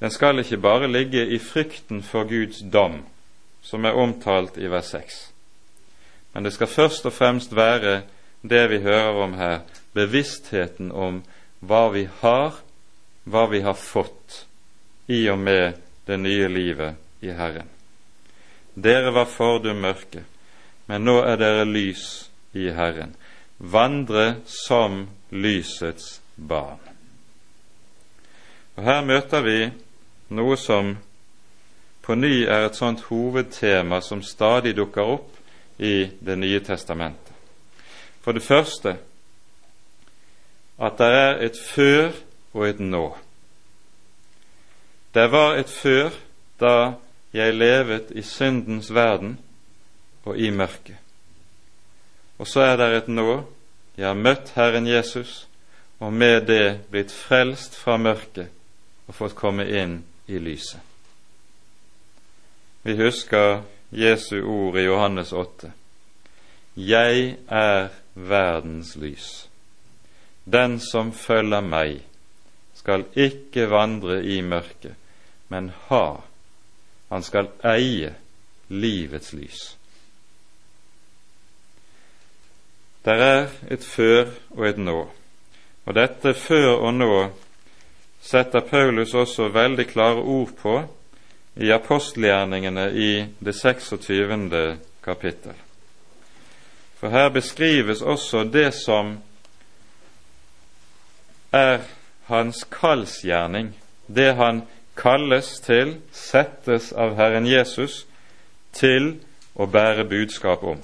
den 0.00 0.10
skal 0.10 0.40
ikke 0.40 0.58
bare 0.58 0.90
ligge 0.90 1.26
i 1.26 1.38
frykten 1.38 2.02
for 2.02 2.26
Guds 2.26 2.62
dom, 2.72 3.02
som 3.62 3.84
er 3.84 3.98
omtalt 3.98 4.58
i 4.58 4.68
vers 4.70 4.90
6, 4.94 5.20
men 6.32 6.44
det 6.44 6.54
skal 6.54 6.70
først 6.70 7.06
og 7.06 7.14
fremst 7.14 7.56
være 7.56 8.02
det 8.42 8.64
vi 8.70 8.80
hører 8.82 9.22
om 9.22 9.36
her, 9.38 9.60
bevisstheten 9.94 10.92
om 10.92 11.22
hva 11.60 11.86
vi 11.94 12.08
har, 12.22 12.58
hva 13.24 13.46
vi 13.50 13.60
har 13.62 13.78
fått 13.78 14.44
i 15.06 15.28
og 15.30 15.38
med 15.38 15.78
det 16.06 16.18
nye 16.18 16.48
livet 16.48 17.22
i 17.22 17.30
Herren. 17.30 17.68
Dere 18.74 19.12
var 19.14 19.30
fordum 19.30 19.82
mørke, 19.84 20.24
men 20.88 21.04
nå 21.04 21.20
er 21.22 21.38
dere 21.38 21.68
lys 21.68 22.06
i 22.56 22.70
Herren. 22.72 23.14
Vandre 23.58 24.42
som 24.48 25.04
lysets 25.30 26.20
barn. 26.34 26.80
Og 28.76 28.84
Her 28.84 29.04
møter 29.04 29.44
vi 29.44 29.58
noe 30.32 30.56
som 30.56 30.96
på 32.02 32.14
ny 32.14 32.42
er 32.44 32.66
et 32.66 32.76
sånt 32.76 33.04
hovedtema 33.06 34.00
som 34.02 34.22
stadig 34.22 34.74
dukker 34.76 35.14
opp 35.16 35.28
i 35.78 36.10
Det 36.20 36.36
nye 36.38 36.60
testamentet. 36.60 37.32
For 38.22 38.32
det 38.32 38.42
første 38.42 38.96
at 40.82 40.98
det 40.98 41.06
er 41.06 41.40
et 41.46 41.58
før 41.58 42.10
og 42.52 42.68
et 42.68 42.80
nå. 42.80 43.06
Det 45.14 45.30
var 45.30 45.56
et 45.58 45.70
før 45.70 46.10
da 46.60 46.94
jeg 47.32 47.54
levet 47.54 48.10
i 48.10 48.22
syndens 48.22 48.94
verden 48.94 49.38
og 50.24 50.38
i 50.38 50.50
mørket. 50.50 50.96
Og 52.38 52.46
så 52.46 52.60
er 52.60 52.76
det 52.76 52.96
et 52.96 53.08
nå. 53.08 53.42
Jeg 53.96 54.06
har 54.06 54.14
møtt 54.18 54.52
Herren 54.56 54.86
Jesus, 54.86 55.48
og 56.00 56.12
med 56.12 56.46
det 56.46 56.80
blitt 56.90 57.12
frelst 57.12 57.76
fra 57.76 57.96
mørket 57.96 58.48
og 59.06 59.14
fått 59.14 59.36
komme 59.38 59.68
inn 59.68 60.00
i 60.26 60.38
lyset. 60.38 60.91
Vi 62.82 62.96
husker 62.96 63.62
Jesu 63.90 64.42
ord 64.42 64.76
i 64.78 64.82
Johannes 64.82 65.32
8. 65.32 65.72
Jeg 66.76 67.36
er 67.48 67.88
verdens 68.14 68.96
lys. 68.96 69.48
Den 70.44 70.80
som 70.80 71.12
følger 71.12 71.60
meg, 71.60 72.00
skal 72.74 73.04
ikke 73.14 73.68
vandre 73.70 74.16
i 74.26 74.40
mørket, 74.42 74.96
men 75.48 75.70
ha, 75.86 76.06
han 77.12 77.22
skal 77.22 77.52
eie 77.62 78.14
livets 78.68 79.30
lys. 79.36 79.60
Der 83.04 83.22
er 83.22 83.46
et 83.70 83.84
før 83.84 84.32
og 84.56 84.66
et 84.66 84.80
nå, 84.82 84.98
og 85.84 85.94
dette 85.94 86.34
før 86.34 86.80
og 86.80 86.94
nå 86.94 87.14
setter 88.22 88.66
Paulus 88.66 89.14
også 89.14 89.48
veldig 89.54 89.86
klare 89.90 90.22
ord 90.22 90.50
på 90.58 90.76
i 91.56 91.72
apostelgjerningene 91.72 92.90
i 92.90 93.26
det 93.38 93.52
26. 93.52 94.78
kapittel. 95.04 95.52
For 96.96 97.08
her 97.08 97.28
beskrives 97.28 98.02
også 98.02 98.44
det 98.44 98.74
som 98.74 99.18
er 101.52 101.82
hans 102.24 102.64
kallsgjerning, 102.64 103.74
det 104.06 104.34
han 104.34 104.62
kalles 104.96 105.60
til, 105.60 105.96
settes 106.12 106.92
av 106.92 107.16
Herren 107.16 107.46
Jesus 107.46 108.06
til 108.72 109.18
å 109.54 109.66
bære 109.66 110.08
budskap 110.08 110.64
om 110.64 110.80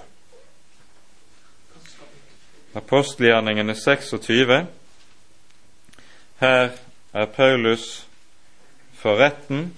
apostelgjerningene 2.79 3.75
26. 3.75 4.67
Her 6.39 6.71
er 7.13 7.27
Paulus 7.27 8.07
for 8.95 9.19
retten, 9.19 9.73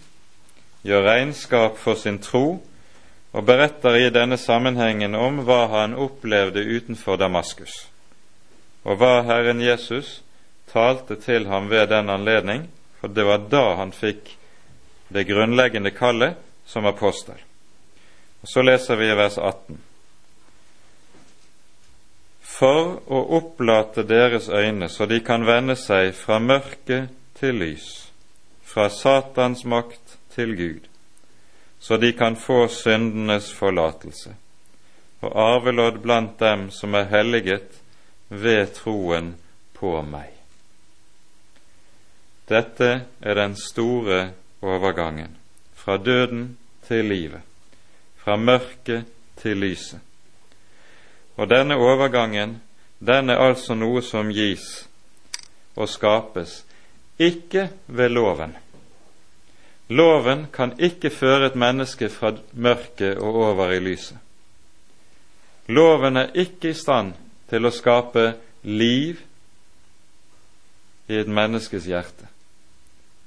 gjør 0.82 1.04
regnskap 1.06 1.78
for 1.78 1.98
sin 1.98 2.18
tro 2.22 2.60
og 3.32 3.46
beretter 3.46 3.96
i 3.98 4.10
denne 4.10 4.38
sammenhengen 4.40 5.14
om 5.14 5.42
hva 5.46 5.66
han 5.74 5.94
opplevde 5.94 6.64
utenfor 6.66 7.20
Damaskus, 7.20 7.86
og 8.82 8.98
hva 8.98 9.20
Herren 9.28 9.60
Jesus 9.62 10.20
talte 10.72 11.16
til 11.20 11.46
ham 11.46 11.70
ved 11.70 11.90
den 11.92 12.10
anledning, 12.10 12.66
for 13.00 13.08
det 13.08 13.26
var 13.26 13.46
da 13.52 13.76
han 13.78 13.92
fikk 13.94 14.34
det 15.10 15.26
grunnleggende 15.28 15.90
kallet 15.94 16.38
som 16.66 16.86
apostel. 16.86 17.38
Og 18.42 18.48
Så 18.48 18.62
leser 18.62 18.96
vi 18.96 19.10
i 19.10 19.16
vers 19.16 19.38
18 19.38 19.78
for 22.60 22.98
å 23.08 23.20
opplate 23.38 24.02
deres 24.04 24.50
øyne 24.52 24.90
så 24.92 25.06
de 25.08 25.20
kan 25.24 25.46
vende 25.48 25.76
seg 25.80 26.12
fra 26.12 26.36
mørke 26.42 27.06
til 27.38 27.56
lys, 27.56 27.86
fra 28.64 28.90
Satans 28.92 29.64
makt 29.64 30.09
til 30.34 30.56
Gud, 30.56 30.86
så 31.80 31.96
de 31.96 32.12
kan 32.12 32.36
få 32.36 32.66
syndenes 32.68 33.52
forlatelse 33.52 34.34
og 35.20 35.36
arvelodd 35.36 36.00
blant 36.02 36.38
dem 36.40 36.68
som 36.72 36.94
er 36.94 37.08
helliget 37.12 37.80
ved 38.28 38.72
troen 38.76 39.34
på 39.76 39.98
meg. 40.06 40.30
Dette 42.48 42.90
er 43.20 43.34
den 43.38 43.54
store 43.56 44.32
overgangen, 44.62 45.36
fra 45.74 45.96
døden 45.96 46.56
til 46.88 47.04
livet, 47.04 47.42
fra 48.16 48.36
mørket 48.36 49.04
til 49.40 49.60
lyset. 49.60 50.00
Og 51.36 51.48
denne 51.48 51.76
overgangen, 51.76 52.58
den 52.98 53.30
er 53.30 53.40
altså 53.40 53.74
noe 53.74 54.02
som 54.02 54.32
gis 54.34 54.66
og 55.76 55.88
skapes, 55.88 56.64
ikke 57.20 57.68
ved 57.86 58.08
loven. 58.12 58.56
Loven 59.90 60.46
kan 60.52 60.76
ikke 60.78 61.10
føre 61.10 61.50
et 61.50 61.56
menneske 61.58 62.08
fra 62.08 62.32
mørket 62.52 63.18
og 63.18 63.34
over 63.34 63.72
i 63.74 63.80
lyset. 63.82 64.18
Loven 65.66 66.16
er 66.16 66.34
ikke 66.34 66.70
i 66.70 66.78
stand 66.78 67.12
til 67.50 67.66
å 67.66 67.72
skape 67.74 68.26
liv 68.62 69.18
i 71.10 71.18
et 71.18 71.30
menneskes 71.30 71.88
hjerte. 71.90 72.28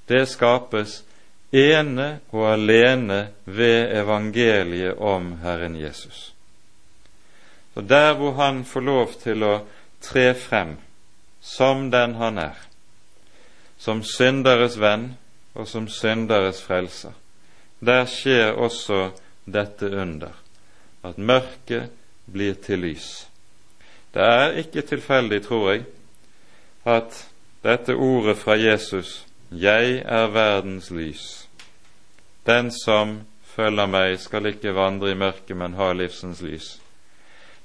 Det 0.08 0.24
skapes 0.32 1.02
ene 1.52 2.20
og 2.32 2.48
alene 2.54 3.20
ved 3.46 3.92
evangeliet 4.00 5.00
om 5.00 5.34
Herren 5.44 5.76
Jesus. 5.80 6.34
Og 7.76 7.90
der 7.90 8.14
hvor 8.14 8.38
han 8.40 8.64
får 8.66 8.82
lov 8.88 9.14
til 9.24 9.44
å 9.44 9.54
tre 10.02 10.34
frem 10.34 10.78
som 11.42 11.90
den 11.92 12.16
han 12.16 12.40
er, 12.40 12.56
som 13.78 14.04
synderes 14.04 14.78
venn 14.80 15.14
og 15.54 15.68
som 15.68 15.88
synderes 15.88 16.62
frelser, 16.64 17.12
der 17.80 18.06
skjer 18.10 18.54
også 18.58 19.12
dette 19.46 19.90
under, 19.92 20.32
at 21.04 21.18
mørket 21.18 21.92
blir 22.32 22.56
til 22.64 22.80
lys. 22.80 23.28
Det 24.14 24.22
er 24.24 24.58
ikke 24.62 24.82
tilfeldig, 24.82 25.42
tror 25.44 25.72
jeg, 25.72 25.86
at 26.86 27.28
dette 27.64 27.96
ordet 27.96 28.38
fra 28.38 28.56
Jesus 28.60 29.26
'Jeg 29.52 30.02
er 30.06 30.28
verdens 30.28 30.92
lys', 30.92 31.48
den 32.46 32.72
som 32.72 33.22
følger 33.44 33.86
meg, 33.86 34.20
skal 34.20 34.46
ikke 34.46 34.76
vandre 34.76 35.12
i 35.12 35.18
mørket, 35.18 35.58
men 35.58 35.74
ha 35.74 35.94
livsens 35.94 36.42
lys. 36.42 36.82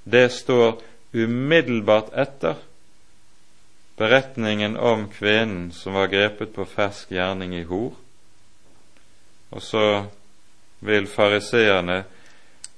Det 0.04 0.32
står 0.32 0.82
umiddelbart 1.14 2.12
etter 2.18 2.54
beretningen 3.98 4.76
om 4.76 5.08
kvinnen 5.10 5.72
som 5.72 5.94
var 5.94 6.06
grepet 6.06 6.54
på 6.54 6.64
fersk 6.64 7.10
gjerning 7.12 7.54
i 7.58 7.64
hor. 7.66 7.96
Og 9.50 9.62
så 9.62 10.04
vil 10.80 11.08
fariseerne 11.10 12.04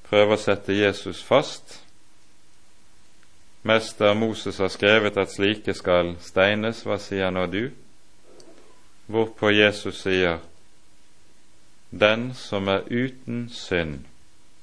prøve 0.08 0.34
å 0.34 0.40
sette 0.40 0.74
Jesus 0.74 1.22
fast. 1.22 1.80
Mester 3.62 4.14
Moses 4.14 4.58
har 4.58 4.72
skrevet 4.72 5.18
at 5.20 5.32
slike 5.32 5.74
skal 5.76 6.14
steines, 6.24 6.84
hva 6.86 6.96
sier 6.98 7.30
nå 7.34 7.44
du? 7.52 7.66
Hvorpå 9.10 9.50
Jesus 9.52 10.00
sier, 10.06 10.38
Den 11.90 12.30
som 12.38 12.68
er 12.68 12.86
uten 12.86 13.48
synd, 13.50 14.04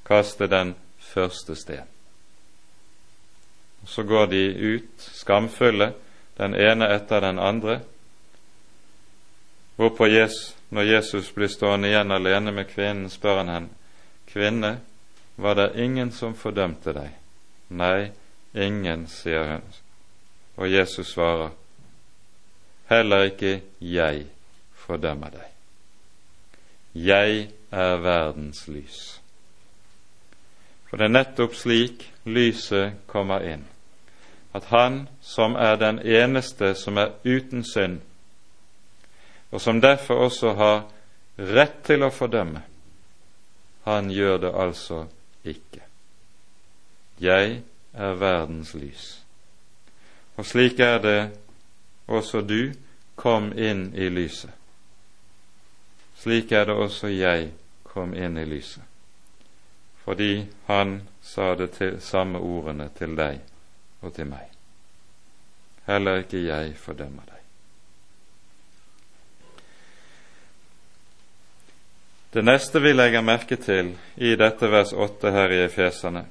kaste 0.07 0.47
den 0.47 0.75
første 0.99 1.55
sten. 1.59 1.89
Så 3.85 4.03
går 4.03 4.25
de 4.31 4.43
ut 4.47 5.09
skamfulle, 5.11 5.91
den 6.37 6.55
ene 6.55 6.87
etter 6.93 7.21
den 7.21 7.39
andre. 7.39 7.79
Hvorpå 9.75 10.07
Jesus, 10.07 10.55
når 10.69 10.81
Jesus 10.81 11.31
blir 11.33 11.47
stående 11.47 11.89
igjen 11.91 12.11
alene 12.11 12.51
med 12.51 12.69
kvinnen, 12.69 13.09
spør 13.09 13.41
han 13.43 13.53
henne, 13.53 13.73
Kvinne, 14.27 14.79
var 15.35 15.55
det 15.55 15.79
ingen 15.79 16.11
som 16.11 16.33
fordømte 16.35 16.91
deg? 16.93 17.13
Nei, 17.69 18.09
ingen, 18.53 19.05
sier 19.07 19.45
hun. 19.53 19.63
Og 20.57 20.71
Jesus 20.71 21.13
svarer, 21.13 21.53
heller 22.89 23.29
ikke 23.29 23.61
jeg 23.79 24.25
fordømmer 24.75 25.31
deg. 25.37 25.47
Jeg 26.97 27.47
er 27.71 27.95
verdens 28.01 28.65
lys. 28.67 28.99
For 30.89 30.97
det 30.97 31.07
er 31.07 31.15
nettopp 31.15 31.55
slik 31.55 32.07
lyset 32.25 33.03
kommer 33.07 33.43
inn, 33.45 33.65
at 34.53 34.65
Han 34.65 35.07
som 35.21 35.55
er 35.55 35.75
den 35.75 35.99
eneste 35.99 36.75
som 36.75 36.97
er 36.97 37.11
uten 37.25 37.63
synd, 37.63 37.99
og 39.51 39.61
som 39.61 39.81
derfor 39.81 40.15
også 40.15 40.53
har 40.53 40.83
rett 41.37 41.83
til 41.83 42.03
å 42.03 42.11
fordømme, 42.11 42.61
han 43.87 44.09
gjør 44.11 44.37
det 44.37 44.51
altså 44.51 45.05
ikke. 45.47 45.83
Jeg 47.19 47.61
er 47.93 48.13
verdens 48.19 48.73
lys. 48.73 49.05
Og 50.35 50.45
slik 50.45 50.79
er 50.79 50.99
det 51.01 51.19
også 52.07 52.41
du 52.41 52.73
kom 53.15 53.53
inn 53.57 53.93
i 53.95 54.09
lyset. 54.09 54.51
Slik 56.17 56.51
er 56.51 56.65
det 56.65 56.75
også 56.75 57.07
jeg 57.07 57.51
kom 57.83 58.13
inn 58.13 58.37
i 58.37 58.45
lyset, 58.45 58.83
fordi 60.03 60.47
han 60.65 61.01
sa 61.21 61.53
det 61.55 62.01
samme 62.03 62.39
ordene 62.39 62.89
til 62.97 63.15
deg 63.17 63.39
og 64.01 64.13
til 64.13 64.29
meg. 64.29 64.51
Heller 65.87 66.23
ikke 66.23 66.43
jeg 66.43 66.75
fordømmer 66.79 67.23
deg. 67.25 67.33
Det 72.33 72.43
neste 72.43 72.81
vi 72.83 72.91
legger 72.93 73.23
merke 73.23 73.55
til 73.55 73.93
i 74.17 74.35
dette 74.37 74.67
vers 74.69 74.91
8 74.93 75.31
her 75.31 75.53
i 75.55 75.61
Efesene, 75.63 76.25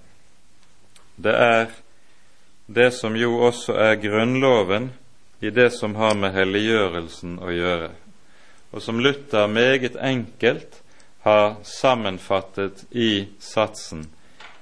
det 1.16 1.32
er 1.32 1.70
det 2.66 2.90
som 2.94 3.16
jo 3.16 3.38
også 3.46 3.72
er 3.80 3.96
grunnloven 4.02 4.90
i 5.40 5.50
det 5.50 5.70
som 5.72 5.94
har 5.96 6.14
med 6.14 6.34
helliggjørelsen 6.36 7.38
å 7.40 7.50
gjøre, 7.50 7.90
og 8.72 8.82
som 8.84 9.00
Luther 9.00 9.48
meget 9.48 9.96
enkelt 9.96 10.82
har 11.24 11.56
sammenfattet 11.64 12.84
i 12.90 13.26
satsen 13.40 14.06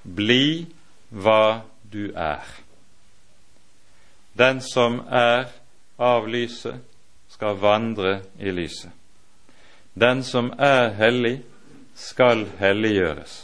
Bli 0.04 0.66
hva 1.10 1.64
du 1.92 2.12
er. 2.12 2.63
Den 4.34 4.60
som 4.60 5.00
er 5.10 5.46
av 5.96 6.28
lyset, 6.28 6.82
skal 7.28 7.58
vandre 7.58 8.20
i 8.38 8.50
lyset. 8.54 8.90
Den 9.94 10.22
som 10.26 10.52
er 10.58 10.90
hellig, 10.98 11.40
skal 11.94 12.46
helliggjøres. 12.58 13.34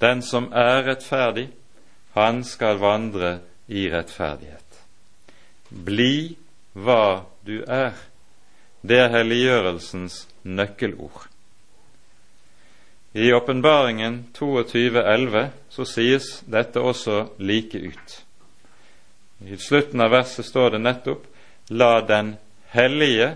Den 0.00 0.22
som 0.24 0.48
er 0.52 0.82
rettferdig, 0.88 1.50
han 2.16 2.42
skal 2.44 2.80
vandre 2.80 3.38
i 3.68 3.86
rettferdighet. 3.92 4.80
Bli 5.68 6.36
hva 6.72 7.24
du 7.44 7.60
er. 7.62 7.96
Det 8.80 9.00
er 9.02 9.12
helliggjørelsens 9.12 10.22
nøkkelord. 10.44 11.26
I 13.16 13.32
åpenbaringen 13.32 14.26
22.11 14.36 15.48
så 15.72 15.84
sies 15.88 16.30
dette 16.44 16.80
også 16.80 17.26
like 17.40 17.80
ut. 17.80 18.16
I 19.44 19.56
slutten 19.56 20.00
av 20.00 20.10
verset 20.10 20.46
står 20.46 20.70
det 20.70 20.78
nettopp 20.78 21.26
La 21.68 22.00
den 22.00 22.36
hellige 22.72 23.34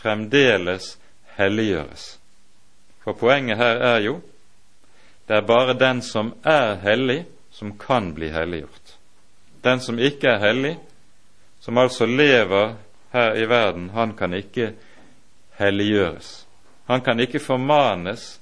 fremdeles 0.00 0.96
helliggjøres. 1.36 2.18
For 3.04 3.16
poenget 3.16 3.58
her 3.60 3.80
er 3.94 4.00
jo 4.04 4.18
det 5.30 5.36
er 5.36 5.46
bare 5.46 5.76
den 5.78 6.02
som 6.02 6.32
er 6.42 6.80
hellig, 6.82 7.24
som 7.50 7.76
kan 7.78 8.08
bli 8.14 8.32
helliggjort. 8.34 8.96
Den 9.62 9.80
som 9.80 9.98
ikke 9.98 10.26
er 10.26 10.40
hellig, 10.42 10.72
som 11.60 11.78
altså 11.78 12.06
lever 12.06 12.74
her 13.12 13.36
i 13.38 13.44
verden, 13.46 13.90
han 13.94 14.16
kan 14.18 14.34
ikke 14.34 14.72
helliggjøres. 15.60 16.46
Han 16.90 17.00
kan 17.00 17.20
ikke 17.20 17.38
formanes 17.38 18.40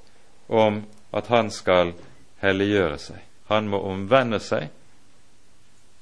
om 0.49 0.81
at 1.13 1.27
han 1.29 1.51
skal 1.51 1.93
helliggjøre 2.41 2.99
seg. 2.99 3.21
Han 3.53 3.69
må 3.69 3.83
omvende 3.85 4.41
seg 4.41 4.71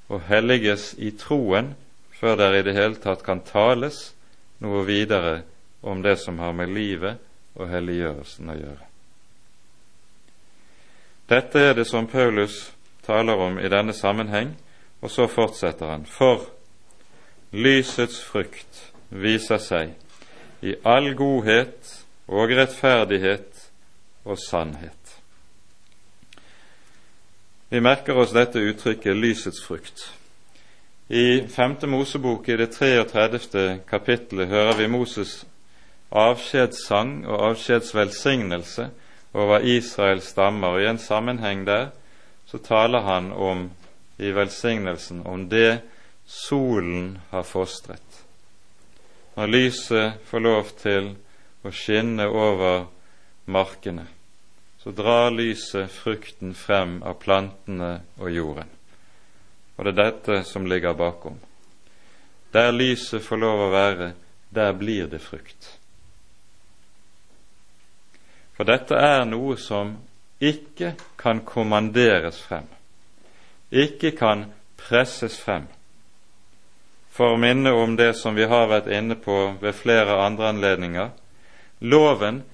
og 0.09 0.23
helliges 0.29 0.95
i 0.99 1.11
troen 1.19 1.75
før 2.17 2.37
der 2.41 2.59
i 2.59 2.65
det 2.67 2.75
hele 2.77 3.01
tatt 3.03 3.25
kan 3.27 3.43
tales 3.45 4.13
noe 4.63 4.85
videre 4.87 5.43
om 5.83 6.03
det 6.03 6.17
som 6.23 6.39
har 6.39 6.55
med 6.57 6.73
livet 6.73 7.21
og 7.57 7.69
helliggjørelsen 7.71 8.53
å 8.53 8.57
gjøre. 8.57 8.87
Dette 11.27 11.63
er 11.71 11.75
det 11.75 11.87
som 11.89 12.07
Paulus 12.07 12.71
taler 13.07 13.39
om 13.43 13.59
i 13.59 13.69
denne 13.71 13.95
sammenheng, 13.95 14.55
og 15.03 15.11
så 15.11 15.27
fortsetter 15.31 15.91
han. 15.91 16.07
For 16.07 16.47
lysets 17.53 18.21
frukt 18.23 18.83
viser 19.11 19.61
seg 19.63 19.95
i 20.67 20.77
all 20.87 21.13
godhet 21.19 21.93
og 22.27 22.55
rettferdighet 22.57 23.67
og 24.27 24.39
sannhet. 24.43 25.06
Vi 27.69 27.81
merker 27.81 28.17
oss 28.17 28.31
dette 28.31 28.59
uttrykket 28.59 29.17
'lysets 29.17 29.63
frukt'. 29.63 30.11
I 31.09 31.47
femte 31.49 31.87
Mosebok 31.87 32.49
i 32.49 32.57
det 32.57 32.67
33. 32.73 33.79
kapittelet 33.89 34.49
hører 34.49 34.77
vi 34.77 34.87
Moses 34.87 35.47
avskjedssang 36.13 37.27
og 37.27 37.49
avskjedsvelsignelse 37.49 38.91
over 39.35 39.59
Israels 39.59 40.25
stammer, 40.25 40.69
og 40.69 40.83
i 40.83 40.87
en 40.87 40.99
sammenheng 40.99 41.67
der 41.67 41.89
så 42.47 42.59
taler 42.59 43.01
han 43.01 43.33
om 43.33 43.71
i 44.19 44.31
velsignelsen 44.31 45.27
om 45.27 45.49
det 45.49 45.81
solen 46.27 47.19
har 47.31 47.43
fostret. 47.43 48.23
Når 49.37 49.47
lyset 49.47 50.13
får 50.25 50.39
lov 50.39 50.65
til 50.79 51.17
å 51.65 51.71
skinne 51.71 52.29
over 52.29 52.87
markene, 53.47 54.07
så 54.87 54.91
drar 54.91 55.31
lyset 55.31 55.91
frukten 55.91 56.53
frem 56.55 57.01
av 57.03 57.17
plantene 57.19 58.05
og 58.23 58.31
jorden. 58.31 58.69
Og 59.75 59.83
det 59.83 59.91
er 59.91 59.97
dette 59.99 60.37
som 60.47 60.69
ligger 60.71 60.95
bakom. 60.95 61.41
Der 62.55 62.71
lyset 62.71 63.25
får 63.27 63.41
lov 63.43 63.65
å 63.65 63.73
være, 63.73 64.13
der 64.55 64.71
blir 64.79 65.11
det 65.11 65.19
frukt. 65.27 65.73
For 68.55 68.63
dette 68.63 68.95
er 68.95 69.27
noe 69.27 69.59
som 69.59 69.97
ikke 70.39 70.95
kan 71.19 71.43
kommanderes 71.43 72.39
frem, 72.47 72.71
ikke 73.75 74.15
kan 74.15 74.53
presses 74.79 75.35
frem. 75.43 75.67
For 77.11 77.35
å 77.35 77.43
minne 77.43 77.75
om 77.75 77.99
det 77.99 78.13
som 78.23 78.39
vi 78.39 78.47
har 78.47 78.71
vært 78.71 78.87
inne 78.87 79.19
på 79.19 79.57
ved 79.59 79.75
flere 79.75 80.23
andre 80.23 80.55
anledninger 80.55 81.11
loven 81.83 82.45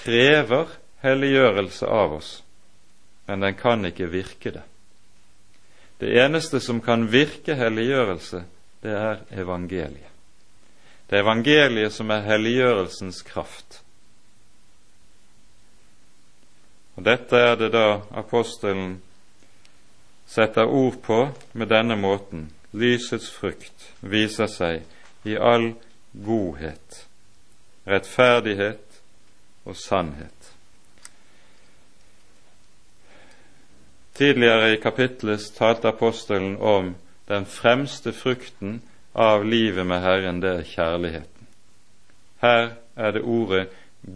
krever 0.00 0.80
helliggjørelse 1.02 1.86
av 1.86 2.16
oss, 2.18 2.32
men 3.26 3.44
den 3.44 3.58
kan 3.58 3.84
ikke 3.86 4.10
virke 4.12 4.54
det. 4.54 4.64
Det 6.02 6.16
eneste 6.18 6.60
som 6.60 6.80
kan 6.82 7.06
virke 7.12 7.54
helliggjørelse, 7.54 8.44
det 8.82 8.94
er 8.98 9.20
evangeliet. 9.38 10.10
Det 11.06 11.18
er 11.18 11.22
evangeliet 11.22 11.92
som 11.92 12.10
er 12.10 12.24
helliggjørelsens 12.26 13.22
kraft. 13.22 13.82
Og 16.96 17.04
Dette 17.04 17.36
er 17.36 17.56
det 17.60 17.70
da 17.74 18.00
apostelen 18.18 18.96
setter 20.26 20.66
ord 20.66 20.98
på 21.04 21.20
med 21.52 21.68
denne 21.68 21.96
måten. 21.96 22.50
Lysets 22.72 23.28
frukt 23.30 23.90
viser 24.00 24.48
seg 24.48 25.28
i 25.28 25.36
all 25.36 25.74
godhet, 26.12 27.02
rettferdighet 27.84 29.02
og 29.68 29.76
sannhet. 29.76 30.51
Tidligere 34.22 34.72
i 34.72 34.76
kapittelet 34.76 35.54
talte 35.56 35.88
apostelen 35.88 36.56
om 36.56 36.94
den 37.26 37.44
fremste 37.44 38.12
frukten 38.12 38.76
av 39.12 39.44
livet 39.44 39.86
med 39.86 39.98
Herren, 39.98 40.36
det 40.40 40.50
er 40.60 40.68
kjærligheten. 40.68 41.48
Her 42.38 42.68
er 42.94 43.16
det 43.16 43.22
ordet 43.26 43.72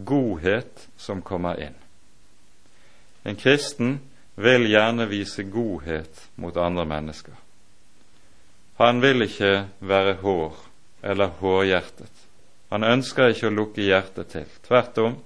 godhet 0.07 0.84
som 0.96 1.24
kommer 1.26 1.59
inn. 1.59 1.74
En 3.26 3.34
kristen 3.34 3.96
vil 4.38 4.68
gjerne 4.70 5.09
vise 5.11 5.42
godhet 5.42 6.20
mot 6.38 6.54
andre 6.57 6.84
mennesker. 6.86 7.34
Han 8.78 9.02
vil 9.02 9.26
ikke 9.26 9.64
være 9.80 10.20
hår 10.20 10.61
eller 11.02 11.34
hårhjertet. 11.40 12.12
Han 12.70 12.86
ønsker 12.86 13.34
ikke 13.34 13.50
å 13.50 13.57
lukke 13.59 13.88
hjertet 13.88 14.30
til. 14.36 14.46
Tvert 14.68 15.02
om, 15.02 15.18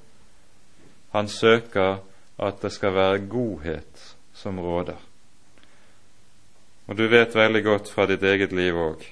han 1.13 1.29
søker 1.29 2.01
at 2.41 2.65
det 2.65 2.73
skal 2.73 2.97
være 2.97 3.21
godhet 3.29 4.10
som 4.41 4.61
råder. 4.61 4.99
Og 6.89 6.97
du 6.97 7.07
vet 7.09 7.37
veldig 7.37 7.63
godt 7.65 7.91
fra 7.93 8.09
ditt 8.11 8.25
eget 8.27 8.53
liv 8.57 8.77
òg 8.77 9.05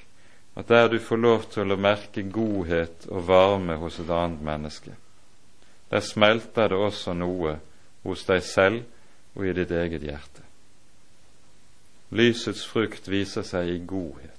at 0.59 0.67
der 0.67 0.87
du 0.91 0.97
får 0.99 1.17
lov 1.17 1.43
til 1.53 1.71
å 1.71 1.79
merke 1.79 2.25
godhet 2.35 3.05
og 3.07 3.27
varme 3.29 3.77
hos 3.79 3.99
et 4.01 4.09
annet 4.11 4.41
menneske, 4.43 4.91
der 5.87 6.03
smelter 6.03 6.67
det 6.67 6.77
også 6.77 7.13
noe 7.15 7.53
hos 8.03 8.25
deg 8.27 8.43
selv 8.43 9.37
og 9.37 9.45
i 9.47 9.53
ditt 9.55 9.71
eget 9.71 10.03
hjerte. 10.03 10.43
Lysets 12.11 12.65
frukt 12.67 13.07
viser 13.07 13.45
seg 13.47 13.69
i 13.69 13.79
godhet. 13.85 14.35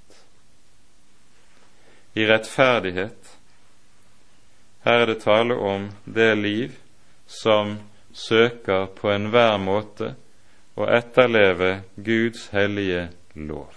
i 2.14 2.24
rettferdighet. 2.26 3.36
Her 4.82 5.02
er 5.02 5.06
det 5.06 5.20
tale 5.22 5.54
om 5.54 5.84
det 6.04 6.34
liv 6.34 6.72
som 7.26 7.76
søker 8.12 8.86
på 8.86 9.12
enhver 9.14 9.58
måte 9.62 10.14
å 10.74 10.86
etterleve 10.86 11.80
Guds 11.96 12.48
hellige 12.54 13.08
lov. 13.34 13.72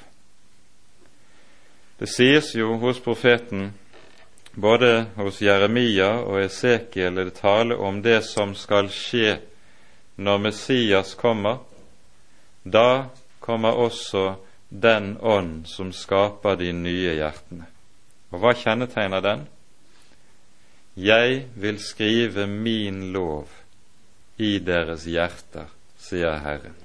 Det 1.98 2.10
sies 2.10 2.54
jo 2.56 2.76
hos 2.82 3.00
profeten, 3.00 3.72
både 4.54 5.06
hos 5.16 5.42
Jeremia 5.42 6.10
og 6.22 6.42
Esekiel, 6.44 7.18
er 7.18 7.30
det 7.30 7.40
tale 7.40 7.78
om 7.78 8.02
det 8.04 8.22
som 8.28 8.56
skal 8.58 8.90
skje 8.92 9.38
når 10.16 10.42
Messias 10.50 11.14
kommer. 11.16 11.62
Da 12.64 13.10
kommer 13.40 13.80
også 13.86 14.36
den 14.70 15.18
ånd 15.22 15.68
som 15.68 15.94
skaper 15.94 16.58
de 16.60 16.72
nye 16.74 17.16
hjertene. 17.18 17.70
Og 18.34 18.42
hva 18.42 18.54
kjennetegner 18.58 19.22
den? 19.22 19.48
Jeg 20.98 21.48
vil 21.56 21.80
skrive 21.82 22.48
min 22.50 23.12
lov 23.14 23.50
i 24.38 24.58
deres 24.60 25.06
hjerter, 25.10 25.70
sier 25.98 26.42
Herren. 26.42 26.83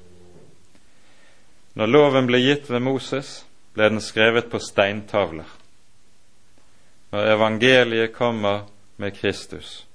Når 1.78 1.86
loven 1.86 2.26
ble 2.26 2.40
gitt 2.42 2.66
ved 2.70 2.82
Moses, 2.82 3.44
ble 3.74 3.86
den 3.92 4.02
skrevet 4.02 4.48
på 4.50 4.58
steintavler. 4.58 5.46
Når 7.14 7.30
evangeliet 7.36 8.12
kommer 8.16 8.66
med 8.96 9.14
Kristus, 9.14 9.86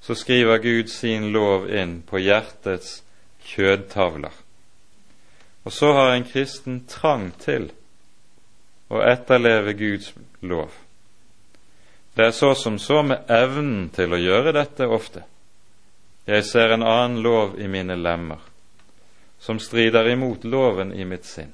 så 0.00 0.14
skriver 0.14 0.62
Gud 0.64 0.88
sin 0.88 1.28
lov 1.34 1.68
inn 1.68 2.00
på 2.08 2.22
hjertets 2.24 3.02
kjødtavler. 3.44 4.32
Og 5.64 5.72
så 5.72 5.92
har 5.92 6.14
en 6.14 6.24
kristen 6.24 6.84
trang 6.88 7.28
til 7.42 7.68
å 8.88 9.02
etterleve 9.04 9.74
Guds 9.76 10.12
lov. 10.40 10.72
Det 12.16 12.30
er 12.30 12.32
så 12.32 12.54
som 12.54 12.78
så 12.78 13.02
med 13.02 13.28
evnen 13.28 13.90
til 13.92 14.14
å 14.14 14.20
gjøre 14.20 14.54
dette 14.56 14.88
ofte. 14.88 15.26
Jeg 16.26 16.48
ser 16.48 16.72
en 16.72 16.86
annen 16.86 17.20
lov 17.22 17.58
i 17.60 17.68
mine 17.68 17.98
lemmer, 17.98 18.40
som 19.38 19.58
strider 19.58 20.08
imot 20.08 20.44
loven 20.44 20.92
i 20.92 21.04
mitt 21.04 21.24
sinn. 21.24 21.52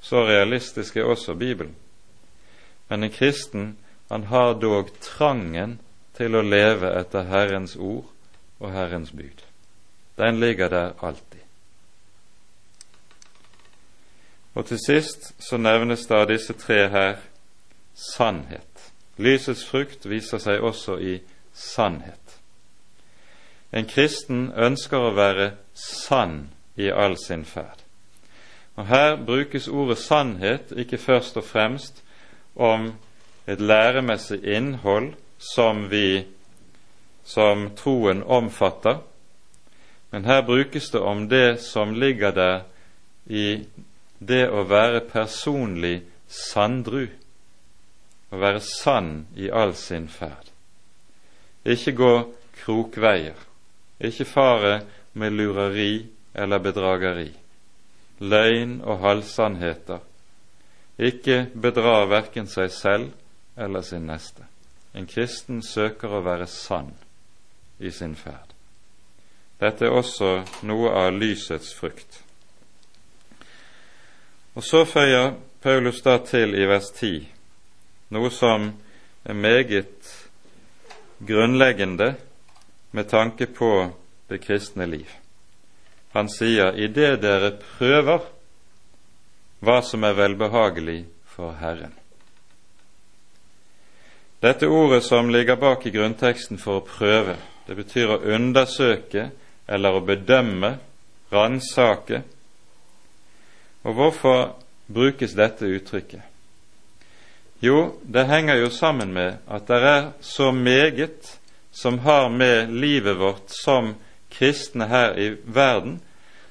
Så 0.00 0.24
realistisk 0.24 0.96
er 0.96 1.04
også 1.04 1.34
Bibelen. 1.34 1.74
Men 2.88 3.02
en 3.02 3.12
kristen, 3.12 3.76
han 4.08 4.24
har 4.24 4.54
dog 4.54 4.90
trangen 5.00 5.78
til 6.16 6.34
å 6.34 6.42
leve 6.42 6.94
etter 6.98 7.28
Herrens 7.28 7.76
ord 7.76 8.08
og 8.58 8.72
Herrens 8.72 9.12
bud. 9.12 9.44
Den 10.18 10.40
ligger 10.40 10.68
der 10.68 10.92
alltid. 11.00 11.44
Og 14.54 14.66
til 14.66 14.78
sist 14.86 15.34
så 15.38 15.56
nevnes 15.56 16.06
da 16.10 16.24
disse 16.26 16.52
tre 16.58 16.88
her 16.88 17.20
sannhet. 17.94 18.90
Lysets 19.18 19.64
frukt 19.66 20.08
viser 20.08 20.42
seg 20.42 20.62
også 20.62 20.96
i 20.98 21.20
sannhet. 21.54 22.38
En 23.70 23.86
kristen 23.86 24.48
ønsker 24.56 24.98
å 24.98 25.14
være 25.14 25.52
sann 25.78 26.48
i 26.76 26.90
all 26.90 27.16
sin 27.16 27.44
ferd. 27.44 27.84
Og 28.76 28.86
Her 28.86 29.16
brukes 29.26 29.68
ordet 29.68 29.98
sannhet 29.98 30.72
ikke 30.76 30.98
først 30.98 31.36
og 31.36 31.44
fremst 31.44 32.02
om 32.56 32.92
et 33.46 33.60
læremessig 33.60 34.44
innhold 34.44 35.14
som 35.38 35.90
vi 35.90 36.26
som 37.24 37.70
troen 37.76 38.22
omfatter, 38.22 38.98
men 40.10 40.24
her 40.24 40.42
brukes 40.42 40.90
det 40.90 41.00
om 41.00 41.28
det 41.28 41.60
som 41.60 41.94
ligger 41.94 42.30
der 42.30 42.60
i 43.26 43.66
det 44.18 44.46
å 44.48 44.64
være 44.64 45.02
personlig 45.04 46.00
sanndru 46.28 47.06
å 48.30 48.40
være 48.40 48.60
sann 48.64 49.26
i 49.36 49.50
all 49.50 49.74
sin 49.76 50.08
ferd. 50.08 50.48
Ikke 51.64 51.92
gå 51.92 52.12
krokveier, 52.62 53.36
ikke 54.00 54.24
fare 54.28 54.80
med 55.18 55.34
lureri 55.34 56.06
eller 56.34 56.62
bedrageri, 56.62 57.30
løgn 58.18 58.78
og 58.84 59.02
halvsannheter, 59.02 60.04
ikke 60.98 61.46
bedrar 61.54 62.08
verken 62.10 62.48
seg 62.50 62.70
selv 62.74 63.10
eller 63.58 63.82
sin 63.86 64.06
neste. 64.06 64.46
En 64.94 65.06
kristen 65.06 65.62
søker 65.62 66.14
å 66.14 66.22
være 66.26 66.46
sann 66.50 66.92
i 67.78 67.90
sin 67.94 68.16
ferd. 68.18 68.54
Dette 69.58 69.86
er 69.86 69.94
også 69.94 70.32
noe 70.66 70.90
av 70.94 71.12
lysets 71.14 71.72
frukt. 71.74 72.22
Og 74.54 74.64
så 74.66 74.84
føyer 74.86 75.34
Paulus 75.62 76.02
da 76.02 76.18
til 76.22 76.54
i 76.54 76.66
vers 76.66 76.90
10 76.94 77.26
noe 78.14 78.30
som 78.32 78.70
er 79.24 79.36
meget 79.36 80.08
grunnleggende 81.18 82.14
med 82.90 83.08
tanke 83.08 83.46
på 83.46 83.70
det 84.28 84.38
kristne 84.38 84.86
liv. 84.86 85.08
Han 86.16 86.28
sier 86.32 86.76
idet 86.76 87.20
dere 87.22 87.52
prøver 87.60 88.24
hva 89.64 89.80
som 89.82 90.04
er 90.06 90.16
velbehagelig 90.16 91.02
for 91.28 91.56
Herren. 91.60 91.92
Dette 94.40 94.68
ordet 94.70 95.02
som 95.02 95.30
ligger 95.30 95.56
bak 95.58 95.86
i 95.86 95.90
grunnteksten 95.90 96.60
for 96.62 96.78
å 96.78 96.86
prøve, 96.86 97.34
det 97.66 97.74
betyr 97.74 98.14
å 98.14 98.22
undersøke 98.36 99.30
eller 99.68 99.98
å 99.98 100.04
bedømme, 100.06 100.76
ransake. 101.34 102.22
Og 103.82 103.96
hvorfor 103.98 104.38
brukes 104.86 105.34
dette 105.36 105.66
uttrykket? 105.66 106.22
Jo, 107.60 107.98
det 108.02 108.28
henger 108.30 108.62
jo 108.62 108.70
sammen 108.70 109.10
med 109.12 109.42
at 109.50 109.66
det 109.66 109.78
er 109.82 110.04
så 110.22 110.52
meget 110.54 111.34
som 111.74 111.98
har 112.06 112.30
med 112.30 112.70
livet 112.70 113.18
vårt 113.18 113.50
som 113.50 113.96
kristne 114.30 114.88
her 114.90 115.18
i 115.18 115.28
verden, 115.44 116.00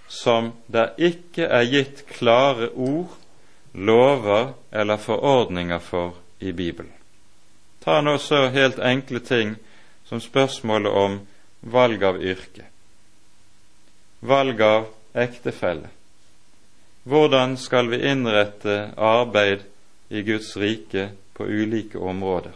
som 0.08 0.52
det 0.68 0.90
ikke 0.98 1.48
er 1.48 1.68
gitt 1.68 2.06
klare 2.08 2.70
ord, 2.74 3.12
lover 3.74 4.54
eller 4.72 4.98
forordninger 4.98 5.80
for 5.80 6.16
i 6.40 6.52
Bibelen. 6.52 6.94
Ta 7.84 8.02
nå 8.02 8.18
så 8.18 8.48
helt 8.52 8.80
enkle 8.80 9.20
ting 9.20 9.56
som 10.08 10.22
spørsmålet 10.24 10.92
om 10.92 11.20
valg 11.62 12.04
av 12.04 12.22
yrke, 12.24 12.66
valg 14.20 14.62
av 14.62 14.88
ektefelle. 15.14 15.90
Hvordan 17.08 17.56
skal 17.58 17.90
vi 17.92 18.02
innrette 18.10 18.92
arbeid 18.98 19.64
i 20.10 20.22
Guds 20.22 20.58
rike 20.58 21.10
på 21.34 21.46
ulike 21.46 21.98
områder. 21.98 22.52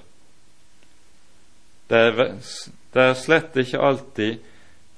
Det 1.87 1.97
er, 1.97 2.35
det 2.93 3.03
er 3.03 3.17
slett 3.19 3.57
ikke 3.59 3.81
alltid 3.83 4.39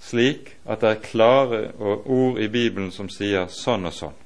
slik 0.03 0.53
at 0.65 0.83
det 0.83 0.89
er 0.89 1.05
klare 1.05 1.61
ord 1.79 2.39
i 2.39 2.49
Bibelen 2.51 2.91
som 2.91 3.09
sier 3.09 3.47
sånn 3.51 3.87
og 3.87 3.95
sånn. 3.95 4.19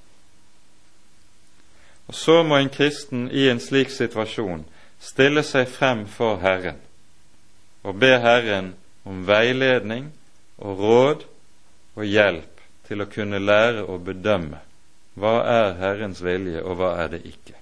Og 2.07 2.15
Så 2.15 2.43
må 2.43 2.57
en 2.57 2.71
kristen 2.71 3.28
i 3.32 3.49
en 3.51 3.59
slik 3.59 3.91
situasjon 3.91 4.65
stille 4.99 5.43
seg 5.43 5.67
frem 5.69 6.05
for 6.09 6.39
Herren 6.41 6.80
og 7.84 7.99
be 8.01 8.17
Herren 8.19 8.73
om 9.07 9.25
veiledning 9.28 10.09
og 10.57 10.80
råd 10.80 11.28
og 11.97 12.05
hjelp 12.05 12.63
til 12.88 13.03
å 13.03 13.11
kunne 13.11 13.39
lære 13.43 13.86
å 13.86 13.99
bedømme 13.99 14.63
hva 15.17 15.38
er 15.49 15.71
Herrens 15.80 16.19
vilje, 16.21 16.61
og 16.61 16.78
hva 16.78 16.91
er 17.01 17.15
det 17.15 17.23
ikke. 17.25 17.55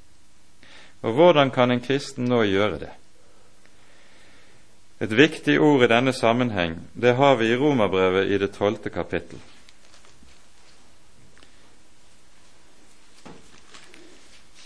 Og 1.07 1.13
hvordan 1.15 1.53
kan 1.55 1.71
en 1.71 1.83
kristen 1.83 2.27
nå 2.27 2.41
gjøre 2.43 2.81
det? 2.81 2.91
Et 5.01 5.11
viktig 5.11 5.59
ord 5.59 5.83
i 5.83 5.87
denne 5.91 6.13
sammenheng 6.13 6.77
det 6.93 7.15
har 7.15 7.35
vi 7.35 7.51
i 7.51 7.57
Romerbrevet 7.59 8.31
i 8.31 8.37
det 8.39 8.53
tolvte 8.55 8.89
kapittel. 8.89 9.39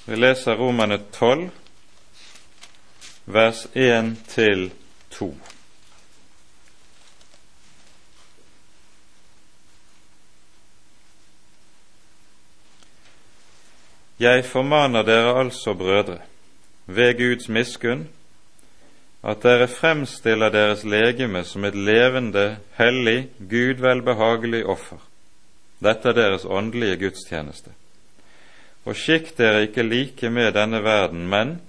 Vi 0.06 0.16
leser 0.16 0.58
Romerne 0.58 1.00
12, 1.14 1.50
vers 3.26 3.68
1 3.74 4.16
til 4.28 4.72
2. 5.10 5.34
Jeg 14.20 14.46
formaner 14.46 15.02
dere 15.02 15.40
altså, 15.40 15.74
brødre, 15.74 16.18
ved 16.86 17.18
Guds 17.18 17.50
miskunn, 17.50 18.10
at 19.22 19.44
dere 19.44 19.68
fremstiller 19.68 20.52
deres 20.54 20.86
legeme 20.88 21.44
som 21.44 21.66
et 21.68 21.76
levende, 21.76 22.58
hellig, 22.78 23.30
Gud 23.40 23.82
velbehagelig 23.84 24.64
offer. 24.66 25.02
Dette 25.84 26.12
er 26.12 26.16
deres 26.16 26.46
åndelige 26.46 27.00
gudstjeneste. 27.04 27.74
Og 28.88 28.96
skikk 28.96 29.34
dere 29.38 29.66
ikke 29.68 29.84
like 29.84 30.30
med 30.32 30.54
denne 30.56 30.80
verden, 30.84 31.28
men 31.28 31.60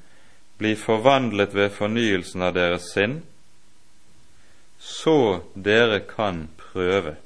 bli 0.59 0.76
forvandlet 0.78 1.55
ved 1.55 1.74
fornyelsen 1.74 2.42
av 2.46 2.55
deres 2.55 2.92
sinn, 2.94 3.20
så 4.80 5.40
dere 5.55 6.01
kan 6.07 6.46
prøve 6.59 7.16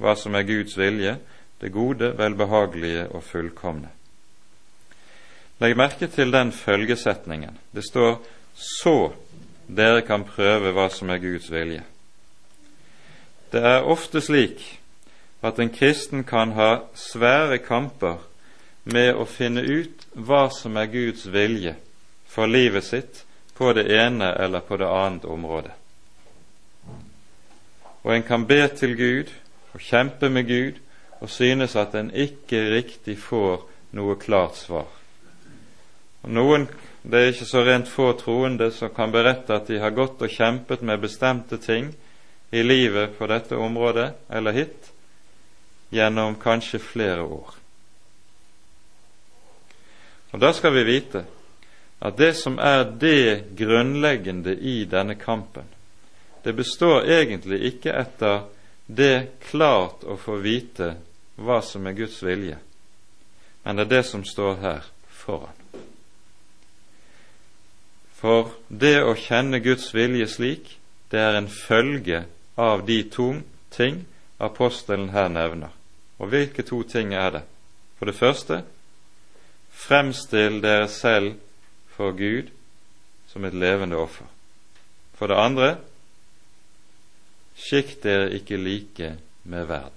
hva 0.00 0.14
som 0.18 0.34
er 0.36 0.46
Guds 0.48 0.76
vilje, 0.78 1.16
det 1.60 1.72
gode, 1.72 2.10
velbehagelige 2.18 3.06
og 3.14 3.24
fullkomne. 3.24 3.92
Legg 5.60 5.76
merke 5.76 6.08
til 6.12 6.32
den 6.32 6.52
følgesetningen. 6.52 7.58
Det 7.72 7.84
står 7.84 8.20
'så 8.56 9.12
dere 9.68 10.02
kan 10.06 10.24
prøve 10.24 10.72
hva 10.72 10.88
som 10.90 11.10
er 11.10 11.18
Guds 11.18 11.50
vilje'. 11.50 11.84
Det 13.52 13.62
er 13.62 13.86
ofte 13.86 14.20
slik 14.20 14.80
at 15.42 15.58
en 15.58 15.70
kristen 15.70 16.24
kan 16.24 16.52
ha 16.52 16.78
svære 16.94 17.58
kamper 17.58 18.18
med 18.84 19.14
å 19.14 19.24
finne 19.24 19.62
ut 19.62 20.06
hva 20.14 20.48
som 20.50 20.76
er 20.76 20.86
Guds 20.86 21.26
vilje 21.32 21.74
for 22.26 22.46
livet 22.46 22.84
sitt 22.84 23.24
på 23.56 23.72
det 23.72 23.86
ene 23.90 24.32
eller 24.34 24.60
på 24.60 24.76
det 24.76 24.88
annet 24.88 25.24
området. 25.24 25.72
Og 28.02 28.14
en 28.14 28.22
kan 28.22 28.46
be 28.46 28.68
til 28.68 28.96
Gud 28.96 29.32
og 29.74 29.80
kjempe 29.80 30.28
med 30.28 30.46
Gud 30.46 30.78
og 31.20 31.30
synes 31.30 31.76
at 31.76 31.94
en 31.94 32.10
ikke 32.14 32.60
riktig 32.70 33.18
får 33.18 33.64
noe 33.96 34.14
klart 34.20 34.56
svar. 34.56 34.86
Og 36.22 36.30
noen, 36.30 36.68
Det 37.06 37.18
er 37.20 37.28
ikke 37.30 37.46
så 37.46 37.60
rent 37.62 37.86
få 37.86 38.08
troende 38.18 38.66
som 38.74 38.90
kan 38.90 39.12
berette 39.14 39.54
at 39.54 39.68
de 39.70 39.78
har 39.78 39.94
gått 39.94 40.22
og 40.26 40.32
kjempet 40.32 40.80
med 40.82 40.98
bestemte 41.04 41.58
ting 41.62 41.92
i 42.50 42.62
livet 42.66 43.12
på 43.18 43.28
dette 43.30 43.54
området 43.54 44.08
eller 44.26 44.56
hit 44.56 44.88
gjennom 45.94 46.34
kanskje 46.42 46.80
flere 46.82 47.22
år. 47.22 47.52
Og 50.34 50.40
Da 50.42 50.50
skal 50.52 50.74
vi 50.74 50.82
vite 50.84 51.22
at 52.02 52.16
det 52.18 52.34
som 52.36 52.58
er 52.58 52.82
det 52.84 53.54
grunnleggende 53.56 54.56
i 54.58 54.84
denne 54.84 55.14
kampen, 55.14 55.64
det 56.42 56.52
består 56.52 57.06
egentlig 57.06 57.60
ikke 57.70 57.94
etter 57.94 58.42
det 58.86 59.38
klart 59.46 60.02
å 60.04 60.18
få 60.18 60.40
vite 60.42 60.96
hva 61.38 61.62
som 61.62 61.86
er 61.86 61.96
Guds 61.98 62.18
vilje, 62.22 62.58
men 63.62 63.76
det 63.76 63.86
er 63.86 63.94
det 63.94 64.02
som 64.10 64.24
står 64.24 64.58
her 64.60 64.90
foran. 65.06 65.65
For 68.16 68.54
det 68.68 69.02
å 69.04 69.14
kjenne 69.18 69.60
Guds 69.60 69.90
vilje 69.94 70.28
slik, 70.32 70.76
det 71.12 71.20
er 71.20 71.36
en 71.36 71.50
følge 71.52 72.24
av 72.56 72.86
de 72.88 73.02
to 73.12 73.28
ting 73.74 74.04
apostelen 74.42 75.10
her 75.12 75.28
nevner. 75.28 75.74
Og 76.18 76.32
hvilke 76.32 76.64
to 76.64 76.80
ting 76.88 77.12
er 77.14 77.30
det? 77.34 77.42
For 77.98 78.08
det 78.08 78.16
første 78.16 78.62
fremstill 79.76 80.62
dere 80.64 80.88
selv 80.88 81.36
for 81.92 82.16
Gud 82.16 82.48
som 83.28 83.44
et 83.44 83.54
levende 83.54 83.98
offer. 84.00 84.24
For 85.16 85.28
det 85.28 85.36
andre 85.40 85.70
skikk 87.56 87.98
dere 88.02 88.32
ikke 88.36 88.60
like 88.60 89.12
med 89.44 89.68
verden. 89.68 89.92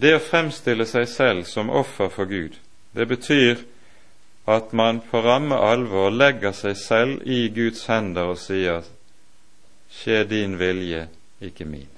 Det 0.00 0.14
å 0.16 0.22
fremstille 0.22 0.86
seg 0.86 1.06
selv 1.10 1.46
som 1.50 1.70
offer 1.70 2.08
for 2.14 2.30
Gud, 2.30 2.54
det 2.92 3.06
betyr 3.06 3.62
at 4.50 4.72
man 4.72 5.00
på 5.00 5.20
ramme 5.22 5.54
alvor 5.54 6.10
legger 6.10 6.52
seg 6.56 6.76
selv 6.76 7.26
i 7.28 7.48
Guds 7.54 7.84
hender 7.86 8.32
og 8.32 8.40
sier 8.40 8.86
skje 9.90 10.24
din 10.30 10.56
vilje, 10.58 11.06
ikke 11.42 11.66
min. 11.66 11.90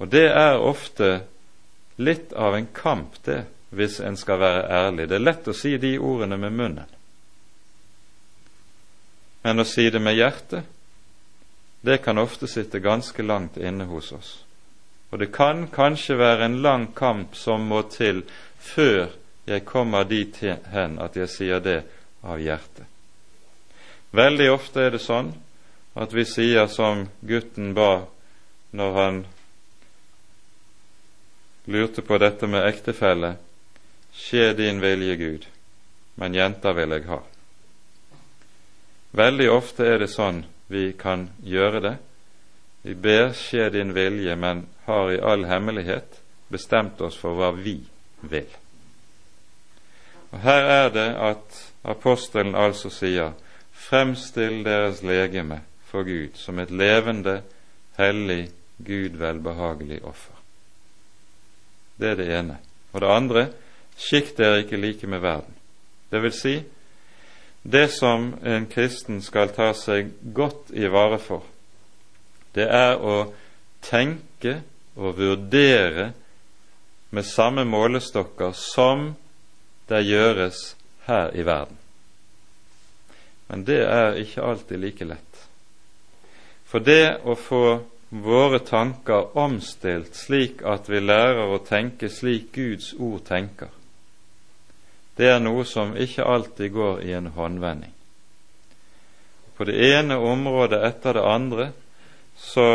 Og 0.00 0.08
det 0.10 0.28
er 0.30 0.62
ofte 0.62 1.20
litt 2.00 2.32
av 2.32 2.56
en 2.56 2.68
kamp, 2.74 3.18
det, 3.24 3.44
hvis 3.70 4.00
en 4.00 4.16
skal 4.16 4.40
være 4.40 4.62
ærlig. 4.72 5.08
Det 5.08 5.18
er 5.18 5.26
lett 5.26 5.48
å 5.50 5.54
si 5.54 5.76
de 5.78 5.96
ordene 5.98 6.38
med 6.40 6.56
munnen. 6.56 6.96
Men 9.42 9.60
å 9.60 9.66
si 9.68 9.86
det 9.90 10.00
med 10.02 10.16
hjertet, 10.16 10.64
det 11.80 12.00
kan 12.04 12.18
ofte 12.20 12.48
sitte 12.48 12.80
ganske 12.84 13.22
langt 13.24 13.56
inne 13.56 13.86
hos 13.88 14.10
oss. 14.12 14.32
Og 15.10 15.18
det 15.18 15.30
kan 15.34 15.66
kanskje 15.72 16.18
være 16.20 16.46
en 16.46 16.60
lang 16.62 16.90
kamp 16.94 17.34
som 17.36 17.64
må 17.66 17.82
til 17.90 18.22
før 18.60 19.10
jeg 19.48 19.64
kommer 19.64 20.04
dit 20.04 20.36
hen 20.40 20.98
at 21.00 21.16
jeg 21.16 21.28
sier 21.32 21.60
det 21.64 21.80
av 22.22 22.40
hjertet. 22.40 22.86
Veldig 24.10 24.48
ofte 24.52 24.84
er 24.84 24.94
det 24.94 25.02
sånn 25.02 25.32
at 25.98 26.12
vi 26.14 26.24
sier 26.26 26.66
som 26.70 27.06
gutten 27.26 27.74
ba 27.74 28.06
når 28.76 28.96
han 28.96 29.20
lurte 31.70 32.02
på 32.02 32.18
dette 32.18 32.46
med 32.50 32.66
ektefelle 32.66 33.36
Skje 34.10 34.52
din 34.58 34.80
vilje, 34.82 35.14
Gud, 35.16 35.44
men 36.18 36.34
jenta 36.34 36.72
vil 36.74 36.90
jeg 36.96 37.04
ha. 37.06 37.20
Veldig 39.14 39.46
ofte 39.54 39.86
er 39.86 40.02
det 40.02 40.08
sånn 40.10 40.40
vi 40.66 40.88
kan 40.98 41.28
gjøre 41.46 41.82
det. 41.84 41.92
Vi 42.82 42.96
ber 42.98 43.30
skje 43.38 43.68
din 43.70 43.94
vilje, 43.94 44.34
men 44.34 44.64
har 44.88 45.12
i 45.14 45.20
all 45.22 45.46
hemmelighet 45.46 46.18
bestemt 46.50 47.00
oss 47.06 47.18
for 47.22 47.38
hva 47.38 47.52
vi 47.54 47.78
vil. 48.22 48.48
Og 50.30 50.40
Her 50.40 50.62
er 50.62 50.88
det 50.94 51.08
at 51.16 51.60
apostelen 51.84 52.54
altså 52.54 52.90
sier 52.90 53.32
Fremstill 53.72 54.64
deres 54.64 55.02
legeme 55.02 55.62
for 55.88 56.04
Gud 56.06 56.36
som 56.38 56.58
et 56.58 56.70
levende, 56.70 57.40
hellig, 57.98 58.50
Gud 58.78 59.16
velbehagelig 59.18 60.04
offer. 60.04 60.36
Det 62.00 62.10
er 62.10 62.14
det 62.14 62.28
ene. 62.38 62.58
Og 62.92 63.00
det 63.00 63.08
andre 63.10 63.46
skikk 63.96 64.36
dere 64.38 64.62
ikke 64.62 64.80
like 64.80 65.06
med 65.06 65.20
verden. 65.20 65.54
Det 66.10 66.22
vil 66.22 66.32
si, 66.32 66.54
det 67.62 67.90
som 67.92 68.34
en 68.44 68.66
kristen 68.66 69.20
skal 69.22 69.52
ta 69.54 69.72
seg 69.76 70.12
godt 70.34 70.72
i 70.72 70.88
vare 70.88 71.18
for, 71.20 71.44
det 72.54 72.66
er 72.66 72.96
å 72.96 73.18
tenke 73.84 74.60
og 74.96 75.18
vurdere 75.18 76.10
med 77.10 77.26
samme 77.26 77.64
målestokker 77.64 78.52
som 78.52 79.14
det 79.90 80.04
gjøres 80.06 80.76
her 81.06 81.34
i 81.34 81.42
verden. 81.42 81.76
Men 83.50 83.64
det 83.66 83.80
er 83.82 84.18
ikke 84.22 84.44
alltid 84.46 84.78
like 84.78 85.04
lett. 85.04 85.40
For 86.70 86.78
det 86.78 87.18
å 87.26 87.34
få 87.34 87.64
våre 88.10 88.60
tanker 88.62 89.34
omstilt 89.38 90.14
slik 90.14 90.62
at 90.66 90.86
vi 90.90 91.00
lærer 91.02 91.50
å 91.50 91.62
tenke 91.66 92.10
slik 92.10 92.52
Guds 92.54 92.92
ord 92.94 93.24
tenker, 93.26 93.70
det 95.18 95.32
er 95.34 95.42
noe 95.42 95.66
som 95.66 95.96
ikke 95.98 96.24
alltid 96.24 96.72
går 96.72 97.02
i 97.04 97.12
en 97.18 97.26
håndvending. 97.34 97.92
På 99.58 99.66
det 99.68 99.74
ene 99.90 100.16
området 100.16 100.78
etter 100.86 101.18
det 101.18 101.24
andre 101.26 101.66
så 102.38 102.68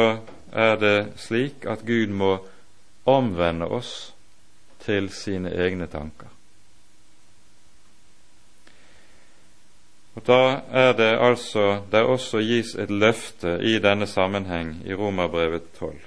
er 0.51 0.75
det 0.77 0.97
slik 1.17 1.65
at 1.65 1.87
Gud 1.87 2.11
må 2.13 2.35
omvende 3.09 3.65
oss 3.65 4.11
til 4.85 5.09
sine 5.13 5.51
egne 5.51 5.87
tanker. 5.87 6.31
Og 10.15 10.23
Da 10.27 10.61
er 10.71 10.93
det 10.93 11.17
altså 11.19 11.81
det 11.91 12.03
også 12.03 12.39
gis 12.39 12.75
et 12.75 12.91
løfte 12.91 13.59
i 13.61 13.79
denne 13.79 14.07
sammenheng 14.07 14.81
i 14.85 14.93
Romerbrevet 14.93 15.63
12. 15.79 15.99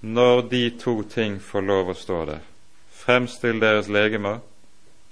Når 0.00 0.40
de 0.40 0.70
to 0.70 1.02
ting 1.02 1.42
får 1.42 1.60
lov 1.60 1.90
å 1.90 1.94
stå 1.94 2.24
der, 2.24 2.40
fremstill 2.92 3.60
deres 3.60 3.88
legemer, 3.88 4.38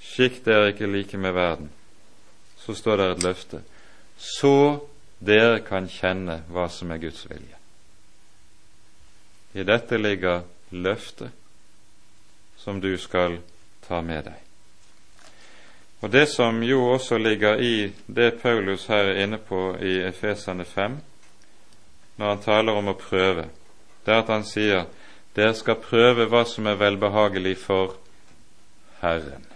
skikk 0.01 0.45
dere 0.45 0.71
ikke 0.71 0.87
like 0.87 1.19
med 1.19 1.33
verden, 1.33 1.71
så 2.59 2.75
står 2.75 2.97
det 2.97 3.11
et 3.11 3.23
løfte. 3.23 3.63
Så 4.17 4.81
dere 5.19 5.61
kan 5.67 5.89
kjenne 5.89 6.43
hva 6.49 6.69
som 6.71 6.91
er 6.91 7.03
Guds 7.03 7.27
vilje. 7.31 7.59
I 9.55 9.67
dette 9.67 9.99
ligger 9.99 10.43
løftet 10.71 11.40
som 12.61 12.81
du 12.81 12.93
skal 12.99 13.39
ta 13.89 14.03
med 14.05 14.25
deg. 14.29 14.39
Og 16.01 16.11
Det 16.11 16.27
som 16.29 16.63
jo 16.63 16.93
også 16.93 17.19
ligger 17.19 17.61
i 17.61 17.93
det 18.07 18.43
Paulus 18.43 18.87
her 18.87 19.13
er 19.13 19.23
inne 19.25 19.39
på 19.39 19.77
i 19.81 19.99
Efesene 20.09 20.65
5, 20.65 20.99
når 22.17 22.29
han 22.29 22.43
taler 22.45 22.77
om 22.77 22.89
å 22.93 22.97
prøve, 23.01 23.49
det 24.05 24.13
er 24.13 24.23
at 24.23 24.33
han 24.33 24.45
sier 24.45 24.87
dere 25.37 25.55
skal 25.55 25.79
prøve 25.81 26.27
hva 26.29 26.45
som 26.49 26.67
er 26.67 26.81
velbehagelig 26.81 27.57
for 27.61 27.95
Herren. 29.01 29.47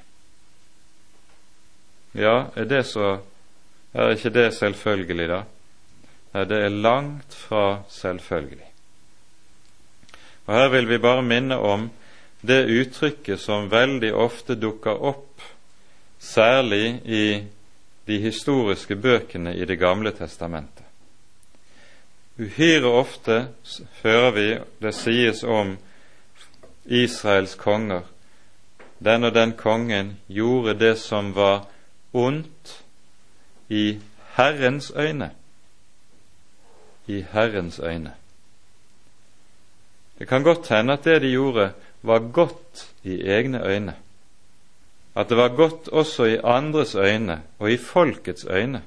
Ja, 2.14 2.46
er 2.54 2.68
det 2.70 2.84
så 2.86 3.18
er 3.94 4.14
ikke 4.14 4.30
det 4.30 4.52
selvfølgelig, 4.54 5.28
da? 5.28 5.42
Nei, 6.34 6.44
det 6.50 6.60
er 6.62 6.80
langt 6.82 7.34
fra 7.34 7.82
selvfølgelig. 7.90 8.70
Og 10.46 10.54
Her 10.54 10.68
vil 10.68 10.88
vi 10.88 10.98
bare 10.98 11.22
minne 11.22 11.58
om 11.58 11.88
det 12.46 12.64
uttrykket 12.68 13.40
som 13.40 13.70
veldig 13.72 14.12
ofte 14.14 14.54
dukker 14.54 15.00
opp, 15.00 15.40
særlig 16.18 17.00
i 17.04 17.26
de 18.04 18.18
historiske 18.20 18.96
bøkene 18.96 19.54
i 19.56 19.64
Det 19.64 19.78
gamle 19.78 20.12
testamentet. 20.12 20.84
Uhyre 22.38 22.90
ofte 22.90 23.46
hører 24.02 24.30
vi 24.30 24.48
det 24.82 24.94
sies 24.94 25.44
om 25.44 25.76
Israels 26.84 27.54
konger. 27.54 28.02
Den 28.98 29.24
og 29.24 29.34
den 29.34 29.52
kongen 29.52 30.16
gjorde 30.28 30.74
det 30.78 30.98
som 30.98 31.34
var 31.34 31.64
ondt 32.12 32.82
i 33.68 34.00
Herrens 34.34 34.92
øyne. 34.96 35.30
I 37.06 37.24
Herrens 37.32 37.78
øyne. 37.78 38.14
Det 40.18 40.28
kan 40.28 40.42
godt 40.42 40.68
hende 40.68 40.92
at 40.92 41.04
det 41.04 41.22
de 41.22 41.30
gjorde, 41.30 41.72
var 42.04 42.18
godt 42.18 42.88
i 43.02 43.22
egne 43.22 43.62
øyne. 43.64 43.94
At 45.16 45.28
det 45.28 45.36
var 45.36 45.56
godt 45.56 45.88
også 45.88 46.24
i 46.24 46.40
andres 46.44 46.94
øyne 46.94 47.42
og 47.58 47.70
i 47.70 47.76
folkets 47.76 48.44
øyne. 48.44 48.82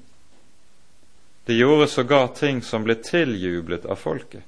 De 1.47 1.53
gjorde 1.57 1.87
sågar 1.87 2.27
ting 2.35 2.63
som 2.63 2.83
ble 2.83 2.95
tiljublet 2.95 3.85
av 3.85 3.95
folket. 3.95 4.43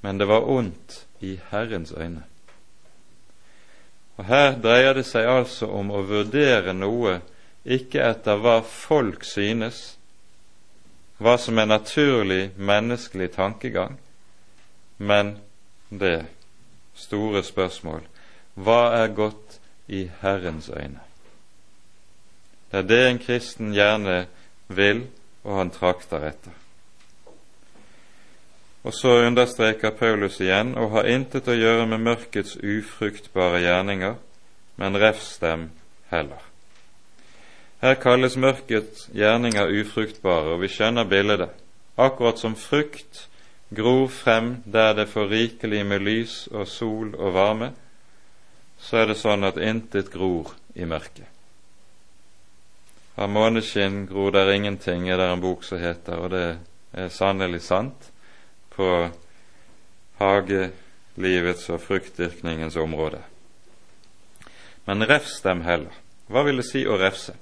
Men 0.00 0.18
det 0.18 0.28
var 0.28 0.46
ondt 0.46 1.06
i 1.20 1.40
Herrens 1.50 1.92
øyne. 1.92 2.22
Og 4.16 4.24
Her 4.24 4.58
dreier 4.62 4.94
det 4.94 5.06
seg 5.06 5.26
altså 5.26 5.66
om 5.66 5.90
å 5.90 6.04
vurdere 6.06 6.74
noe 6.74 7.20
ikke 7.64 8.02
etter 8.02 8.38
hva 8.38 8.60
folk 8.62 9.24
synes, 9.26 9.96
hva 11.18 11.38
som 11.38 11.58
er 11.58 11.66
naturlig 11.66 12.50
menneskelig 12.56 13.32
tankegang, 13.34 13.98
men 14.98 15.38
det 15.90 16.26
store 16.98 17.42
spørsmål 17.46 18.06
hva 18.58 18.80
er 18.98 19.12
godt 19.14 19.60
i 19.88 20.08
Herrens 20.20 20.68
øyne? 20.68 21.00
Det 22.70 22.78
er 22.78 22.88
det 22.88 23.02
en 23.08 23.18
kristen 23.18 23.72
gjerne 23.72 24.26
vil, 24.68 25.06
og 25.44 25.58
han 25.58 25.70
trakter 25.70 26.26
etter. 26.28 26.56
Og 28.84 28.94
så 28.94 29.08
understreker 29.26 29.90
Paulus 29.90 30.40
igjen 30.40 30.74
å 30.78 30.88
ha 30.92 31.04
intet 31.08 31.48
å 31.48 31.56
gjøre 31.56 31.86
med 31.86 32.02
mørkets 32.04 32.56
ufruktbare 32.56 33.62
gjerninger, 33.62 34.18
men 34.76 35.00
refs 35.00 35.38
dem 35.42 35.70
heller. 36.10 36.42
Her 37.82 37.94
kalles 37.94 38.36
mørkets 38.36 39.08
gjerninger 39.14 39.70
ufruktbare, 39.80 40.54
og 40.54 40.62
vi 40.62 40.70
skjønner 40.72 41.06
bildet. 41.06 41.50
Akkurat 41.98 42.38
som 42.38 42.56
frukt 42.58 43.28
gror 43.70 44.08
frem 44.08 44.62
der 44.64 44.94
det 44.94 45.06
får 45.06 45.28
rikelig 45.28 45.86
med 45.86 46.02
lys 46.02 46.36
og 46.52 46.68
sol 46.68 47.14
og 47.14 47.34
varme, 47.34 47.72
så 48.78 49.02
er 49.02 49.10
det 49.10 49.18
sånn 49.18 49.44
at 49.44 49.58
intet 49.60 50.12
gror 50.12 50.54
i 50.74 50.86
mørket. 50.86 51.26
Av 53.18 53.26
måneskinn 53.30 54.04
gror 54.06 54.30
der 54.36 54.52
ingenting, 54.54 55.08
er 55.10 55.18
det 55.18 55.26
en 55.32 55.42
bok 55.42 55.64
som 55.66 55.80
heter, 55.82 56.20
og 56.22 56.30
det 56.30 56.44
er 56.94 57.10
sannelig 57.10 57.64
sant 57.66 58.12
på 58.76 59.08
hagelivets 60.20 61.66
og 61.74 61.82
fruktdyrkningens 61.82 62.78
område. 62.78 63.24
Men 64.86 65.02
refs 65.10 65.40
dem 65.42 65.64
heller. 65.66 65.92
Hva 66.30 66.44
vil 66.46 66.62
det 66.62 66.68
si 66.68 66.84
å 66.86 66.96
refse? 67.00 67.34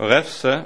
Å 0.00 0.08
refse 0.08 0.62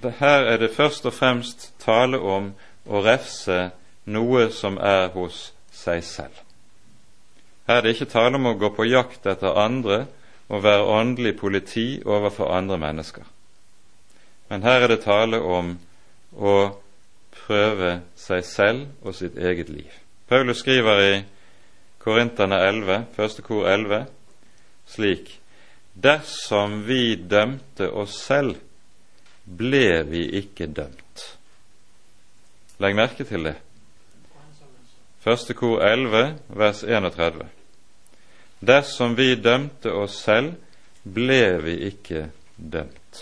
det 0.00 0.12
Her 0.20 0.46
er 0.48 0.58
det 0.60 0.74
først 0.76 1.06
og 1.08 1.12
fremst 1.16 1.70
tale 1.80 2.18
om 2.20 2.52
å 2.88 3.02
refse 3.04 3.70
noe 4.10 4.48
som 4.54 4.78
er 4.78 5.10
hos 5.14 5.50
seg 5.74 6.04
selv. 6.04 6.34
Her 7.68 7.80
er 7.80 7.86
det 7.86 7.94
ikke 7.94 8.12
tale 8.12 8.38
om 8.38 8.48
å 8.50 8.56
gå 8.58 8.72
på 8.74 8.88
jakt 8.88 9.26
etter 9.30 9.58
andre 9.58 10.04
og 10.50 10.64
være 10.64 10.86
åndelig 10.90 11.36
politi 11.38 12.00
overfor 12.04 12.50
andre 12.56 12.78
mennesker. 12.82 13.26
Men 14.50 14.64
her 14.66 14.82
er 14.82 14.90
det 14.90 15.04
tale 15.04 15.38
om 15.38 15.76
å 16.34 16.54
prøve 17.46 18.00
seg 18.18 18.42
selv 18.46 19.06
og 19.06 19.14
sitt 19.14 19.38
eget 19.38 19.70
liv. 19.70 19.90
Paulus 20.26 20.62
skriver 20.64 21.04
i 21.04 21.12
Korinterne 22.00 22.58
11, 22.64 23.04
første 23.14 23.44
kor 23.46 23.68
11, 23.68 24.06
slik 24.88 25.36
Dersom 26.00 26.84
vi 26.86 27.16
dømte 27.28 27.90
oss 27.92 28.14
selv, 28.24 28.56
ble 29.44 30.02
vi 30.08 30.22
ikke 30.38 30.70
dømt. 30.70 31.09
Legg 32.80 32.96
merke 32.96 33.24
til 33.28 33.44
det. 33.44 33.56
Første 35.20 35.52
kor 35.54 35.82
11, 35.84 36.38
vers 36.48 36.78
31. 36.82 37.42
Dersom 38.60 39.16
vi 39.18 39.34
dømte 39.36 39.92
oss 39.92 40.16
selv, 40.24 40.54
ble 41.04 41.58
vi 41.60 41.74
ikke 41.90 42.30
dømt. 42.56 43.20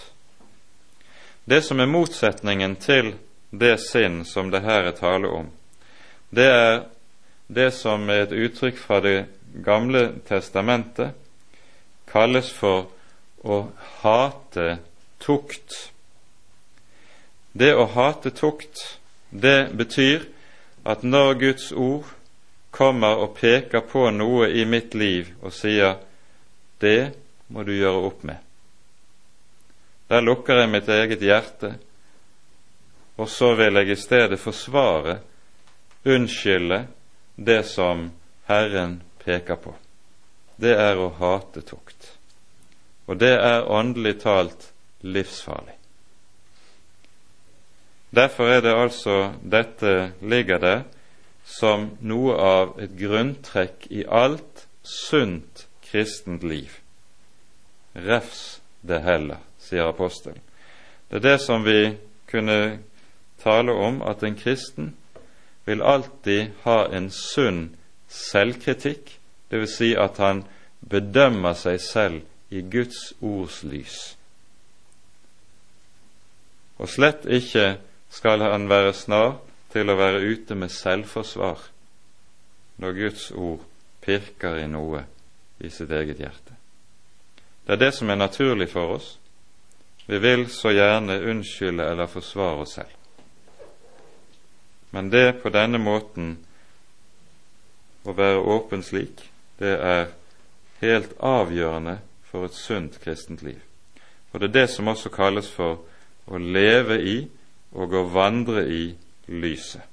Det 1.44 1.58
som 1.66 1.80
er 1.80 1.90
motsetningen 1.90 2.76
til 2.78 3.16
det 3.50 3.80
sinn 3.82 4.20
som 4.28 4.52
det 4.54 4.62
her 4.62 4.92
er 4.92 4.94
tale 4.94 5.30
om, 5.40 5.50
det 6.30 6.46
er 6.46 6.84
det 7.48 7.72
som 7.74 8.06
er 8.12 8.26
et 8.26 8.36
uttrykk 8.36 8.78
fra 8.78 9.00
Det 9.00 9.26
gamle 9.64 10.20
testamentet 10.28 11.16
kalles 12.06 12.52
for 12.52 12.86
å 13.42 13.58
hate 14.02 14.78
tukt. 15.18 15.90
Det 17.52 17.72
å 17.74 17.88
hate 17.94 18.30
tukt, 18.30 18.97
det 19.30 19.70
betyr 19.76 20.24
at 20.84 21.02
når 21.02 21.34
Guds 21.40 21.72
ord 21.72 22.06
kommer 22.70 23.20
og 23.24 23.36
peker 23.36 23.80
på 23.80 24.10
noe 24.10 24.48
i 24.50 24.64
mitt 24.64 24.94
liv 24.94 25.34
og 25.42 25.52
sier 25.52 25.96
'det 26.80 27.14
må 27.48 27.62
du 27.62 27.72
gjøre 27.72 28.06
opp 28.06 28.24
med', 28.24 28.44
der 30.08 30.20
lukker 30.20 30.54
jeg 30.60 30.68
mitt 30.68 30.88
eget 30.88 31.20
hjerte 31.20 31.74
og 33.18 33.28
så 33.28 33.54
vil 33.54 33.74
jeg 33.74 33.90
i 33.90 33.96
stedet 33.98 34.38
forsvare, 34.40 35.18
unnskylde, 36.06 36.84
det 37.34 37.64
som 37.66 38.10
Herren 38.46 39.00
peker 39.24 39.58
på. 39.58 39.74
Det 40.56 40.74
er 40.78 40.98
å 40.98 41.10
hate 41.18 41.64
tukt. 41.66 42.12
Og 43.06 43.18
det 43.18 43.34
er 43.34 43.66
åndelig 43.66 44.20
talt 44.22 44.70
livsfarlig. 45.02 45.77
Derfor 48.14 48.48
er 48.48 48.60
det 48.60 48.74
altså 48.74 49.32
dette 49.42 50.12
ligger 50.20 50.58
der 50.58 50.82
som 51.44 51.90
noe 52.00 52.36
av 52.40 52.76
et 52.80 52.92
grunntrekk 52.96 53.86
i 53.90 54.04
alt 54.08 54.66
sunt 54.82 55.66
kristent 55.90 56.44
liv. 56.44 56.70
Refs 57.96 58.60
det 58.80 59.00
heller, 59.04 59.40
sier 59.60 59.88
apostelen. 59.88 60.40
Det 61.08 61.20
er 61.20 61.24
det 61.24 61.40
som 61.40 61.64
vi 61.64 61.96
kunne 62.28 62.78
tale 63.42 63.72
om 63.72 64.02
at 64.02 64.22
en 64.22 64.36
kristen 64.36 64.94
vil 65.64 65.82
alltid 65.82 66.52
ha 66.64 66.84
en 66.92 67.10
sunn 67.10 67.76
selvkritikk, 68.08 69.18
dvs. 69.52 69.76
Si 69.76 69.94
at 69.96 70.20
han 70.20 70.44
bedømmer 70.80 71.56
seg 71.56 71.80
selv 71.80 72.22
i 72.50 72.62
Guds 72.64 73.12
ords 73.20 73.62
lys. 73.64 73.96
Og 76.78 76.88
slett 76.88 77.26
ikke 77.26 77.76
skal 78.10 78.40
han 78.40 78.68
være 78.68 78.94
snar 78.96 79.36
til 79.72 79.90
å 79.90 79.98
være 79.98 80.24
ute 80.24 80.56
med 80.56 80.72
selvforsvar 80.72 81.66
når 82.78 82.96
Guds 82.96 83.30
ord 83.30 83.64
pirker 84.04 84.60
i 84.62 84.68
noe 84.70 85.04
i 85.60 85.70
sitt 85.70 85.90
eget 85.92 86.20
hjerte. 86.22 86.54
Det 87.66 87.76
er 87.76 87.82
det 87.82 87.94
som 87.94 88.10
er 88.10 88.16
naturlig 88.16 88.70
for 88.72 88.96
oss. 88.96 89.18
Vi 90.06 90.18
vil 90.18 90.46
så 90.48 90.72
gjerne 90.72 91.20
unnskylde 91.20 91.84
eller 91.84 92.08
forsvare 92.08 92.62
oss 92.64 92.78
selv. 92.78 92.94
Men 94.90 95.10
det 95.10 95.42
på 95.42 95.52
denne 95.52 95.78
måten 95.78 96.38
å 98.08 98.14
være 98.16 98.40
åpen 98.40 98.82
slik, 98.82 99.20
det 99.60 99.74
er 99.76 100.06
helt 100.80 101.12
avgjørende 101.20 101.98
for 102.30 102.48
et 102.48 102.56
sunt 102.56 102.96
kristent 103.02 103.42
liv. 103.44 103.60
Og 104.32 104.40
det 104.40 104.48
er 104.48 104.60
det 104.60 104.70
som 104.70 104.88
også 104.88 105.12
kalles 105.12 105.50
for 105.50 105.82
å 106.28 106.40
leve 106.40 106.96
i 107.02 107.18
og 107.72 107.94
å 107.94 108.06
vandre 108.12 108.64
i 108.70 108.82
lyset. 109.28 109.84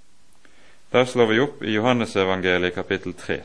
Der 0.92 1.06
slår 1.06 1.32
vi 1.32 1.40
opp 1.44 1.64
i 1.64 1.76
Johannesevangeliet 1.76 2.76
kapittel 2.76 3.14
3. 3.14 3.42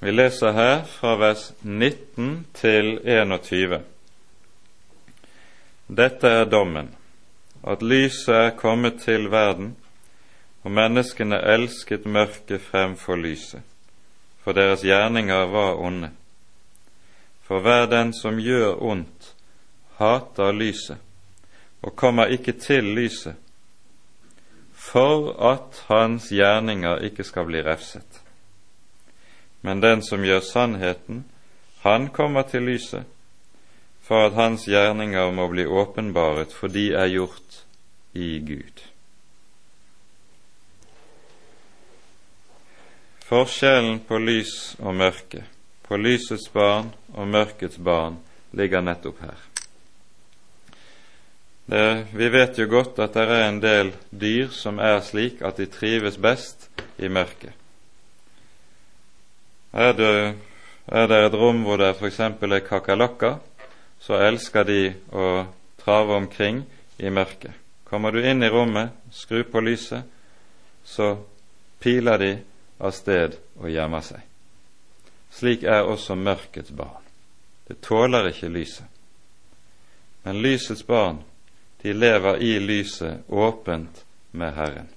Vi 0.00 0.10
leser 0.16 0.52
her 0.56 0.84
fra 0.88 1.12
vers 1.20 1.50
19 1.62 2.46
til 2.56 2.96
21. 3.04 3.99
Dette 5.90 6.28
er 6.28 6.44
dommen, 6.44 6.92
at 7.66 7.82
lyset 7.82 8.34
er 8.34 8.50
kommet 8.56 9.00
til 9.02 9.26
verden, 9.30 9.72
og 10.62 10.70
menneskene 10.70 11.40
elsket 11.50 12.06
mørket 12.06 12.62
fremfor 12.62 13.18
lyset, 13.18 13.62
for 14.44 14.54
deres 14.54 14.84
gjerninger 14.86 15.50
var 15.50 15.80
onde. 15.82 16.12
For 17.42 17.58
hver 17.60 17.88
den 17.90 18.12
som 18.14 18.38
gjør 18.38 18.78
ondt, 18.78 19.34
hater 19.98 20.52
lyset 20.52 20.98
og 21.82 21.96
kommer 21.96 22.30
ikke 22.30 22.52
til 22.52 22.84
lyset, 22.84 23.34
for 24.72 25.32
at 25.52 25.84
hans 25.88 26.28
gjerninger 26.28 26.98
ikke 26.98 27.24
skal 27.24 27.48
bli 27.48 27.62
refset. 27.64 28.22
Men 29.62 29.82
den 29.82 30.02
som 30.02 30.22
gjør 30.24 30.40
sannheten, 30.40 31.24
han 31.82 32.08
kommer 32.08 32.42
til 32.42 32.62
lyset, 32.62 33.04
for 34.10 34.26
at 34.26 34.34
hans 34.34 34.64
gjerninger 34.66 35.28
må 35.30 35.44
bli 35.52 35.62
åpenbaret, 35.70 36.50
for 36.50 36.66
de 36.66 36.88
er 36.98 37.12
gjort 37.12 37.60
i 38.18 38.40
Gud. 38.42 38.80
Forskjellen 43.28 44.00
på 44.08 44.18
lys 44.18 44.54
og 44.82 44.96
mørke, 44.98 45.44
på 45.86 45.94
lysets 45.94 46.48
barn 46.50 46.88
og 47.14 47.28
mørkets 47.30 47.78
barn, 47.78 48.16
ligger 48.50 48.82
nettopp 48.82 49.20
her. 49.22 49.44
Det, 51.70 51.84
vi 52.10 52.30
vet 52.34 52.58
jo 52.58 52.66
godt 52.66 52.98
at 52.98 53.14
det 53.14 53.28
er 53.30 53.44
en 53.44 53.60
del 53.62 53.92
dyr 54.10 54.50
som 54.50 54.82
er 54.82 54.98
slik 55.06 55.38
at 55.46 55.60
de 55.62 55.68
trives 55.70 56.18
best 56.18 56.66
i 56.98 57.06
mørket. 57.06 57.54
Er 59.70 59.94
det, 59.94 60.10
er 60.90 61.06
det 61.06 61.22
et 61.28 61.38
rom 61.38 61.62
hvor 61.62 61.78
det 61.78 61.92
f.eks. 61.94 62.18
er 62.26 62.66
kakerlakker, 62.66 63.38
så 64.00 64.20
elsker 64.24 64.64
de 64.64 64.82
å 65.12 65.26
trave 65.80 66.16
omkring 66.16 66.62
i 66.98 67.10
mørket. 67.10 67.52
Kommer 67.84 68.12
du 68.12 68.22
inn 68.22 68.42
i 68.42 68.48
rommet, 68.48 68.94
skru 69.10 69.42
på 69.44 69.60
lyset, 69.60 70.04
så 70.84 71.16
piler 71.80 72.18
de 72.18 72.30
av 72.78 72.94
sted 72.96 73.36
og 73.60 73.70
gjemmer 73.70 74.04
seg. 74.04 74.22
Slik 75.30 75.64
er 75.66 75.86
også 75.86 76.16
mørkets 76.18 76.72
barn. 76.74 77.02
Det 77.68 77.80
tåler 77.84 78.30
ikke 78.30 78.50
lyset. 78.50 78.86
Men 80.22 80.40
lysets 80.42 80.82
barn, 80.86 81.20
de 81.82 81.92
lever 81.92 82.42
i 82.44 82.58
lyset 82.60 83.28
åpent 83.28 84.04
med 84.32 84.54
Herren. 84.54 84.88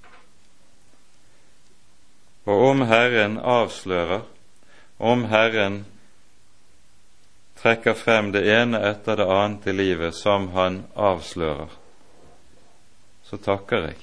Og 2.44 2.68
om 2.70 2.82
Herren 2.88 3.38
avslører, 3.38 4.24
om 4.98 5.24
Herren 5.24 5.84
trekker 7.64 7.94
frem 7.96 8.26
det 8.32 8.42
ene 8.52 8.76
etter 8.84 9.16
det 9.16 9.24
annet 9.24 9.66
i 9.66 9.72
livet 9.72 10.12
som 10.14 10.50
han 10.52 10.82
avslører, 11.00 11.70
så 13.24 13.38
takker 13.40 13.86
jeg. 13.86 14.02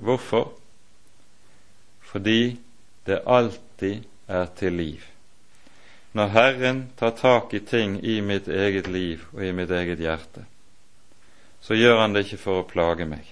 Hvorfor? 0.00 0.46
Fordi 2.00 2.56
det 3.04 3.18
alltid 3.26 4.08
er 4.28 4.48
til 4.56 4.72
liv. 4.72 5.04
Når 6.16 6.32
Herren 6.32 6.80
tar 6.96 7.12
tak 7.20 7.52
i 7.54 7.60
ting 7.60 7.98
i 8.04 8.20
mitt 8.24 8.48
eget 8.48 8.88
liv 8.88 9.20
og 9.34 9.44
i 9.44 9.52
mitt 9.52 9.70
eget 9.70 10.00
hjerte, 10.00 10.46
så 11.60 11.76
gjør 11.76 12.00
han 12.00 12.16
det 12.16 12.24
ikke 12.24 12.40
for 12.40 12.62
å 12.62 12.68
plage 12.72 13.04
meg. 13.04 13.28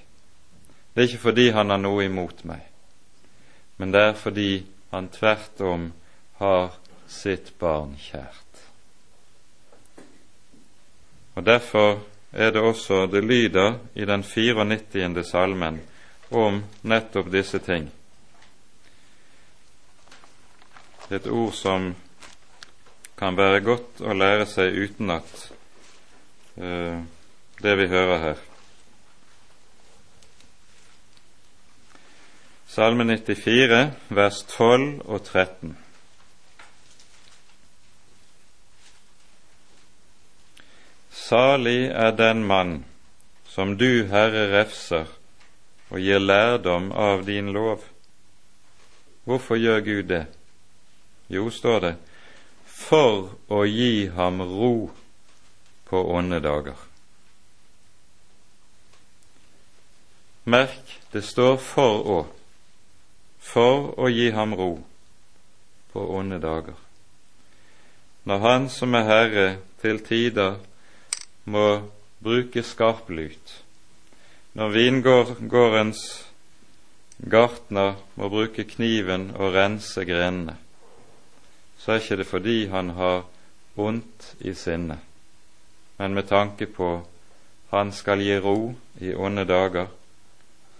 Det 0.93 1.01
er 1.01 1.09
ikke 1.09 1.25
fordi 1.31 1.49
han 1.57 1.73
har 1.73 1.81
noe 1.81 2.05
imot 2.05 2.45
meg, 2.45 2.69
men 3.81 3.97
det 3.97 4.05
er 4.05 4.21
fordi 4.21 4.67
han 4.93 5.09
tvert 5.09 5.65
om 5.65 5.91
har 6.45 6.77
sitt 7.09 7.55
barn 7.59 7.97
kjært. 7.97 8.50
Og 11.41 11.47
Derfor 11.47 12.03
er 12.33 12.53
det 12.53 12.61
også 12.61 13.07
det 13.09 13.25
lyder 13.25 13.79
i 13.97 14.05
den 14.05 14.23
94. 14.23 15.25
salmen 15.25 15.81
om 16.31 16.61
nettopp 16.83 17.33
disse 17.33 17.59
ting 17.65 17.89
et 21.11 21.27
ord 21.27 21.53
som 21.53 21.91
kan 23.19 23.37
være 23.37 23.61
godt 23.67 24.03
å 24.07 24.15
lære 24.15 24.47
seg 24.49 24.77
utenat, 24.79 25.33
uh, 26.61 27.01
det 27.61 27.75
vi 27.81 27.89
hører 27.91 28.23
her. 28.23 28.47
Salme 32.71 33.05
94, 33.09 33.83
vers 34.15 34.45
12 34.55 35.01
og 35.09 35.25
13. 35.25 35.75
Salig 41.31 41.87
er 41.87 42.11
den 42.13 42.47
mann 42.47 42.85
som 43.47 43.77
du, 43.79 44.07
Herre, 44.11 44.49
refser 44.51 45.07
og 45.87 46.01
gir 46.03 46.19
lærdom 46.19 46.89
av 46.91 47.21
din 47.23 47.53
lov. 47.55 47.85
Hvorfor 49.23 49.61
gjør 49.61 49.85
Gud 49.87 50.09
det? 50.11 50.25
Jo, 51.31 51.45
står 51.55 51.77
det, 51.85 51.93
for 52.67 53.29
å 53.47 53.61
gi 53.63 54.09
ham 54.17 54.43
ro 54.43 54.91
på 55.87 56.01
onde 56.17 56.41
dager. 56.43 56.81
Merk, 60.51 60.97
det 61.13 61.23
står 61.29 61.61
for 61.63 62.09
å, 62.17 62.17
for 63.39 63.93
å 64.03 64.11
gi 64.11 64.33
ham 64.35 64.57
ro 64.59 64.73
på 65.95 66.09
onde 66.19 66.41
dager. 66.43 66.75
Når 68.27 68.43
Han 68.49 68.69
som 68.81 68.99
er 68.99 69.07
Herre, 69.13 69.47
til 69.79 70.03
tider 70.03 70.59
må 71.51 71.67
bruke 72.23 72.63
skarp 72.63 73.11
lut. 73.11 73.65
når 74.55 74.69
vingårdens 74.75 76.01
gartner 77.31 77.95
må 78.17 78.29
bruke 78.29 78.65
kniven 78.65 79.31
og 79.37 79.55
rense 79.55 80.05
grenene, 80.05 80.57
så 81.79 81.93
er 81.93 82.03
ikke 82.03 82.17
det 82.21 82.27
fordi 82.27 82.57
han 82.73 82.91
har 82.97 83.23
ondt 83.77 84.35
i 84.41 84.55
sinnet, 84.55 84.99
men 85.99 86.15
med 86.15 86.29
tanke 86.29 86.67
på 86.67 86.91
han 87.71 87.93
skal 87.93 88.19
gi 88.25 88.39
ro 88.43 88.75
i 89.01 89.15
onde 89.15 89.45
dager, 89.47 89.87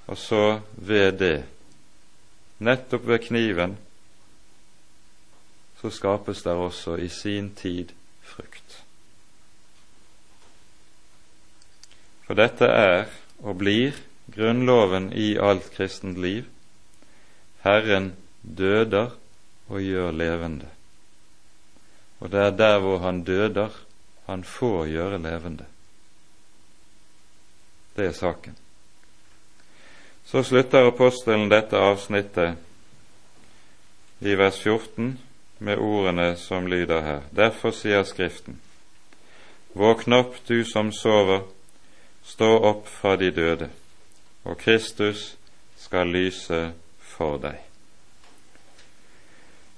og 0.07 0.19
så 0.19 0.61
ved 0.73 1.13
det, 1.19 1.45
nettopp 2.59 3.07
ved 3.07 3.23
kniven, 3.29 3.77
så 5.81 5.91
skapes 5.91 6.43
der 6.43 6.59
også 6.59 6.97
i 6.97 7.09
sin 7.09 7.55
tid 7.55 7.95
frukt. 8.23 8.60
For 12.31 12.39
dette 12.39 12.67
er 12.71 13.09
og 13.43 13.59
blir 13.59 13.97
grunnloven 14.31 15.11
i 15.19 15.33
alt 15.35 15.73
kristent 15.75 16.21
liv. 16.23 16.45
Herren 17.67 18.13
døder 18.47 19.17
og 19.67 19.83
gjør 19.83 20.15
levende 20.15 20.71
og 22.21 22.33
det 22.33 22.41
er 22.41 22.51
der 22.51 22.79
hvor 22.79 22.99
han 22.99 23.25
døder, 23.25 23.69
han 24.27 24.45
får 24.45 24.87
gjøre 24.87 25.19
levende. 25.19 25.65
Det 27.97 28.07
er 28.07 28.13
saken. 28.13 28.57
Så 30.25 30.43
slutter 30.43 30.87
apostelen 30.87 31.51
dette 31.51 31.77
avsnittet 31.77 32.57
i 34.21 34.37
vers 34.37 34.61
14 34.63 35.19
med 35.59 35.79
ordene 35.79 36.37
som 36.37 36.67
lyder 36.67 37.01
her. 37.03 37.21
Derfor 37.37 37.71
sier 37.71 38.03
Skriften:" 38.05 38.61
Våkn 39.75 40.13
opp, 40.13 40.37
du 40.49 40.65
som 40.65 40.93
sover, 40.93 41.41
stå 42.25 42.51
opp 42.71 42.89
fra 42.89 43.17
de 43.17 43.31
døde, 43.31 43.69
og 44.45 44.59
Kristus 44.59 45.35
skal 45.81 46.13
lyse 46.13 46.71
for 47.17 47.41
deg. 47.43 47.59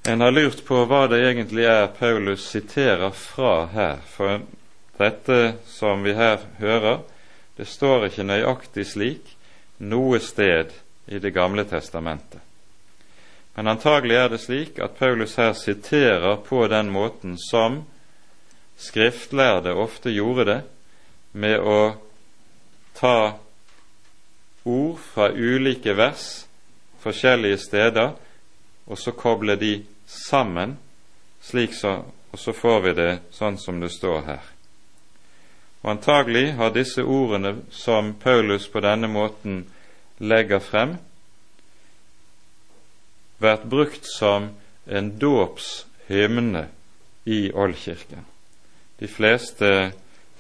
En 0.07 0.21
har 0.21 0.35
lurt 0.35 0.65
på 0.67 0.81
hva 0.91 1.05
det 1.07 1.21
egentlig 1.23 1.65
er 1.71 1.93
Paulus 1.95 2.49
siterer 2.51 3.15
fra 3.15 3.67
her, 3.71 4.01
for 4.03 4.43
dette 4.99 5.55
som 5.71 6.03
vi 6.03 6.17
her 6.19 6.43
hører, 6.59 7.05
det 7.57 7.69
står 7.71 8.09
ikke 8.09 8.27
nøyaktig 8.27 8.87
slik 8.89 9.37
noe 9.79 10.19
sted 10.23 10.73
i 11.07 11.19
Det 11.19 11.31
gamle 11.35 11.65
testamentet. 11.67 12.41
Men 13.55 13.69
antagelig 13.69 14.17
er 14.17 14.29
det 14.33 14.41
slik 14.41 14.79
at 14.81 14.97
Paulus 14.99 15.35
her 15.37 15.53
siterer 15.53 16.37
på 16.37 16.67
den 16.71 16.91
måten 16.91 17.37
som 17.39 17.83
skriftlærde 18.79 19.75
ofte 19.75 20.11
gjorde 20.11 20.45
det, 20.49 20.61
med 21.33 21.61
å 21.61 21.95
ta 22.95 23.39
ord 24.65 24.99
fra 24.99 25.31
ulike 25.33 25.97
vers 25.97 26.47
forskjellige 27.03 27.59
steder, 27.59 28.13
og 28.87 28.99
så 28.99 29.13
koble 29.13 29.57
de 29.57 29.85
sammen, 30.07 30.77
slik 31.43 31.75
så, 31.75 32.03
og 32.33 32.39
så 32.39 32.53
får 32.53 32.81
vi 32.87 32.93
det 32.99 33.13
sånn 33.35 33.59
som 33.59 33.81
det 33.83 33.91
står 33.95 34.21
her. 34.27 34.43
Og 35.83 35.91
Antagelig 35.97 36.53
har 36.59 36.75
disse 36.75 37.03
ordene 37.03 37.57
som 37.75 38.15
Paulus 38.15 38.69
på 38.71 38.83
denne 38.85 39.11
måten 39.11 39.65
legger 40.23 40.63
frem, 40.63 40.97
vært 43.43 43.67
brukt 43.67 44.07
som 44.07 44.53
en 44.87 45.09
dåpshymne 45.19 46.69
i 47.27 47.41
Oldkirken. 47.51 48.23
De 49.03 49.09
fleste 49.11 49.91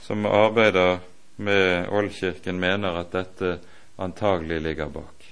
som 0.02 0.26
arbeider 0.26 1.00
med 1.36 1.88
Oldkirken, 1.88 2.60
mener 2.60 3.00
at 3.00 3.12
dette 3.12 3.58
antagelig 3.96 4.60
ligger 4.60 4.88
bak. 4.92 5.28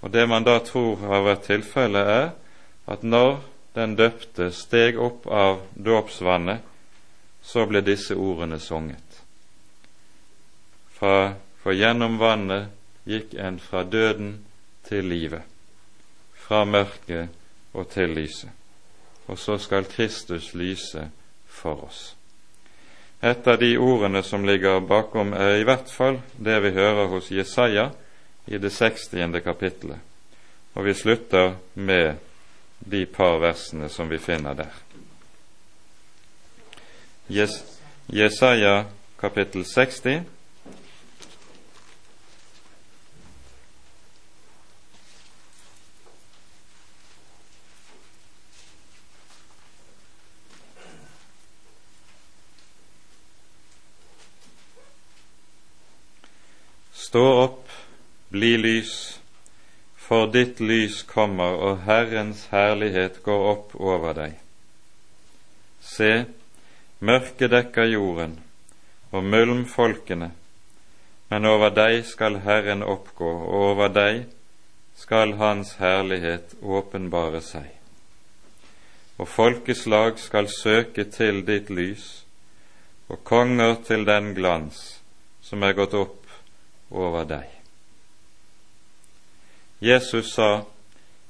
Og 0.00 0.10
Det 0.10 0.28
man 0.28 0.44
da 0.44 0.58
tror 0.60 0.96
har 1.00 1.24
vært 1.24 1.46
tilfellet, 1.48 2.06
er 2.06 2.30
at 2.86 3.02
når 3.02 3.40
den 3.74 3.96
døpte 3.96 4.50
steg 4.52 4.98
opp 5.00 5.26
av 5.26 5.62
dåpsvannet, 5.74 6.60
så 7.42 7.64
ble 7.68 7.80
disse 7.84 8.14
ordene 8.16 8.58
sunget. 8.60 9.20
For, 10.94 11.34
gjennom 11.72 12.18
vannet 12.20 12.70
gikk 13.08 13.34
en 13.40 13.58
fra 13.60 13.82
døden 13.84 14.36
til 14.84 15.08
livet, 15.08 15.42
fra 16.36 16.64
mørket 16.68 17.32
og 17.72 17.88
til 17.92 18.14
lyset. 18.16 18.52
Og 19.26 19.38
så 19.40 19.56
skal 19.58 19.88
Kristus 19.88 20.52
lyse 20.54 21.08
for 21.48 21.86
oss. 21.88 22.14
Et 23.24 23.46
av 23.48 23.58
de 23.58 23.70
ordene 23.80 24.20
som 24.22 24.42
ligger 24.44 24.82
bakom, 24.84 25.32
er 25.32 25.56
i 25.56 25.64
hvert 25.64 25.88
fall 25.88 26.18
det 26.36 26.58
vi 26.60 26.74
hører 26.76 27.08
hos 27.08 27.30
Jesaja 27.32 27.86
i 28.44 28.58
det 28.60 28.68
60. 28.68 29.40
kapittelet. 29.44 29.96
Og 30.74 30.84
vi 30.84 30.92
slutter 30.94 31.54
med 31.74 32.20
de 32.84 33.06
par 33.06 33.38
versene 33.40 33.88
som 33.88 34.10
vi 34.12 34.18
finner 34.20 34.58
der. 34.58 34.74
Jes 37.32 37.56
Jesaja 38.12 38.84
kapittel 39.16 39.64
60. 39.64 40.20
Stå 57.14 57.32
opp, 57.32 57.68
bli 58.28 58.56
lys, 58.58 59.20
for 59.94 60.26
ditt 60.34 60.58
lys 60.58 61.04
kommer, 61.06 61.52
og 61.62 61.84
Herrens 61.86 62.40
herlighet 62.50 63.20
går 63.22 63.44
opp 63.52 63.76
over 63.78 64.16
deg. 64.16 64.32
Se, 65.78 66.08
mørket 66.98 67.52
dekker 67.52 67.86
jorden, 67.92 68.32
og 69.14 69.28
mulm 69.30 69.60
folkene, 69.70 70.32
men 71.30 71.46
over 71.52 71.70
deg 71.76 72.00
skal 72.08 72.40
Herren 72.48 72.82
oppgå, 72.82 73.30
og 73.30 73.68
over 73.68 73.94
deg 73.94 74.24
skal 74.98 75.36
Hans 75.38 75.76
herlighet 75.78 76.58
åpenbare 76.58 77.44
seg. 77.46 77.70
Og 79.22 79.30
folkeslag 79.36 80.18
skal 80.18 80.50
søke 80.50 81.06
til 81.14 81.44
ditt 81.46 81.70
lys, 81.70 82.10
og 83.06 83.22
konger 83.22 83.78
til 83.86 84.02
den 84.02 84.34
glans 84.34 84.82
som 85.46 85.62
er 85.62 85.78
gått 85.78 85.94
opp 85.94 86.23
over 86.90 87.24
deg. 87.24 87.48
Jesus 89.80 90.32
sa, 90.32 90.62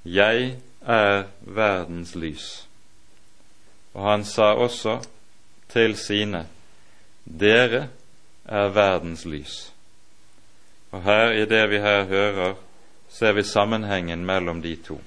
'Jeg 0.04 0.56
er 0.80 1.24
verdens 1.40 2.14
lys'. 2.14 2.66
Og 3.94 4.10
han 4.10 4.24
sa 4.24 4.42
også 4.42 5.04
til 5.68 5.96
sine, 5.96 6.48
'Dere 7.40 7.88
er 8.44 8.68
verdens 8.68 9.24
lys'. 9.24 9.72
Og 10.90 11.02
her, 11.02 11.30
i 11.30 11.44
det 11.44 11.70
vi 11.70 11.78
her 11.78 12.04
hører, 12.04 12.54
ser 13.08 13.32
vi 13.32 13.42
sammenhengen 13.42 14.24
mellom 14.24 14.62
de 14.62 14.76
to. 14.76 15.00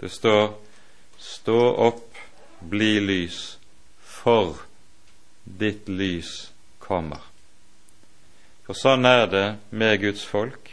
Det 0.00 0.10
står 0.10 0.60
'Stå 1.18 1.74
opp, 1.74 2.16
bli 2.70 3.00
lys, 3.00 3.58
for 4.00 4.56
ditt 5.60 5.88
lys 5.88 6.52
kommer'. 6.80 7.29
For 8.70 8.78
sånn 8.78 9.02
er 9.02 9.24
det 9.26 9.46
med 9.74 9.96
Guds 9.98 10.20
folk 10.22 10.68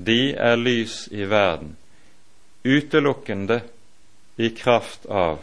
de 0.00 0.30
er 0.40 0.54
lys 0.56 1.02
i 1.12 1.26
verden, 1.28 1.74
utelukkende 2.64 3.58
i 4.40 4.48
kraft 4.56 5.04
av 5.04 5.42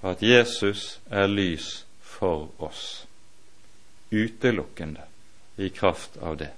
at 0.00 0.24
Jesus 0.24 0.86
er 1.12 1.28
lys 1.28 1.84
for 2.00 2.48
oss. 2.56 3.04
Utelukkende 4.08 5.04
i 5.60 5.68
kraft 5.68 6.16
av 6.24 6.40
det. 6.40 6.54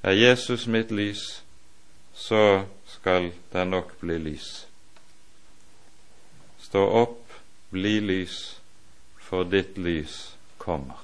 Er 0.00 0.16
Jesus 0.16 0.64
mitt 0.64 0.88
lys, 0.88 1.42
så 2.16 2.64
skal 2.88 3.34
det 3.52 3.68
nok 3.68 3.98
bli 4.00 4.16
lys. 4.32 4.52
Stå 6.56 6.88
opp, 7.04 7.40
bli 7.68 7.98
lys, 8.00 8.54
for 9.20 9.44
ditt 9.44 9.76
lys 9.76 10.22
kommer. 10.56 11.03